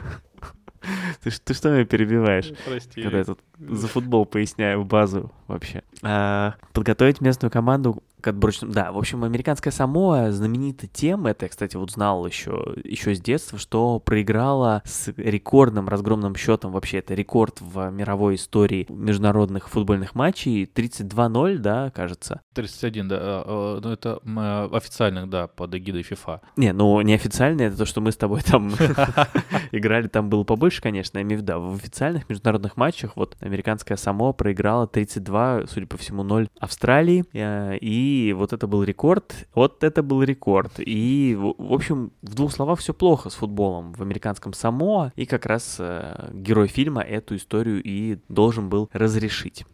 Ты, 1.22 1.54
что 1.54 1.70
меня 1.70 1.84
перебиваешь? 1.86 2.52
Прости. 2.66 3.02
когда 3.02 3.18
я 3.18 3.24
тут 3.24 3.40
за 3.58 3.88
футбол 3.88 4.26
поясняю 4.26 4.84
базу 4.84 5.32
вообще. 5.46 5.82
А, 6.02 6.54
подготовить 6.72 7.20
местную 7.22 7.50
команду 7.50 8.02
к 8.24 8.28
отборочным... 8.28 8.72
Да, 8.72 8.90
в 8.90 8.96
общем, 8.96 9.22
американская 9.22 9.70
Самоа 9.70 10.32
знаменита 10.32 10.86
тем, 10.86 11.26
это 11.26 11.44
я, 11.44 11.48
кстати, 11.50 11.76
вот 11.76 11.90
знал 11.90 12.26
еще, 12.26 12.74
еще 12.82 13.14
с 13.14 13.20
детства, 13.20 13.58
что 13.58 14.00
проиграла 14.00 14.80
с 14.86 15.12
рекордным 15.18 15.90
разгромным 15.90 16.34
счетом, 16.34 16.72
вообще 16.72 16.98
это 16.98 17.12
рекорд 17.12 17.60
в 17.60 17.90
мировой 17.90 18.36
истории 18.36 18.86
международных 18.88 19.68
футбольных 19.68 20.14
матчей, 20.14 20.64
32-0, 20.64 21.58
да, 21.58 21.90
кажется. 21.90 22.40
31, 22.54 23.08
да. 23.08 23.16
а, 23.20 23.44
а, 23.46 23.80
Ну, 23.82 23.92
это 23.92 24.20
а, 24.24 24.70
официальных, 24.72 25.28
да, 25.28 25.46
под 25.46 25.74
эгидой 25.74 26.00
FIFA. 26.00 26.40
Не, 26.56 26.72
ну 26.72 26.98
неофициально, 27.02 27.60
это 27.60 27.76
то, 27.76 27.84
что 27.84 28.00
мы 28.00 28.10
с 28.10 28.16
тобой 28.16 28.40
там 28.40 28.72
играли, 29.78 30.08
там 30.08 30.28
было 30.28 30.44
побольше, 30.44 30.82
конечно, 30.82 31.18
я 31.18 31.22
имею 31.22 31.40
в 31.40 31.42
виду, 31.42 31.60
в 31.60 31.76
официальных 31.76 32.28
международных 32.28 32.76
матчах 32.76 33.16
вот 33.16 33.36
американская 33.40 33.96
Самоа 33.96 34.32
проиграла 34.32 34.86
32, 34.86 35.66
судя 35.66 35.86
по 35.86 35.96
всему, 35.96 36.22
0 36.22 36.48
Австралии, 36.58 37.24
э, 37.32 37.76
и 37.78 38.32
вот 38.32 38.52
это 38.52 38.66
был 38.66 38.82
рекорд, 38.84 39.46
вот 39.54 39.84
это 39.84 40.02
был 40.02 40.22
рекорд, 40.22 40.72
и, 40.78 41.36
в 41.36 41.72
общем, 41.72 42.12
в 42.22 42.34
двух 42.34 42.52
словах 42.52 42.80
все 42.80 42.94
плохо 42.94 43.30
с 43.30 43.34
футболом 43.34 43.92
в 43.92 44.02
американском 44.02 44.52
Самоа, 44.52 45.12
и 45.16 45.26
как 45.26 45.46
раз 45.46 45.76
э, 45.78 46.30
герой 46.32 46.68
фильма 46.68 47.02
эту 47.02 47.36
историю 47.36 47.82
и 47.82 48.18
должен 48.28 48.68
был 48.68 48.88
разрешить. 48.92 49.64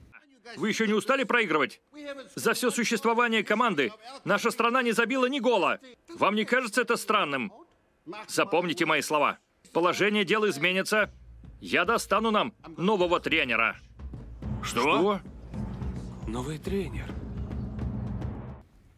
Вы 0.57 0.69
еще 0.69 0.87
не 0.87 0.95
устали 0.95 1.25
проигрывать? 1.25 1.81
За 2.35 2.55
все 2.55 2.71
существование 2.71 3.45
команды 3.45 3.93
наша 4.25 4.51
страна 4.51 4.83
не 4.83 4.93
забила 4.93 5.27
ни 5.27 5.39
гола. 5.39 5.79
Вам 6.19 6.35
не 6.35 6.45
кажется 6.45 6.81
это 6.81 6.97
странным? 6.97 7.53
Запомните 8.27 8.87
мои 8.87 9.03
слова. 9.03 9.39
Положение 9.73 10.25
дел 10.25 10.49
изменится. 10.49 11.11
Я 11.61 11.85
достану 11.85 12.31
нам 12.31 12.53
нового 12.77 13.21
тренера. 13.21 13.77
Что? 14.63 15.21
Новый 16.27 16.59
тренер. 16.59 17.15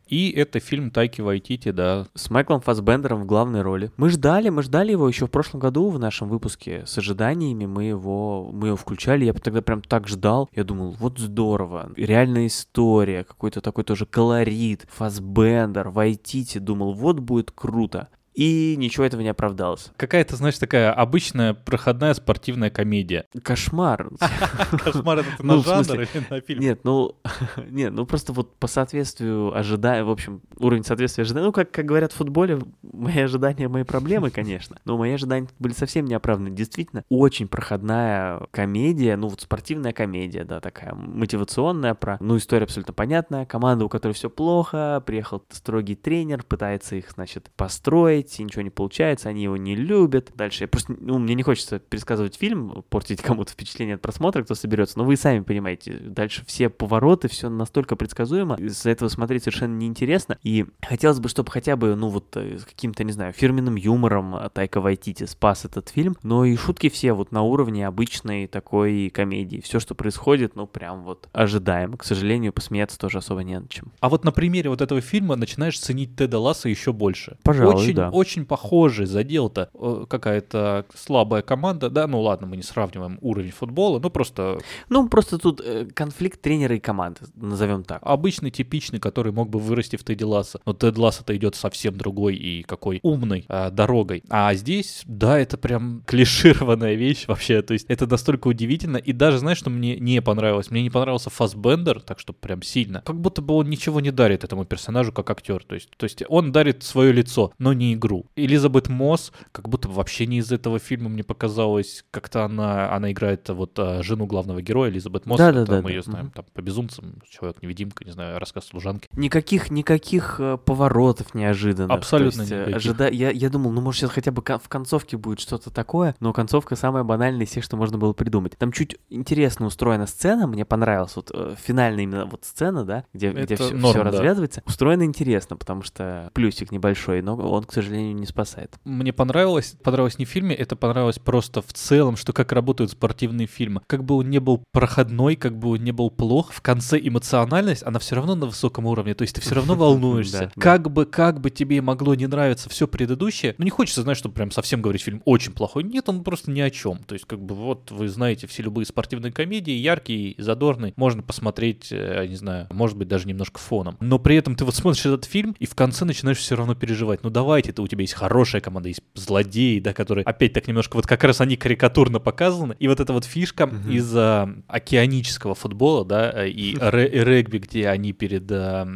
И 0.07 0.31
это 0.31 0.61
фильм 0.61 0.91
Тайки 0.91 1.23
Вайтити, 1.23 1.71
да. 1.71 2.07
С 2.15 2.29
Майклом 2.29 2.61
Фассбендером 2.61 3.23
в 3.23 3.27
главной 3.27 3.63
роли. 3.63 3.91
Мы 3.97 4.11
ждали, 4.11 4.51
мы 4.51 4.63
ждали 4.63 4.93
его 4.93 5.09
еще 5.09 5.27
в 5.27 5.31
прошлом 5.31 5.61
году 5.61 5.89
в 5.89 5.99
нашем 5.99 6.29
выпуске 6.29 6.85
с 6.87 6.99
ожиданиями. 6.99 7.65
Мы 7.65 7.85
его, 7.85 8.51
мы 8.53 8.69
его 8.69 8.77
включали. 8.77 9.25
Я 9.25 9.33
тогда 9.33 9.63
прям 9.63 9.81
так 9.81 10.09
ждал. 10.09 10.51
Я 10.55 10.65
думал, 10.65 10.91
вот 10.99 11.19
здорово. 11.19 11.91
Реальная 11.97 12.47
история, 12.47 13.25
какой-то 13.25 13.63
такой 13.63 13.85
тоже 13.85 14.05
колорит. 14.05 14.87
Фассбендер, 14.91 15.89
Вайтити. 15.89 16.59
Думал, 16.59 16.93
вот 16.93 17.21
будет 17.21 17.51
круто. 17.51 18.09
И 18.35 18.77
ничего 18.79 19.05
этого 19.05 19.21
не 19.21 19.29
оправдалось. 19.29 19.91
Какая-то, 19.97 20.37
знаешь, 20.37 20.59
такая 20.59 20.93
обычная 20.93 21.55
проходная 21.55 22.15
спортивная 22.15 22.71
комедия. 22.71 23.27
Кошмар. 23.43 24.11
Кошмар 24.85 25.19
это 25.19 25.29
Ну, 25.41 25.57
на 25.57 25.63
жанр 25.63 26.01
или 26.01 26.09
на 26.31 26.41
фильм? 26.41 26.61
Нет, 26.61 26.81
ну, 26.85 27.17
нет, 27.71 27.93
ну 27.93 28.07
просто 28.07 28.33
вот 28.33 28.57
по 28.57 28.67
соответствию 28.67 29.57
ожидая, 29.57 30.05
в 30.05 30.11
общем, 30.11 30.41
уровень 30.59 30.85
соответствия 30.85 31.23
ожидания, 31.23 31.47
ну, 31.47 31.53
как, 31.53 31.71
как 31.71 31.85
говорят 31.85 32.13
в 32.13 32.17
футболе, 32.17 32.61
мои 32.83 33.21
ожидания, 33.21 33.69
мои 33.69 33.85
проблемы, 33.85 34.31
конечно, 34.31 34.77
но 34.85 34.97
мои 34.97 35.13
ожидания 35.13 35.49
были 35.59 35.73
совсем 35.73 36.07
не 36.07 36.15
оправданы. 36.15 36.51
Действительно, 36.51 37.05
очень 37.11 37.49
проходная 37.49 38.41
комедия, 38.51 39.17
ну, 39.17 39.29
вот 39.29 39.41
спортивная 39.43 39.93
комедия, 39.93 40.45
да, 40.45 40.61
такая 40.61 40.95
мотивационная, 40.95 41.95
про, 41.95 42.17
ну, 42.21 42.37
история 42.37 42.65
абсолютно 42.65 42.95
понятная, 42.95 43.45
команда, 43.45 43.85
у 43.85 43.89
которой 43.89 44.13
все 44.13 44.31
плохо, 44.31 45.03
приехал 45.05 45.43
строгий 45.51 45.97
тренер, 45.97 46.45
пытается 46.45 46.97
их, 46.97 47.11
значит, 47.11 47.51
построить, 47.57 48.22
и 48.39 48.45
ничего 48.45 48.63
не 48.63 48.71
получается, 48.71 49.29
они 49.29 49.45
его 49.45 49.57
не 49.57 49.75
любят. 49.75 50.33
Дальше, 50.35 50.65
я 50.65 50.69
просто, 50.69 50.95
ну, 50.99 51.19
мне 51.19 51.35
не 51.35 51.43
хочется 51.43 51.79
пересказывать 51.79 52.37
фильм, 52.37 52.85
портить 52.89 53.23
кому-то 53.23 53.53
впечатление 53.53 53.97
от 53.97 54.03
просмотра, 54.03 54.43
кто 54.43 54.55
соберется, 54.55 54.99
но 54.99 55.05
вы 55.05 55.17
сами 55.17 55.41
понимаете, 55.41 55.95
дальше 55.95 56.45
все 56.47 56.69
повороты, 56.69 57.29
все 57.29 57.49
настолько 57.49 57.97
предсказуемо, 57.97 58.57
из-за 58.57 58.91
этого 58.91 59.09
смотреть 59.09 59.45
совершенно 59.45 59.77
неинтересно, 59.77 60.39
и 60.43 60.67
хотелось 60.81 61.21
бы, 61.21 61.29
чтобы 61.29 61.51
хотя 61.51 61.77
бы, 61.77 61.95
ну, 61.95 62.09
вот, 62.09 62.37
э, 62.37 62.59
с 62.59 62.65
каким-то, 62.65 63.05
не 63.05 63.13
знаю, 63.13 63.33
фирменным 63.33 63.77
юмором 63.77 64.37
Тайка 64.53 64.81
Вайтити 64.81 65.25
спас 65.25 65.65
этот 65.65 65.89
фильм, 65.89 66.17
но 66.23 66.45
и 66.45 66.57
шутки 66.57 66.89
все 66.89 67.13
вот 67.13 67.33
на 67.33 67.43
уровне 67.43 67.87
обычной 67.87 68.47
такой 68.47 69.11
комедии. 69.11 69.61
Все, 69.61 69.81
что 69.81 69.95
происходит, 69.95 70.57
ну, 70.57 70.67
прям 70.67 71.05
вот 71.05 71.29
ожидаемо. 71.33 71.97
К 71.97 72.05
сожалению, 72.05 72.53
посмеяться 72.53 72.99
тоже 72.99 73.19
особо 73.19 73.43
не 73.43 73.59
над 73.59 73.69
чем. 73.69 73.93
А 74.01 74.09
вот 74.09 74.25
на 74.25 74.33
примере 74.33 74.71
вот 74.71 74.81
этого 74.81 75.01
фильма 75.01 75.37
начинаешь 75.37 75.79
ценить 75.79 76.17
Теда 76.17 76.39
Ласса 76.39 76.69
еще 76.69 76.93
больше. 76.93 77.39
Пожалуй, 77.43 77.83
очень, 77.83 77.95
да. 77.95 78.11
Очень 78.13 78.47
похожий 78.47 79.07
задел-то. 79.07 79.71
Э, 79.75 80.05
Какая-то 80.09 80.87
слабая 80.95 81.43
команда. 81.43 81.91
Да, 81.91 82.07
ну 82.07 82.21
ладно, 82.21 82.47
мы 82.47 82.57
не 82.57 82.63
сравниваем 82.63 83.19
уровень 83.21 83.51
футбола, 83.51 83.99
ну 83.99 84.11
просто 84.11 84.59
Ну, 84.89 85.09
просто 85.09 85.39
тут 85.39 85.61
э, 85.65 85.87
конфликт 85.95 86.41
тренера 86.41 86.77
и 86.77 86.81
команды, 86.81 87.21
назовем 87.35 87.85
так. 87.85 88.01
обычный, 88.03 88.51
типичный, 88.51 88.99
который 89.01 89.33
мог 89.33 89.49
бы 89.49 89.59
вырасти 89.59 89.97
в 89.97 90.05
Теди 90.05 90.25
Ласса. 90.25 90.61
Но 90.67 90.73
Тед 90.73 90.99
Ласса-то 90.99 91.37
идет 91.37 91.55
совсем 91.55 91.97
другой 91.97 92.37
и 92.37 92.63
какой 92.63 93.01
умной 93.03 93.45
а, 93.49 93.71
дорогой. 93.71 94.23
А 94.29 94.55
здесь, 94.55 95.03
да, 95.07 95.39
это 95.39 95.57
прям 95.57 96.03
клишированная 96.07 96.95
вещь 96.95 97.27
вообще. 97.27 97.63
То 97.63 97.73
есть 97.73 97.87
это 97.89 98.07
настолько 98.07 98.49
удивительно. 98.49 98.97
И 98.97 99.13
даже, 99.13 99.39
знаешь, 99.39 99.59
что 99.59 99.71
мне 99.71 99.99
не 99.99 100.21
понравилось? 100.23 100.71
Мне 100.71 100.83
не 100.83 100.91
понравился 100.91 101.31
Фасбендер, 101.31 102.01
так 102.01 102.19
что 102.19 102.33
прям 102.33 102.63
сильно. 102.63 103.03
Как 103.05 103.21
будто 103.21 103.43
бы 103.43 103.55
он 103.55 103.69
ничего 103.69 104.01
не 104.01 104.11
дарит 104.11 104.45
этому 104.45 104.65
персонажу 104.65 105.13
как 105.13 105.31
актер. 105.31 105.65
То 105.65 105.75
есть, 105.75 105.91
то 105.97 106.05
есть 106.05 106.23
он 106.29 106.53
дарит 106.53 106.83
свое 106.83 107.13
лицо, 107.13 107.53
но 107.59 107.73
не 107.73 107.97
игру. 108.03 108.27
Элизабет 108.37 108.89
Мосс, 108.89 109.33
как 109.53 109.69
будто 109.69 109.89
бы 109.89 109.95
вообще 109.95 110.27
не 110.27 110.39
из 110.39 110.51
этого 110.51 110.79
фильма 110.79 111.09
мне 111.09 111.23
показалось, 111.23 112.05
как-то 112.11 112.45
она, 112.45 112.93
она 112.93 113.13
играет 113.13 113.49
вот 113.49 113.79
а, 113.79 114.03
жену 114.03 114.27
главного 114.27 114.61
героя, 114.61 114.91
Элизабет 114.91 115.27
Мосс. 115.27 115.39
Да-да-да, 115.39 115.75
Это 115.75 115.83
мы 115.83 115.91
да. 115.91 115.95
ее 115.95 116.03
знаем 116.03 116.31
там 116.31 116.45
по 116.53 116.61
безумцам, 116.61 117.23
человек-невидимка, 117.29 118.05
не 118.05 118.11
знаю, 118.11 118.39
рассказ 118.39 118.67
служанки. 118.67 119.09
Никаких, 119.15 119.71
никаких 119.71 120.37
э, 120.39 120.59
поворотов 120.65 121.35
неожиданных. 121.35 121.97
Абсолютно 121.97 122.43
есть, 122.43 122.53
э, 122.53 122.67
никаких. 122.67 122.77
ожида- 122.77 123.13
Я, 123.13 123.31
я 123.31 123.51
думал, 123.51 123.71
ну, 123.73 123.81
может, 123.81 124.01
сейчас 124.01 124.11
хотя 124.11 124.33
бы 124.33 124.43
в 124.43 124.69
концовке 124.69 125.17
будет 125.17 125.41
что-то 125.41 125.71
такое, 125.71 126.15
но 126.21 126.33
концовка 126.33 126.77
самая 126.77 127.05
банальная 127.05 127.45
из 127.45 127.51
всех, 127.51 127.65
что 127.65 127.77
можно 127.77 127.99
было 127.99 128.13
придумать. 128.13 128.57
Там 128.59 128.73
чуть 128.73 128.97
интересно 129.11 129.67
устроена 129.67 130.07
сцена, 130.07 130.47
мне 130.47 130.65
понравилась 130.65 131.15
вот 131.17 131.31
э, 131.33 131.55
финальная 131.63 132.05
именно 132.05 132.27
вот 132.27 132.45
сцена, 132.45 132.85
да, 132.85 133.05
где, 133.13 133.31
где 133.31 133.55
все, 133.57 133.75
норм, 133.75 133.99
да. 133.99 134.11
развязывается. 134.11 134.63
Устроена 134.67 135.05
интересно, 135.05 135.57
потому 135.57 135.83
что 135.83 136.31
плюсик 136.35 136.73
небольшой, 136.73 137.23
но 137.23 137.37
он, 137.37 137.65
к 137.65 137.73
сожалению, 137.73 137.92
не 137.97 138.27
спасает. 138.27 138.77
Мне 138.85 139.13
понравилось, 139.13 139.75
понравилось 139.83 140.19
не 140.19 140.25
в 140.25 140.29
фильме, 140.29 140.55
это 140.55 140.77
понравилось 140.77 141.19
просто 141.19 141.63
в 141.63 141.73
целом, 141.73 142.17
что 142.17 142.33
как 142.33 142.53
работают 142.53 142.91
спортивные 142.91 143.47
фильмы. 143.47 143.83
Как 143.87 144.05
бы 144.05 144.17
он 144.17 144.31
не 144.31 144.39
был 144.39 144.63
проходной, 144.73 145.37
как 145.37 145.59
бы 145.59 145.71
он 145.71 145.85
не 145.85 145.93
был 145.93 146.11
плох, 146.11 146.53
в 146.53 146.61
конце 146.61 146.99
эмоциональность, 147.03 147.83
она 147.85 147.99
все 147.99 148.17
равно 148.17 148.35
на 148.35 148.47
высоком 148.47 148.87
уровне, 148.87 149.15
то 149.15 149.23
есть 149.23 149.35
ты 149.35 149.41
все 149.41 149.55
равно 149.55 149.75
волнуешься. 149.77 150.53
Как 150.59 150.91
бы, 150.91 151.07
как 151.07 151.41
бы 151.41 151.51
тебе 151.51 151.81
могло 151.83 152.15
не 152.15 152.27
нравиться 152.27 152.69
все 152.69 152.89
предыдущее, 152.89 153.55
ну 153.59 153.65
не 153.65 153.71
хочется, 153.71 154.03
знаешь, 154.03 154.19
что 154.19 154.29
прям 154.29 154.51
совсем 154.51 154.83
говорить 154.83 155.03
фильм 155.03 155.23
очень 155.25 155.53
плохой. 155.53 155.85
Нет, 155.85 156.09
он 156.09 156.23
просто 156.25 156.51
ни 156.51 156.61
о 156.61 156.71
чем. 156.71 156.99
То 156.99 157.15
есть 157.15 157.27
как 157.27 157.41
бы 157.41 157.55
вот 157.55 157.91
вы 157.91 158.09
знаете 158.09 158.47
все 158.47 158.63
любые 158.63 158.87
спортивные 158.87 159.33
комедии, 159.33 159.73
яркие, 159.73 160.35
задорные, 160.39 160.93
можно 160.97 161.23
посмотреть, 161.23 161.89
э, 161.91 162.27
не 162.27 162.37
знаю, 162.37 162.67
может 162.71 162.97
быть 162.97 163.09
даже 163.09 163.27
немножко 163.27 163.59
фоном. 163.59 163.97
Но 164.01 164.19
при 164.19 164.37
этом 164.37 164.57
ты 164.57 164.65
вот 164.65 164.75
смотришь 164.75 165.07
этот 165.07 165.25
фильм 165.25 165.55
и 165.59 165.67
в 165.67 165.75
конце 165.75 166.05
начинаешь 166.05 166.39
все 166.39 166.57
равно 166.57 166.75
переживать. 166.75 167.23
Ну 167.23 167.31
давайте, 167.31 167.73
у 167.83 167.89
тебя 167.89 168.03
есть 168.03 168.15
хорошая 168.15 168.61
команда, 168.61 168.89
есть 168.89 169.03
злодеи, 169.15 169.79
да, 169.81 169.93
которые 169.93 170.25
опять 170.25 170.53
так 170.53 170.67
немножко 170.69 170.97
вот 170.97 171.07
как 171.07 171.25
раз 171.25 171.41
они 171.41 171.57
карикатурно 171.57 172.19
показаны. 172.21 172.77
И 172.79 172.89
вот 172.89 173.01
эта 173.01 173.13
вот 173.13 173.25
фишка 173.25 173.71
из 173.89 174.13
а, 174.17 174.49
океанического 174.69 175.55
футбола, 175.55 176.05
да, 176.05 176.33
э, 176.45 176.49
и 176.49 176.77
ре- 176.81 177.09
и 177.09 177.19
регби, 177.25 177.59
где 177.59 177.89
они 177.89 178.13
перед 178.13 178.51
а, 178.51 178.87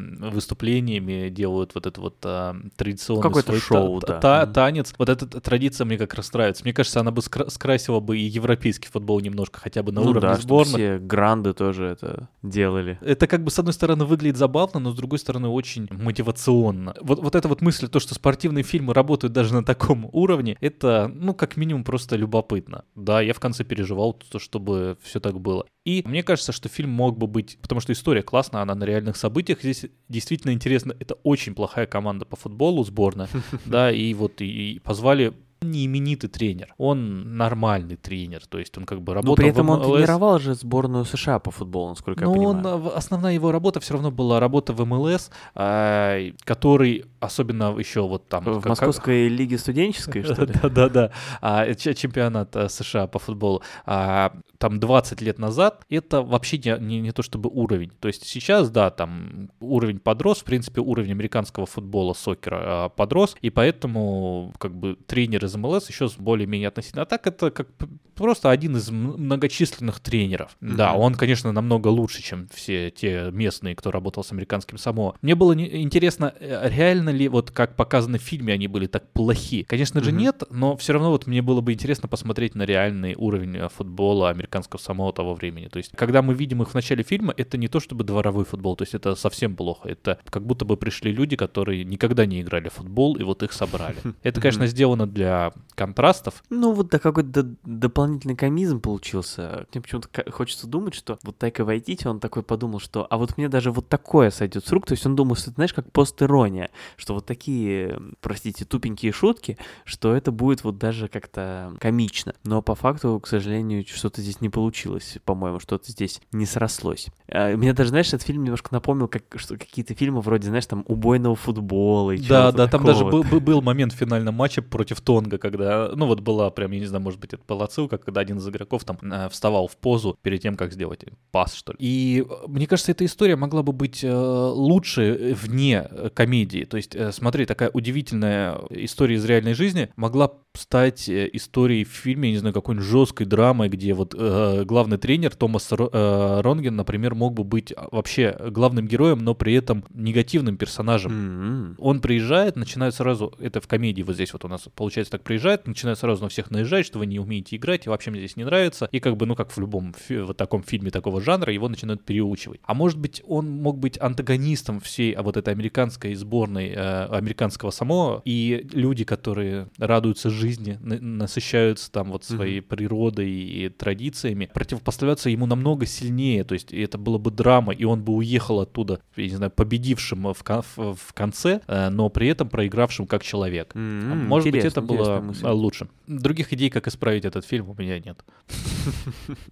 выступлениями 0.46 1.28
делают 1.28 1.74
вот 1.74 1.86
это 1.86 2.00
вот 2.00 2.16
а, 2.24 2.56
традиционный 2.76 3.22
Какое-то 3.22 3.48
свой 3.48 3.60
шоу, 3.60 4.00
та- 4.00 4.06
да. 4.06 4.20
та- 4.20 4.46
танец. 4.46 4.94
Вот 4.98 5.08
эта 5.08 5.26
традиция 5.26 5.84
мне 5.84 5.98
как 5.98 6.14
раз 6.14 6.32
нравится. 6.32 6.62
Мне 6.64 6.72
кажется, 6.72 7.00
она 7.00 7.10
бы 7.10 7.20
скра- 7.20 7.50
скрасила 7.50 8.00
бы 8.00 8.18
и 8.18 8.22
европейский 8.22 8.88
футбол 8.88 9.20
немножко, 9.20 9.60
хотя 9.60 9.82
бы 9.82 9.92
на 9.92 10.00
ну 10.00 10.10
уровне 10.10 10.28
да, 10.28 10.34
сборных. 10.36 10.74
все 10.76 10.98
гранды 10.98 11.52
тоже 11.52 11.86
это 11.86 12.28
делали. 12.42 12.98
Это 13.00 13.26
как 13.26 13.42
бы 13.42 13.50
с 13.50 13.58
одной 13.58 13.72
стороны 13.72 14.04
выглядит 14.04 14.36
забавно, 14.36 14.80
но 14.80 14.92
с 14.92 14.94
другой 14.96 15.18
стороны 15.18 15.48
очень 15.48 15.88
мотивационно. 15.90 16.94
Вот, 17.00 17.20
вот 17.20 17.34
эта 17.34 17.48
вот 17.48 17.62
мысль, 17.62 17.88
то, 17.88 18.00
что 18.00 18.14
спортивные 18.14 18.62
фильмы 18.76 18.92
работают 18.94 19.32
даже 19.32 19.54
на 19.54 19.64
таком 19.64 20.08
уровне, 20.12 20.56
это, 20.60 21.10
ну, 21.14 21.32
как 21.34 21.56
минимум, 21.56 21.82
просто 21.84 22.16
любопытно. 22.16 22.84
Да, 22.94 23.20
я 23.22 23.32
в 23.32 23.40
конце 23.40 23.64
переживал, 23.64 24.12
то, 24.12 24.38
чтобы 24.38 24.96
все 25.02 25.18
так 25.20 25.40
было. 25.40 25.64
И 25.86 26.02
мне 26.06 26.22
кажется, 26.22 26.52
что 26.52 26.68
фильм 26.68 26.90
мог 26.90 27.16
бы 27.16 27.26
быть, 27.26 27.58
потому 27.62 27.80
что 27.80 27.92
история 27.92 28.22
классная, 28.22 28.62
она 28.62 28.74
на 28.74 28.84
реальных 28.84 29.16
событиях. 29.16 29.60
Здесь 29.62 29.86
действительно 30.08 30.52
интересно, 30.52 30.94
это 31.00 31.14
очень 31.22 31.54
плохая 31.54 31.86
команда 31.86 32.24
по 32.26 32.36
футболу, 32.36 32.84
сборная, 32.84 33.28
да, 33.64 33.90
и 33.90 34.12
вот 34.14 34.40
и, 34.42 34.78
позвали 34.84 35.32
не 35.62 35.86
именитый 35.86 36.28
тренер, 36.28 36.74
он 36.76 37.36
нормальный 37.38 37.96
тренер, 37.96 38.42
то 38.46 38.58
есть 38.58 38.76
он 38.76 38.84
как 38.84 39.00
бы 39.00 39.12
Но 39.12 39.14
работал 39.14 39.36
при 39.36 39.48
этом 39.48 39.66
в 39.68 39.70
он 39.70 39.80
MLS. 39.80 39.94
тренировал 39.96 40.38
же 40.38 40.54
сборную 40.54 41.04
США 41.06 41.38
по 41.38 41.50
футболу, 41.50 41.88
насколько 41.88 42.24
Ну, 42.24 42.34
я 42.34 42.48
он, 42.48 42.56
понимаю. 42.58 42.74
а, 42.74 42.78
в- 42.78 42.88
основная 42.96 43.32
его 43.32 43.50
работа 43.52 43.80
все 43.80 43.94
равно 43.94 44.10
была 44.10 44.38
работа 44.38 44.74
в 44.74 44.84
МЛС, 44.84 45.30
а, 45.54 46.18
который 46.44 47.06
особенно 47.26 47.76
еще 47.78 48.02
вот 48.06 48.28
там... 48.28 48.44
В 48.44 48.60
как- 48.60 48.66
Московской 48.70 49.28
лиге 49.28 49.58
студенческой, 49.58 50.22
что 50.22 50.44
ли? 50.44 50.54
Да-да-да, 50.62 51.10
а, 51.40 51.74
чемпионат 51.74 52.56
а, 52.56 52.68
США 52.68 53.06
по 53.06 53.18
футболу. 53.18 53.62
А, 53.84 54.32
там 54.58 54.80
20 54.80 55.20
лет 55.20 55.38
назад 55.38 55.84
это 55.90 56.22
вообще 56.22 56.58
не, 56.58 56.76
не, 56.80 57.00
не 57.00 57.12
то 57.12 57.22
чтобы 57.22 57.50
уровень. 57.50 57.90
То 58.00 58.08
есть 58.08 58.26
сейчас, 58.26 58.70
да, 58.70 58.90
там 58.90 59.50
уровень 59.60 59.98
подрос, 59.98 60.40
в 60.40 60.44
принципе, 60.44 60.80
уровень 60.80 61.12
американского 61.12 61.66
футбола, 61.66 62.14
сокера 62.14 62.58
а, 62.60 62.88
подрос, 62.88 63.36
и 63.42 63.50
поэтому 63.50 64.54
как 64.58 64.74
бы 64.74 64.96
тренер 65.06 65.44
из 65.44 65.54
МЛС 65.56 65.88
еще 65.88 66.08
более-менее 66.18 66.68
относительно. 66.68 67.02
А 67.02 67.06
так 67.06 67.26
это 67.26 67.50
как 67.50 67.68
просто 68.14 68.50
один 68.50 68.76
из 68.76 68.90
многочисленных 68.90 70.00
тренеров. 70.00 70.56
Да, 70.60 70.92
Мгм. 70.92 71.00
он, 71.00 71.14
конечно, 71.14 71.52
намного 71.52 71.88
лучше, 71.88 72.22
чем 72.22 72.48
все 72.52 72.90
те 72.90 73.30
местные, 73.30 73.74
кто 73.74 73.90
работал 73.90 74.24
с 74.24 74.32
американским 74.32 74.78
Самоа. 74.78 75.14
Мне 75.22 75.34
было 75.34 75.54
интересно, 75.54 76.34
э, 76.40 76.68
реально 76.68 77.10
ли, 77.16 77.28
вот 77.28 77.50
как 77.50 77.74
показано 77.76 78.18
в 78.18 78.22
фильме, 78.22 78.52
они 78.52 78.68
были 78.68 78.86
так 78.86 79.10
плохи? 79.12 79.64
Конечно 79.64 80.02
же 80.02 80.10
Мгм. 80.10 80.20
нет, 80.20 80.42
но 80.50 80.76
все 80.76 80.92
равно 80.92 81.10
вот 81.10 81.26
мне 81.26 81.42
было 81.42 81.60
бы 81.60 81.72
интересно 81.72 82.08
посмотреть 82.08 82.54
на 82.54 82.62
реальный 82.62 83.14
уровень 83.16 83.56
э, 83.56 83.68
футбола 83.68 84.30
американского 84.30 84.78
Самоа 84.78 85.12
того 85.12 85.34
времени. 85.34 85.66
То 85.68 85.78
есть, 85.78 85.92
когда 85.96 86.22
мы 86.22 86.34
видим 86.34 86.62
их 86.62 86.70
в 86.70 86.74
начале 86.74 87.02
фильма, 87.02 87.34
это 87.36 87.58
не 87.58 87.68
то 87.68 87.80
чтобы 87.80 88.04
дворовой 88.04 88.44
футбол, 88.44 88.76
то 88.76 88.82
есть 88.82 88.94
это 88.94 89.14
совсем 89.16 89.56
плохо. 89.56 89.88
Это 89.88 90.18
как 90.30 90.44
будто 90.46 90.64
бы 90.64 90.76
пришли 90.76 91.10
люди, 91.12 91.36
которые 91.36 91.84
никогда 91.84 92.26
не 92.26 92.40
играли 92.42 92.68
в 92.68 92.74
футбол, 92.74 93.16
и 93.16 93.22
вот 93.22 93.42
их 93.42 93.52
собрали. 93.52 93.96
Это, 94.22 94.40
конечно, 94.40 94.66
сделано 94.66 95.06
для 95.06 95.52
контрастов, 95.74 96.44
Ну, 96.50 96.72
вот 96.72 96.88
да, 96.88 96.98
какой-то 96.98 97.42
дополнительный 97.64 98.36
комизм 98.36 98.80
получился. 98.80 99.66
Мне 99.72 99.82
почему-то 99.82 100.08
хочется 100.30 100.66
думать, 100.66 100.94
что 100.94 101.18
вот 101.22 101.38
Тайка 101.38 101.64
Вайтити, 101.64 102.06
он 102.06 102.20
такой 102.20 102.42
подумал, 102.42 102.80
что 102.80 103.06
а 103.08 103.16
вот 103.16 103.36
мне 103.36 103.48
даже 103.48 103.70
вот 103.70 103.88
такое 103.88 104.30
сойдет 104.30 104.66
с 104.66 104.72
рук. 104.72 104.86
То 104.86 104.92
есть 104.92 105.06
он 105.06 105.16
думал, 105.16 105.36
что 105.36 105.50
знаешь, 105.50 105.72
как 105.72 105.90
постерония, 105.92 106.70
что 106.96 107.14
вот 107.14 107.26
такие, 107.26 107.98
простите, 108.20 108.64
тупенькие 108.64 109.12
шутки, 109.12 109.58
что 109.84 110.14
это 110.14 110.32
будет 110.32 110.64
вот 110.64 110.78
даже 110.78 111.08
как-то 111.08 111.74
комично. 111.80 112.34
Но 112.44 112.62
по 112.62 112.74
факту, 112.74 113.20
к 113.20 113.26
сожалению, 113.26 113.84
что-то 113.86 114.22
здесь 114.22 114.40
не 114.40 114.48
получилось, 114.48 115.18
по-моему, 115.24 115.60
что-то 115.60 115.90
здесь 115.90 116.20
не 116.32 116.46
срослось. 116.46 117.08
А, 117.28 117.56
Мне 117.56 117.72
даже, 117.72 117.90
знаешь, 117.90 118.08
этот 118.08 118.22
фильм 118.22 118.44
немножко 118.44 118.68
напомнил 118.72 119.08
как, 119.08 119.24
что 119.36 119.56
какие-то 119.56 119.94
фильмы 119.94 120.20
вроде, 120.20 120.48
знаешь, 120.48 120.66
там, 120.66 120.84
убойного 120.86 121.36
футбола 121.36 122.12
и 122.12 122.18
Да, 122.18 122.52
да, 122.52 122.66
там 122.68 122.84
даже 122.84 123.04
был, 123.04 123.22
был- 123.22 123.62
момент 123.62 123.92
в 123.92 123.96
финальном 123.96 124.34
матче 124.34 124.62
против 124.62 125.00
Тонга, 125.00 125.38
когда, 125.38 125.90
ну 125.94 126.06
вот 126.06 126.20
была 126.20 126.50
прям, 126.50 126.70
я 126.72 126.80
не 126.80 126.86
знаю, 126.86 127.02
может 127.02 127.18
быть, 127.20 127.32
это 127.32 127.42
была 127.48 127.64
отсылка, 127.64 127.98
когда 127.98 128.20
один 128.20 128.38
из 128.38 128.48
игроков 128.48 128.84
там 128.84 128.98
э, 129.02 129.28
вставал 129.28 129.66
в 129.66 129.76
позу 129.76 130.16
перед 130.22 130.42
тем, 130.42 130.56
как 130.56 130.72
сделать 130.72 131.04
пас, 131.32 131.54
что 131.54 131.72
ли. 131.72 131.78
И 131.80 132.24
э, 132.28 132.46
мне 132.46 132.66
кажется, 132.66 132.92
эта 132.92 133.04
история 133.04 133.36
могла 133.36 133.62
бы 133.62 133.72
быть 133.72 134.04
э, 134.04 134.12
лучше 134.12 135.36
вне 135.42 135.82
комедии. 136.14 136.64
То 136.64 136.76
есть, 136.76 136.85
э, 136.94 137.12
смотри, 137.12 137.46
такая 137.46 137.70
удивительная 137.70 138.60
история 138.70 139.16
из 139.16 139.24
реальной 139.24 139.54
жизни 139.54 139.90
могла 139.96 140.28
стать 140.56 141.08
э, 141.08 141.28
историей 141.32 141.84
в 141.84 141.90
фильме, 141.90 142.28
я 142.28 142.34
не 142.34 142.38
знаю, 142.38 142.54
какой-нибудь 142.54 142.86
жесткой 142.86 143.26
драмой, 143.26 143.68
где 143.68 143.94
вот 143.94 144.14
э, 144.16 144.64
главный 144.64 144.98
тренер 144.98 145.34
Томас 145.34 145.68
э, 145.72 146.40
Ронген, 146.40 146.76
например, 146.76 147.14
мог 147.14 147.34
бы 147.34 147.44
быть 147.44 147.72
а, 147.76 147.88
вообще 147.90 148.36
главным 148.50 148.86
героем, 148.86 149.18
но 149.18 149.34
при 149.34 149.54
этом 149.54 149.84
негативным 149.90 150.56
персонажем. 150.56 151.12
М-м. 151.12 151.74
Он 151.78 152.00
приезжает, 152.00 152.56
начинает 152.56 152.94
сразу, 152.94 153.34
это 153.38 153.60
в 153.60 153.66
комедии 153.66 154.02
вот 154.02 154.14
здесь 154.14 154.32
вот 154.32 154.44
у 154.44 154.48
нас 154.48 154.68
получается 154.74 155.12
так 155.12 155.22
приезжает, 155.22 155.66
начинает 155.66 155.98
сразу 155.98 156.22
на 156.22 156.28
всех 156.28 156.50
наезжать, 156.50 156.86
что 156.86 156.98
вы 156.98 157.06
не 157.06 157.18
умеете 157.18 157.56
играть, 157.56 157.86
и 157.86 157.88
вообще 157.88 158.10
мне 158.10 158.20
здесь 158.20 158.36
не 158.36 158.44
нравится. 158.44 158.88
И 158.92 159.00
как 159.00 159.16
бы, 159.16 159.26
ну 159.26 159.34
как 159.34 159.50
в 159.50 159.58
любом 159.58 159.94
фи- 159.94 160.18
вот 160.18 160.36
таком 160.36 160.62
фильме 160.62 160.90
такого 160.90 161.20
жанра, 161.20 161.52
его 161.52 161.68
начинают 161.68 162.04
переучивать. 162.04 162.60
А 162.64 162.74
может 162.74 162.98
быть, 162.98 163.22
он 163.26 163.50
мог 163.50 163.78
быть 163.78 164.00
антагонистом 164.00 164.80
всей 164.80 165.16
вот 165.16 165.36
этой 165.36 165.52
американской 165.52 166.14
сборной 166.14 166.70
э, 166.70 167.06
американского 167.06 167.70
самого, 167.70 168.22
и 168.24 168.66
люди, 168.72 169.04
которые 169.04 169.68
радуются 169.78 170.30
жизни, 170.30 170.45
на- 170.80 170.98
насыщаются 171.00 171.90
там 171.90 172.10
вот 172.12 172.24
своей 172.24 172.60
природой 172.60 173.30
и 173.30 173.68
традициями, 173.68 174.50
противопоставляться 174.52 175.30
ему 175.30 175.46
намного 175.46 175.86
сильнее, 175.86 176.44
то 176.44 176.54
есть 176.54 176.72
это 176.72 176.98
было 176.98 177.18
бы 177.18 177.30
драма, 177.30 177.72
и 177.72 177.84
он 177.84 178.02
бы 178.02 178.12
уехал 178.14 178.60
оттуда, 178.60 179.00
я 179.16 179.24
не 179.24 179.34
знаю, 179.36 179.50
победившим 179.50 180.32
в, 180.32 180.42
кон- 180.44 180.62
в- 180.76 181.12
конце, 181.14 181.60
э, 181.66 181.88
но 181.90 182.08
при 182.08 182.28
этом 182.28 182.48
проигравшим 182.48 183.06
как 183.06 183.22
человек. 183.22 183.72
А 183.74 183.78
Может 183.78 184.50
быть, 184.52 184.64
это 184.64 184.80
было 184.80 185.20
мысль. 185.20 185.46
лучше. 185.46 185.88
Других 186.06 186.52
идей, 186.52 186.70
как 186.70 186.86
исправить 186.86 187.24
этот 187.24 187.44
фильм, 187.44 187.68
у 187.70 187.74
меня 187.74 187.98
нет. 187.98 188.24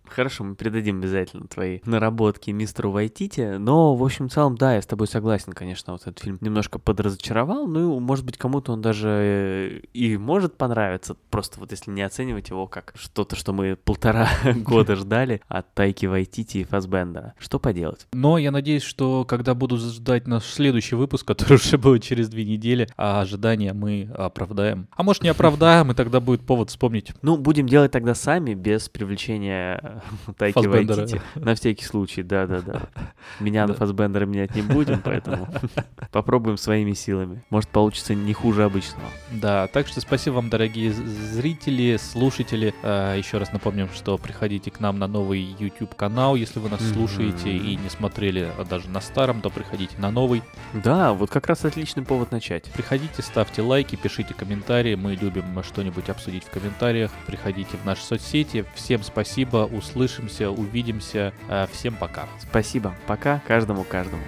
Хорошо, 0.07 0.45
мы 0.45 0.55
передадим 0.55 0.99
обязательно 0.99 1.47
твои 1.47 1.80
наработки 1.84 2.51
мистеру 2.51 2.90
Вайтити, 2.92 3.57
но, 3.59 3.95
в 3.97 4.05
общем, 4.05 4.28
в 4.28 4.32
целом, 4.32 4.57
да, 4.57 4.74
я 4.76 4.82
с 4.82 4.86
тобой 4.86 5.07
согласен, 5.07 5.53
конечно, 5.53 5.92
вот 5.92 6.03
этот 6.03 6.20
фильм 6.20 6.38
немножко 6.40 6.78
подразочаровал, 6.78 7.66
ну, 7.66 7.99
может 8.01 8.24
быть, 8.24 8.36
кому-то 8.38 8.72
он 8.72 8.80
даже 8.82 9.09
э, 9.09 9.80
и 9.92 10.16
может 10.16 10.57
понравиться, 10.57 10.84
просто 11.30 11.61
вот 11.61 11.70
если 11.70 11.91
не 11.91 12.03
оценивать 12.03 12.51
его 12.51 12.66
как 12.66 12.93
что-то, 12.97 13.37
что 13.37 13.53
мы 13.53 13.76
полтора 13.76 14.28
года 14.57 14.97
ждали 14.97 15.41
от 15.49 15.72
Тайки 15.74 16.07
Вайтити 16.07 16.59
и 16.59 16.64
Фасбендера. 16.64 17.35
Что 17.39 17.59
поделать? 17.59 18.07
Но 18.12 18.39
я 18.39 18.51
надеюсь, 18.51 18.82
что 18.82 19.24
когда 19.24 19.55
буду 19.55 19.76
ждать 19.76 20.26
наш 20.26 20.45
следующий 20.45 20.97
выпуск, 20.97 21.26
который 21.26 21.55
уже 21.55 21.78
будет 21.78 22.03
через 22.03 22.28
две 22.28 22.45
недели, 22.45 22.89
а 22.97 23.20
ожидания 23.20 23.72
мы 23.72 24.11
оправдаем. 24.16 24.89
А 24.97 25.03
может 25.03 25.22
не 25.22 25.28
оправдаем, 25.28 25.91
и 25.91 25.95
тогда 25.95 26.20
будет 26.20 26.43
повод 26.43 26.70
вспомнить. 26.70 27.12
Ну, 27.22 27.37
будем 27.37 27.66
делать 27.66 27.93
тогда 27.93 28.14
сами, 28.14 28.55
без 28.55 28.89
привлечения 28.89 30.03
э, 30.26 30.32
Тайки 30.37 30.55
Фассбендера. 30.55 31.01
Вайтити. 31.01 31.20
На 31.35 31.55
всякий 31.55 31.85
случай, 31.85 32.22
да-да-да. 32.22 32.82
Меня 33.41 33.66
на. 33.66 33.74
Фасбендера 33.74 34.24
менять 34.24 34.55
не 34.55 34.62
будем, 34.62 35.01
поэтому 35.03 35.49
попробуем 36.11 36.57
своими 36.57 36.93
силами. 36.93 37.43
Может, 37.51 37.68
получится 37.70 38.14
не 38.14 38.32
хуже 38.32 38.64
обычного. 38.64 39.09
Да, 39.32 39.66
так 39.68 39.89
что 39.89 40.01
спасибо 40.01 40.35
вам, 40.35 40.49
дорогие 40.49 40.64
з- 40.69 40.95
зрители, 41.35 41.97
слушатели. 41.97 42.75
А, 42.83 43.17
Еще 43.17 43.39
раз 43.39 43.53
напомним, 43.53 43.89
что 43.95 44.19
приходите 44.19 44.71
к 44.71 44.81
нам 44.81 44.99
на 44.99 45.07
новый 45.07 45.41
YouTube 45.59 45.95
канал, 45.95 46.35
если 46.37 46.59
вы 46.59 46.69
нас 46.69 46.81
Мгм. 46.81 46.95
слушаете 46.95 47.51
и 47.57 47.77
не 47.77 47.89
смотрели 47.89 48.51
а, 48.59 48.65
даже 48.65 48.89
на 48.89 49.01
старом, 49.01 49.41
то 49.41 49.51
приходите 49.51 49.97
на 49.99 50.11
новый. 50.11 50.43
Да, 50.73 51.12
вот 51.12 51.31
как 51.31 51.47
раз 51.47 51.65
отличный 51.65 52.03
повод 52.05 52.33
начать. 52.33 52.65
Приходите, 52.73 53.23
ставьте 53.23 53.62
лайки, 53.62 53.97
пишите 53.97 54.35
комментарии. 54.35 54.95
Мы 54.95 55.15
любим 55.15 55.45
что-нибудь 55.62 56.09
обсудить 56.09 56.45
в 56.45 56.51
комментариях. 56.51 57.11
Приходите 57.27 57.77
в 57.77 57.85
наши 57.85 58.03
соцсети. 58.03 58.65
Всем 58.75 59.03
спасибо, 59.03 59.69
услышимся, 59.71 60.51
увидимся. 60.51 61.33
А, 61.49 61.69
Всем 61.73 61.95
пока. 61.95 62.27
Спасибо. 62.41 62.95
Пока 63.07 63.41
каждому-каждому. 63.47 64.23